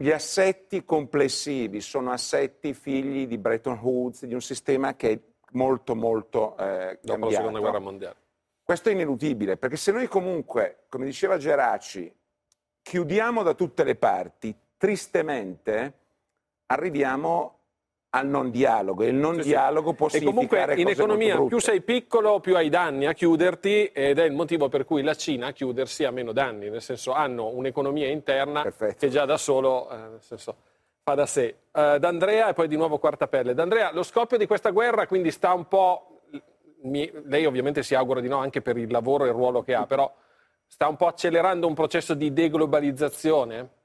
gli 0.00 0.10
assetti 0.10 0.84
complessivi 0.84 1.80
sono 1.80 2.12
assetti 2.12 2.72
figli 2.72 3.26
di 3.26 3.36
Bretton 3.36 3.80
Woods, 3.82 4.26
di 4.26 4.34
un 4.34 4.40
sistema 4.40 4.94
che 4.94 5.10
è 5.10 5.20
molto 5.52 5.96
molto 5.96 6.56
eh, 6.56 7.00
Dopo 7.02 7.26
la 7.26 7.32
seconda 7.32 7.58
guerra 7.58 7.80
mondiale. 7.80 8.16
Questo 8.62 8.90
è 8.90 8.92
ineludibile, 8.92 9.56
perché 9.56 9.76
se 9.76 9.90
noi 9.90 10.06
comunque, 10.06 10.84
come 10.88 11.04
diceva 11.04 11.36
Geraci, 11.36 12.14
chiudiamo 12.80 13.42
da 13.42 13.54
tutte 13.54 13.82
le 13.82 13.96
parti, 13.96 14.54
tristemente 14.76 15.94
arriviamo 16.66 17.57
al 18.10 18.26
non 18.26 18.50
dialogo. 18.50 19.02
E 19.02 19.08
il 19.08 19.14
non 19.14 19.40
sì, 19.42 19.48
dialogo 19.48 19.90
sì. 19.90 19.96
può 19.96 20.08
e 20.10 20.22
comunque 20.22 20.74
in 20.76 20.88
economia 20.88 21.42
più 21.42 21.58
sei 21.58 21.82
piccolo 21.82 22.40
più 22.40 22.56
hai 22.56 22.68
danni 22.68 23.06
a 23.06 23.12
chiuderti 23.12 23.86
ed 23.86 24.18
è 24.18 24.24
il 24.24 24.32
motivo 24.32 24.68
per 24.68 24.84
cui 24.84 25.02
la 25.02 25.14
Cina 25.14 25.48
a 25.48 25.52
chiudersi 25.52 26.04
ha 26.04 26.10
meno 26.10 26.32
danni 26.32 26.70
nel 26.70 26.82
senso 26.82 27.12
hanno 27.12 27.48
un'economia 27.48 28.08
interna 28.08 28.62
Perfetto. 28.62 28.96
che 28.98 29.08
già 29.08 29.24
da 29.24 29.36
solo 29.36 29.90
eh, 29.90 29.96
nel 29.96 30.22
senso, 30.22 30.56
fa 31.02 31.14
da 31.14 31.26
sé. 31.26 31.56
Uh, 31.72 31.98
D'Andrea 31.98 32.48
e 32.48 32.52
poi 32.54 32.68
di 32.68 32.76
nuovo 32.76 32.98
quarta 32.98 33.28
pelle. 33.28 33.54
D'Andrea 33.54 33.92
lo 33.92 34.02
scoppio 34.02 34.38
di 34.38 34.46
questa 34.46 34.70
guerra 34.70 35.06
quindi 35.06 35.30
sta 35.30 35.52
un 35.52 35.66
po' 35.68 36.20
mi, 36.82 37.10
lei 37.24 37.44
ovviamente 37.44 37.82
si 37.82 37.94
augura 37.94 38.20
di 38.20 38.28
no 38.28 38.38
anche 38.38 38.62
per 38.62 38.76
il 38.76 38.90
lavoro 38.90 39.24
e 39.24 39.28
il 39.28 39.34
ruolo 39.34 39.62
che 39.62 39.74
ha 39.74 39.84
però 39.84 40.12
sta 40.66 40.86
un 40.86 40.96
po' 40.96 41.06
accelerando 41.06 41.66
un 41.66 41.74
processo 41.74 42.14
di 42.14 42.32
deglobalizzazione 42.32 43.76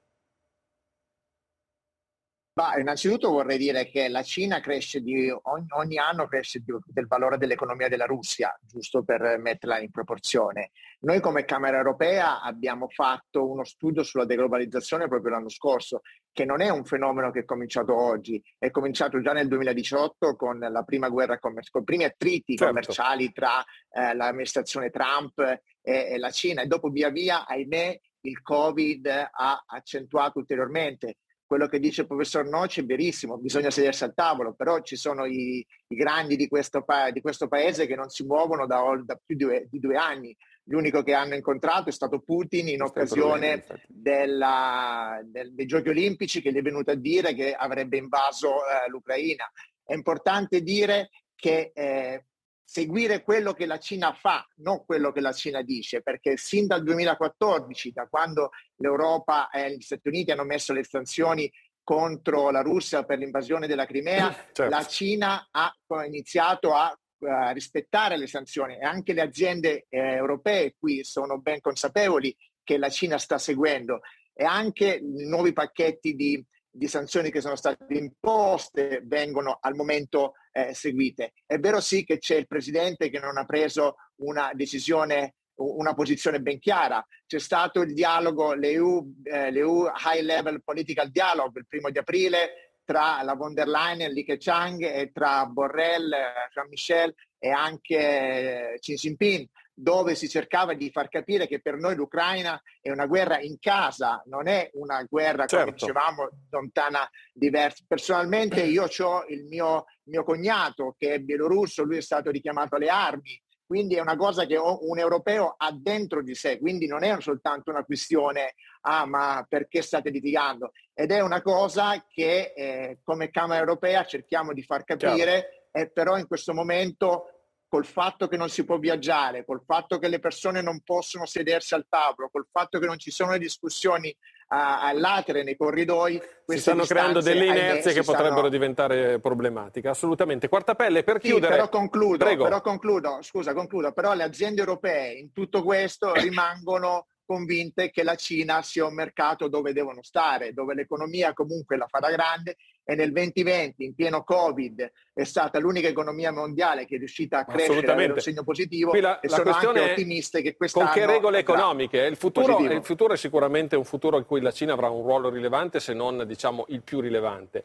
Bah, 2.55 2.77
innanzitutto 2.77 3.31
vorrei 3.31 3.57
dire 3.57 3.87
che 3.87 4.07
la 4.09 4.21
Cina 4.21 4.59
cresce 4.59 5.01
di, 5.01 5.27
ogni, 5.27 5.65
ogni 5.69 5.97
anno 5.97 6.27
cresce 6.27 6.59
di, 6.59 6.71
del 6.85 7.07
valore 7.07 7.37
dell'economia 7.37 7.89
della 7.89 8.05
Russia, 8.05 8.55
giusto 8.61 9.03
per 9.03 9.39
metterla 9.39 9.79
in 9.79 9.89
proporzione. 9.89 10.69
Noi 10.99 11.19
come 11.19 11.45
Camera 11.45 11.77
Europea 11.77 12.43
abbiamo 12.43 12.89
fatto 12.89 13.49
uno 13.49 13.63
studio 13.63 14.03
sulla 14.03 14.25
deglobalizzazione 14.25 15.07
proprio 15.07 15.31
l'anno 15.31 15.49
scorso, 15.49 16.01
che 16.31 16.45
non 16.45 16.61
è 16.61 16.69
un 16.69 16.85
fenomeno 16.85 17.31
che 17.31 17.39
è 17.39 17.43
cominciato 17.43 17.95
oggi, 17.99 18.39
è 18.59 18.69
cominciato 18.69 19.19
già 19.19 19.33
nel 19.33 19.47
2018 19.47 20.35
con 20.35 20.59
la 20.59 20.83
prima 20.83 21.09
guerra 21.09 21.39
commer- 21.39 21.71
con 21.71 21.81
i 21.81 21.85
primi 21.85 22.03
attriti 22.03 22.55
certo. 22.55 22.67
commerciali 22.67 23.31
tra 23.31 23.63
eh, 23.89 24.13
l'amministrazione 24.13 24.91
Trump 24.91 25.39
e, 25.39 25.61
e 25.81 26.17
la 26.19 26.29
Cina 26.29 26.61
e 26.61 26.67
dopo 26.67 26.89
via 26.89 27.09
via, 27.09 27.47
ahimè, 27.47 27.99
il 28.25 28.41
Covid 28.41 29.07
ha 29.07 29.63
accentuato 29.65 30.37
ulteriormente 30.39 31.15
quello 31.53 31.67
che 31.67 31.79
dice 31.79 32.01
il 32.01 32.07
professor 32.07 32.47
Noci 32.47 32.79
è 32.79 32.83
verissimo, 32.83 33.37
bisogna 33.37 33.69
sedersi 33.69 34.03
al 34.03 34.15
tavolo, 34.15 34.55
però 34.55 34.81
ci 34.81 34.95
sono 34.95 35.25
i, 35.25 35.63
i 35.87 35.95
grandi 35.95 36.35
di 36.35 36.47
questo, 36.47 36.81
pa- 36.81 37.11
di 37.11 37.21
questo, 37.21 37.47
paese 37.47 37.85
che 37.85 37.95
non 37.95 38.09
si 38.09 38.25
muovono 38.25 38.65
da, 38.65 38.81
da 39.05 39.19
più 39.23 39.35
di 39.35 39.43
due, 39.43 39.67
di 39.69 39.79
due, 39.79 39.95
anni. 39.95 40.35
L'unico 40.63 41.03
che 41.03 41.13
hanno 41.13 41.35
incontrato 41.35 41.89
è 41.89 41.91
stato 41.91 42.21
Putin 42.21 42.69
in 42.69 42.81
occasione 42.81 43.65
della, 43.87 45.19
del, 45.23 45.53
dei 45.53 45.67
Giochi 45.67 45.89
Olimpici 45.89 46.41
che 46.41 46.51
gli 46.51 46.57
è 46.57 46.63
venuto 46.63 46.89
a 46.89 46.95
dire 46.95 47.35
che 47.35 47.53
avrebbe 47.53 47.97
invaso 47.97 48.47
eh, 48.47 48.89
l'Ucraina. 48.89 49.45
È 49.83 49.93
importante 49.93 50.61
dire 50.61 51.09
che 51.35 51.71
eh, 51.71 52.25
seguire 52.63 53.23
quello 53.23 53.53
che 53.53 53.65
la 53.65 53.77
Cina 53.77 54.13
fa, 54.13 54.47
non 54.57 54.85
quello 54.85 55.11
che 55.11 55.21
la 55.21 55.33
Cina 55.33 55.61
dice, 55.61 56.01
perché 56.01 56.37
sin 56.37 56.65
dal 56.65 56.83
2014, 56.83 57.91
da 57.91 58.07
quando 58.07 58.51
l'Europa 58.77 59.49
e 59.49 59.75
gli 59.75 59.81
Stati 59.81 60.07
Uniti 60.07 60.31
hanno 60.31 60.45
messo 60.45 60.73
le 60.73 60.83
sanzioni 60.83 61.51
contro 61.83 62.49
la 62.49 62.61
Russia 62.61 63.03
per 63.03 63.19
l'invasione 63.19 63.67
della 63.67 63.85
Crimea, 63.85 64.29
certo. 64.53 64.69
la 64.69 64.85
Cina 64.85 65.49
ha 65.51 65.73
iniziato 66.05 66.73
a, 66.73 66.97
a, 67.27 67.51
rispettare 67.51 68.17
le 68.17 68.27
sanzioni 68.27 68.77
e 68.77 68.85
anche 68.85 69.13
le 69.13 69.21
aziende 69.21 69.85
eh, 69.89 69.99
europee 69.99 70.75
qui 70.79 71.03
sono 71.03 71.39
ben 71.39 71.59
consapevoli 71.59 72.35
che 72.63 72.77
la 72.77 72.89
Cina 72.89 73.17
sta 73.17 73.37
seguendo 73.37 73.99
e 74.33 74.45
anche 74.45 74.99
nuovi 75.01 75.53
pacchetti 75.53 76.15
di 76.15 76.43
di 76.75 76.87
sanzioni 76.87 77.29
che 77.29 77.39
sono 77.39 77.55
state 77.55 77.93
imposte 77.93 79.01
vengono 79.05 79.59
al 79.61 79.75
momento 79.75 80.33
eh, 80.51 80.73
seguite. 80.73 81.33
È 81.45 81.59
vero 81.59 81.79
sì 81.79 82.03
che 82.03 82.17
c'è 82.17 82.35
il 82.35 82.47
Presidente 82.47 83.09
che 83.09 83.19
non 83.19 83.37
ha 83.37 83.45
preso 83.45 83.95
una 84.21 84.49
decisione, 84.53 85.35
una 85.55 85.93
posizione 85.93 86.41
ben 86.41 86.57
chiara. 86.57 87.05
C'è 87.27 87.39
stato 87.39 87.81
il 87.81 87.93
dialogo, 87.93 88.53
l'EU, 88.53 89.21
eh, 89.23 89.51
l'EU 89.51 89.85
High 89.85 90.23
Level 90.23 90.63
Political 90.63 91.11
Dialogue 91.11 91.59
il 91.59 91.67
primo 91.67 91.91
di 91.91 91.99
aprile 91.99 92.79
tra 92.83 93.21
la 93.21 93.35
von 93.35 93.53
der 93.53 93.67
Leyen, 93.67 94.11
Li 94.11 94.25
Keqiang 94.25 94.81
e 94.81 95.11
tra 95.13 95.45
Borrell, 95.45 96.11
eh, 96.11 96.49
Jean-Michel 96.51 97.13
e 97.37 97.49
anche 97.49 98.73
eh, 98.73 98.79
Xi 98.79 98.95
Jinping 98.95 99.47
dove 99.83 100.15
si 100.15 100.29
cercava 100.29 100.73
di 100.73 100.89
far 100.91 101.09
capire 101.09 101.45
che 101.45 101.59
per 101.59 101.75
noi 101.75 101.95
l'Ucraina 101.95 102.59
è 102.79 102.89
una 102.89 103.05
guerra 103.05 103.41
in 103.41 103.59
casa, 103.59 104.23
non 104.27 104.47
è 104.47 104.69
una 104.75 105.03
guerra, 105.03 105.45
certo. 105.45 105.57
come 105.57 105.77
dicevamo, 105.77 106.29
lontana, 106.49 107.09
diversa. 107.33 107.83
Personalmente 107.85 108.61
io 108.61 108.85
ho 108.85 109.25
il 109.27 109.43
mio, 109.43 109.85
mio 110.03 110.23
cognato 110.23 110.95
che 110.97 111.15
è 111.15 111.19
bielorusso, 111.19 111.83
lui 111.83 111.97
è 111.97 112.01
stato 112.01 112.31
richiamato 112.31 112.77
alle 112.77 112.87
armi, 112.87 113.39
quindi 113.65 113.95
è 113.95 113.99
una 113.99 114.15
cosa 114.15 114.45
che 114.45 114.55
un 114.55 114.97
europeo 114.99 115.53
ha 115.57 115.71
dentro 115.73 116.23
di 116.23 116.33
sé, 116.33 116.59
quindi 116.59 116.87
non 116.87 117.03
è 117.03 117.19
soltanto 117.19 117.69
una 117.69 117.83
questione, 117.83 118.53
ah 118.81 119.05
ma 119.05 119.45
perché 119.49 119.81
state 119.81 120.11
litigando? 120.11 120.71
Ed 120.93 121.11
è 121.11 121.19
una 121.19 121.41
cosa 121.41 122.05
che 122.07 122.53
eh, 122.55 122.99
come 123.03 123.31
Camera 123.31 123.59
Europea 123.59 124.05
cerchiamo 124.05 124.53
di 124.53 124.63
far 124.63 124.85
capire, 124.85 125.67
e 125.71 125.89
però 125.89 126.17
in 126.17 126.27
questo 126.27 126.53
momento 126.53 127.32
col 127.73 127.85
fatto 127.87 128.27
che 128.27 128.37
non 128.37 128.49
si 128.49 128.65
può 128.65 128.77
viaggiare, 128.77 129.43
col 129.43 129.63
fatto 129.65 129.97
che 129.97 130.07
le 130.07 130.19
persone 130.19 130.61
non 130.61 130.81
possono 130.81 131.25
sedersi 131.25 131.73
al 131.73 131.87
tavolo, 131.89 132.29
col 132.31 132.45
fatto 132.51 132.77
che 132.77 132.85
non 132.85 132.99
ci 132.99 133.09
sono 133.09 133.31
le 133.31 133.39
discussioni 133.39 134.15
a, 134.49 134.83
a 134.83 134.93
latere 134.93 135.41
nei 135.41 135.57
corridoi. 135.57 136.21
Si 136.45 136.59
stanno 136.59 136.85
creando 136.85 137.19
delle 137.19 137.47
inerzie 137.47 137.93
che 137.93 138.03
potrebbero 138.03 138.35
stanno... 138.35 138.49
diventare 138.49 139.19
problematiche, 139.19 139.87
assolutamente. 139.87 140.49
Quartapelle, 140.49 141.01
per 141.01 141.19
sì, 141.19 141.29
chiudere... 141.29 141.55
Però 141.55 141.69
concludo, 141.69 142.25
però 142.25 142.61
concludo, 142.61 143.17
scusa, 143.23 143.55
concludo, 143.55 143.91
però 143.91 144.13
le 144.13 144.21
aziende 144.21 144.59
europee 144.59 145.13
in 145.13 145.31
tutto 145.31 145.63
questo 145.63 146.13
rimangono 146.21 147.07
convinte 147.25 147.89
che 147.89 148.03
la 148.03 148.15
Cina 148.15 148.61
sia 148.61 148.85
un 148.85 148.93
mercato 148.93 149.47
dove 149.47 149.73
devono 149.73 150.01
stare, 150.03 150.53
dove 150.53 150.73
l'economia 150.73 151.33
comunque 151.33 151.77
la 151.77 151.87
farà 151.87 152.09
grande 152.09 152.57
e 152.85 152.95
nel 152.95 153.11
2020, 153.13 153.85
in 153.85 153.95
pieno 153.95 154.23
Covid, 154.23 154.91
è 155.13 155.23
stata 155.23 155.57
l'unica 155.59 155.87
economia 155.87 156.31
mondiale 156.31 156.85
che 156.85 156.95
è 156.95 156.97
riuscita 156.97 157.39
a 157.39 157.45
crescere, 157.45 157.89
avere 157.89 158.13
un 158.13 158.19
segno 158.19 158.43
positivo 158.43 158.89
Qui 158.89 158.99
la, 158.99 159.19
e 159.21 159.29
la 159.29 159.35
sono 159.37 159.51
anche 159.51 159.91
ottimiste 159.91 160.41
che 160.41 160.55
quest'anno... 160.55 160.87
Con 160.87 160.95
che 160.95 161.05
regole 161.05 161.39
economiche? 161.39 161.99
Il 161.99 162.17
futuro, 162.17 162.59
il 162.59 162.83
futuro 162.83 163.13
è 163.13 163.17
sicuramente 163.17 163.77
un 163.77 163.85
futuro 163.85 164.17
in 164.17 164.25
cui 164.25 164.41
la 164.41 164.51
Cina 164.51 164.73
avrà 164.73 164.89
un 164.89 165.01
ruolo 165.01 165.29
rilevante, 165.29 165.79
se 165.79 165.93
non 165.93 166.25
diciamo 166.27 166.65
il 166.69 166.81
più 166.81 166.99
rilevante. 166.99 167.63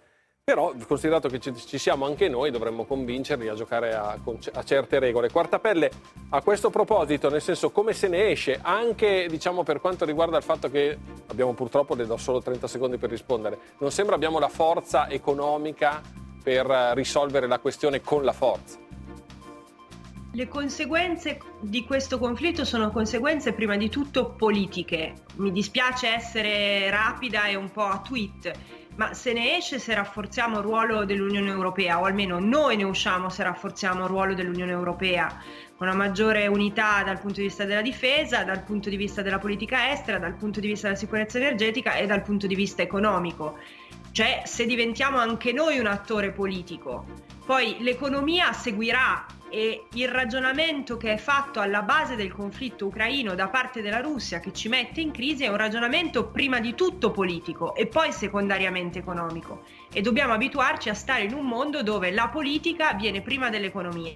Però, 0.48 0.72
considerato 0.86 1.28
che 1.28 1.40
ci, 1.40 1.54
ci, 1.54 1.76
siamo 1.76 2.06
anche 2.06 2.26
noi, 2.26 2.50
dovremmo 2.50 2.86
convincerli 2.86 3.48
a 3.48 3.54
giocare 3.54 3.92
a, 3.92 4.18
a, 4.54 4.64
certe 4.64 4.98
regole. 4.98 5.28
Quartapelle, 5.28 5.90
a 6.30 6.40
questo 6.40 6.70
proposito, 6.70 7.28
nel 7.28 7.42
senso 7.42 7.70
come 7.70 7.92
se 7.92 8.08
ne 8.08 8.30
esce, 8.30 8.58
anche 8.62 9.26
diciamo, 9.28 9.62
per 9.62 9.78
quanto 9.78 10.06
riguarda 10.06 10.38
il 10.38 10.42
fatto 10.42 10.70
che 10.70 10.96
abbiamo 11.26 11.52
purtroppo, 11.52 11.94
le 11.94 12.06
do 12.06 12.16
solo 12.16 12.40
30 12.40 12.66
secondi 12.66 12.96
per 12.96 13.10
rispondere, 13.10 13.58
non 13.80 13.90
sembra 13.90 14.14
abbiamo 14.14 14.38
la 14.38 14.48
forza 14.48 15.10
economica 15.10 16.00
per 16.42 16.64
risolvere 16.94 17.46
la 17.46 17.58
questione 17.58 18.00
con 18.00 18.24
la 18.24 18.32
forza. 18.32 18.78
Le 20.32 20.48
conseguenze 20.48 21.40
di 21.60 21.84
questo 21.84 22.18
conflitto 22.18 22.64
sono 22.64 22.90
conseguenze 22.90 23.52
prima 23.52 23.76
di 23.76 23.90
tutto 23.90 24.30
politiche. 24.30 25.12
Mi 25.34 25.52
dispiace 25.52 26.08
essere 26.08 26.88
rapida 26.88 27.48
e 27.48 27.54
un 27.54 27.70
po' 27.70 27.84
a 27.84 28.00
tweet 28.00 28.86
ma 28.98 29.14
se 29.14 29.32
ne 29.32 29.56
esce 29.56 29.78
se 29.78 29.94
rafforziamo 29.94 30.58
il 30.58 30.64
ruolo 30.64 31.04
dell'Unione 31.04 31.48
Europea, 31.48 32.00
o 32.00 32.04
almeno 32.04 32.40
noi 32.40 32.76
ne 32.76 32.82
usciamo 32.82 33.28
se 33.28 33.44
rafforziamo 33.44 34.02
il 34.02 34.08
ruolo 34.08 34.34
dell'Unione 34.34 34.72
Europea, 34.72 35.40
con 35.76 35.86
una 35.86 35.96
maggiore 35.96 36.48
unità 36.48 37.04
dal 37.04 37.20
punto 37.20 37.40
di 37.40 37.46
vista 37.46 37.64
della 37.64 37.80
difesa, 37.80 38.42
dal 38.42 38.64
punto 38.64 38.88
di 38.88 38.96
vista 38.96 39.22
della 39.22 39.38
politica 39.38 39.92
estera, 39.92 40.18
dal 40.18 40.34
punto 40.34 40.58
di 40.58 40.66
vista 40.66 40.88
della 40.88 40.98
sicurezza 40.98 41.38
energetica 41.38 41.94
e 41.94 42.06
dal 42.06 42.22
punto 42.22 42.48
di 42.48 42.56
vista 42.56 42.82
economico. 42.82 43.58
Cioè 44.10 44.42
se 44.44 44.66
diventiamo 44.66 45.18
anche 45.18 45.52
noi 45.52 45.78
un 45.78 45.86
attore 45.86 46.32
politico. 46.32 47.04
Poi 47.46 47.76
l'economia 47.78 48.52
seguirà 48.52 49.24
e 49.50 49.86
il 49.94 50.08
ragionamento 50.08 50.96
che 50.96 51.12
è 51.12 51.16
fatto 51.16 51.60
alla 51.60 51.82
base 51.82 52.16
del 52.16 52.32
conflitto 52.32 52.86
ucraino 52.86 53.34
da 53.34 53.48
parte 53.48 53.82
della 53.82 54.00
Russia 54.00 54.40
che 54.40 54.52
ci 54.52 54.68
mette 54.68 55.00
in 55.00 55.10
crisi 55.10 55.44
è 55.44 55.48
un 55.48 55.56
ragionamento 55.56 56.26
prima 56.28 56.60
di 56.60 56.74
tutto 56.74 57.10
politico 57.10 57.74
e 57.74 57.86
poi 57.86 58.12
secondariamente 58.12 58.98
economico 58.98 59.64
e 59.92 60.00
dobbiamo 60.00 60.32
abituarci 60.32 60.88
a 60.88 60.94
stare 60.94 61.22
in 61.22 61.32
un 61.32 61.46
mondo 61.46 61.82
dove 61.82 62.10
la 62.10 62.28
politica 62.28 62.94
viene 62.94 63.20
prima 63.20 63.50
dell'economia. 63.50 64.12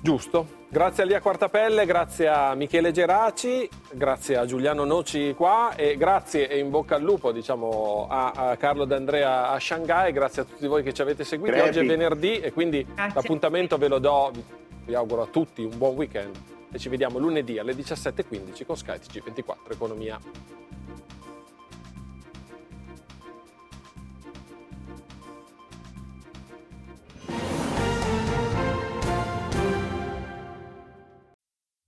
Giusto. 0.00 0.56
Grazie 0.70 1.02
a 1.02 1.06
Lia 1.06 1.20
Quartapelle, 1.20 1.86
grazie 1.86 2.28
a 2.28 2.54
Michele 2.54 2.92
Geraci, 2.92 3.68
grazie 3.90 4.36
a 4.36 4.44
Giuliano 4.44 4.84
Noci 4.84 5.32
qua 5.34 5.74
e 5.74 5.96
grazie 5.96 6.46
e 6.46 6.58
in 6.58 6.70
bocca 6.70 6.96
al 6.96 7.02
lupo 7.02 7.32
diciamo, 7.32 8.06
a, 8.08 8.32
a 8.34 8.56
Carlo 8.56 8.84
D'Andrea 8.84 9.48
a 9.48 9.58
Shanghai, 9.58 10.12
grazie 10.12 10.42
a 10.42 10.44
tutti 10.44 10.66
voi 10.66 10.82
che 10.82 10.92
ci 10.92 11.00
avete 11.00 11.24
seguito. 11.24 11.52
Crepi. 11.52 11.68
Oggi 11.68 11.78
è 11.78 11.86
venerdì 11.86 12.38
e 12.38 12.52
quindi 12.52 12.84
grazie. 12.84 13.14
l'appuntamento 13.14 13.78
ve 13.78 13.88
lo 13.88 13.98
do, 13.98 14.30
vi 14.84 14.94
auguro 14.94 15.22
a 15.22 15.26
tutti 15.26 15.62
un 15.62 15.76
buon 15.78 15.96
weekend 15.96 16.36
e 16.70 16.78
ci 16.78 16.90
vediamo 16.90 17.18
lunedì 17.18 17.58
alle 17.58 17.72
17.15 17.72 18.66
con 18.66 18.76
skytg 18.76 19.22
24 19.22 19.72
Economia. 19.72 20.20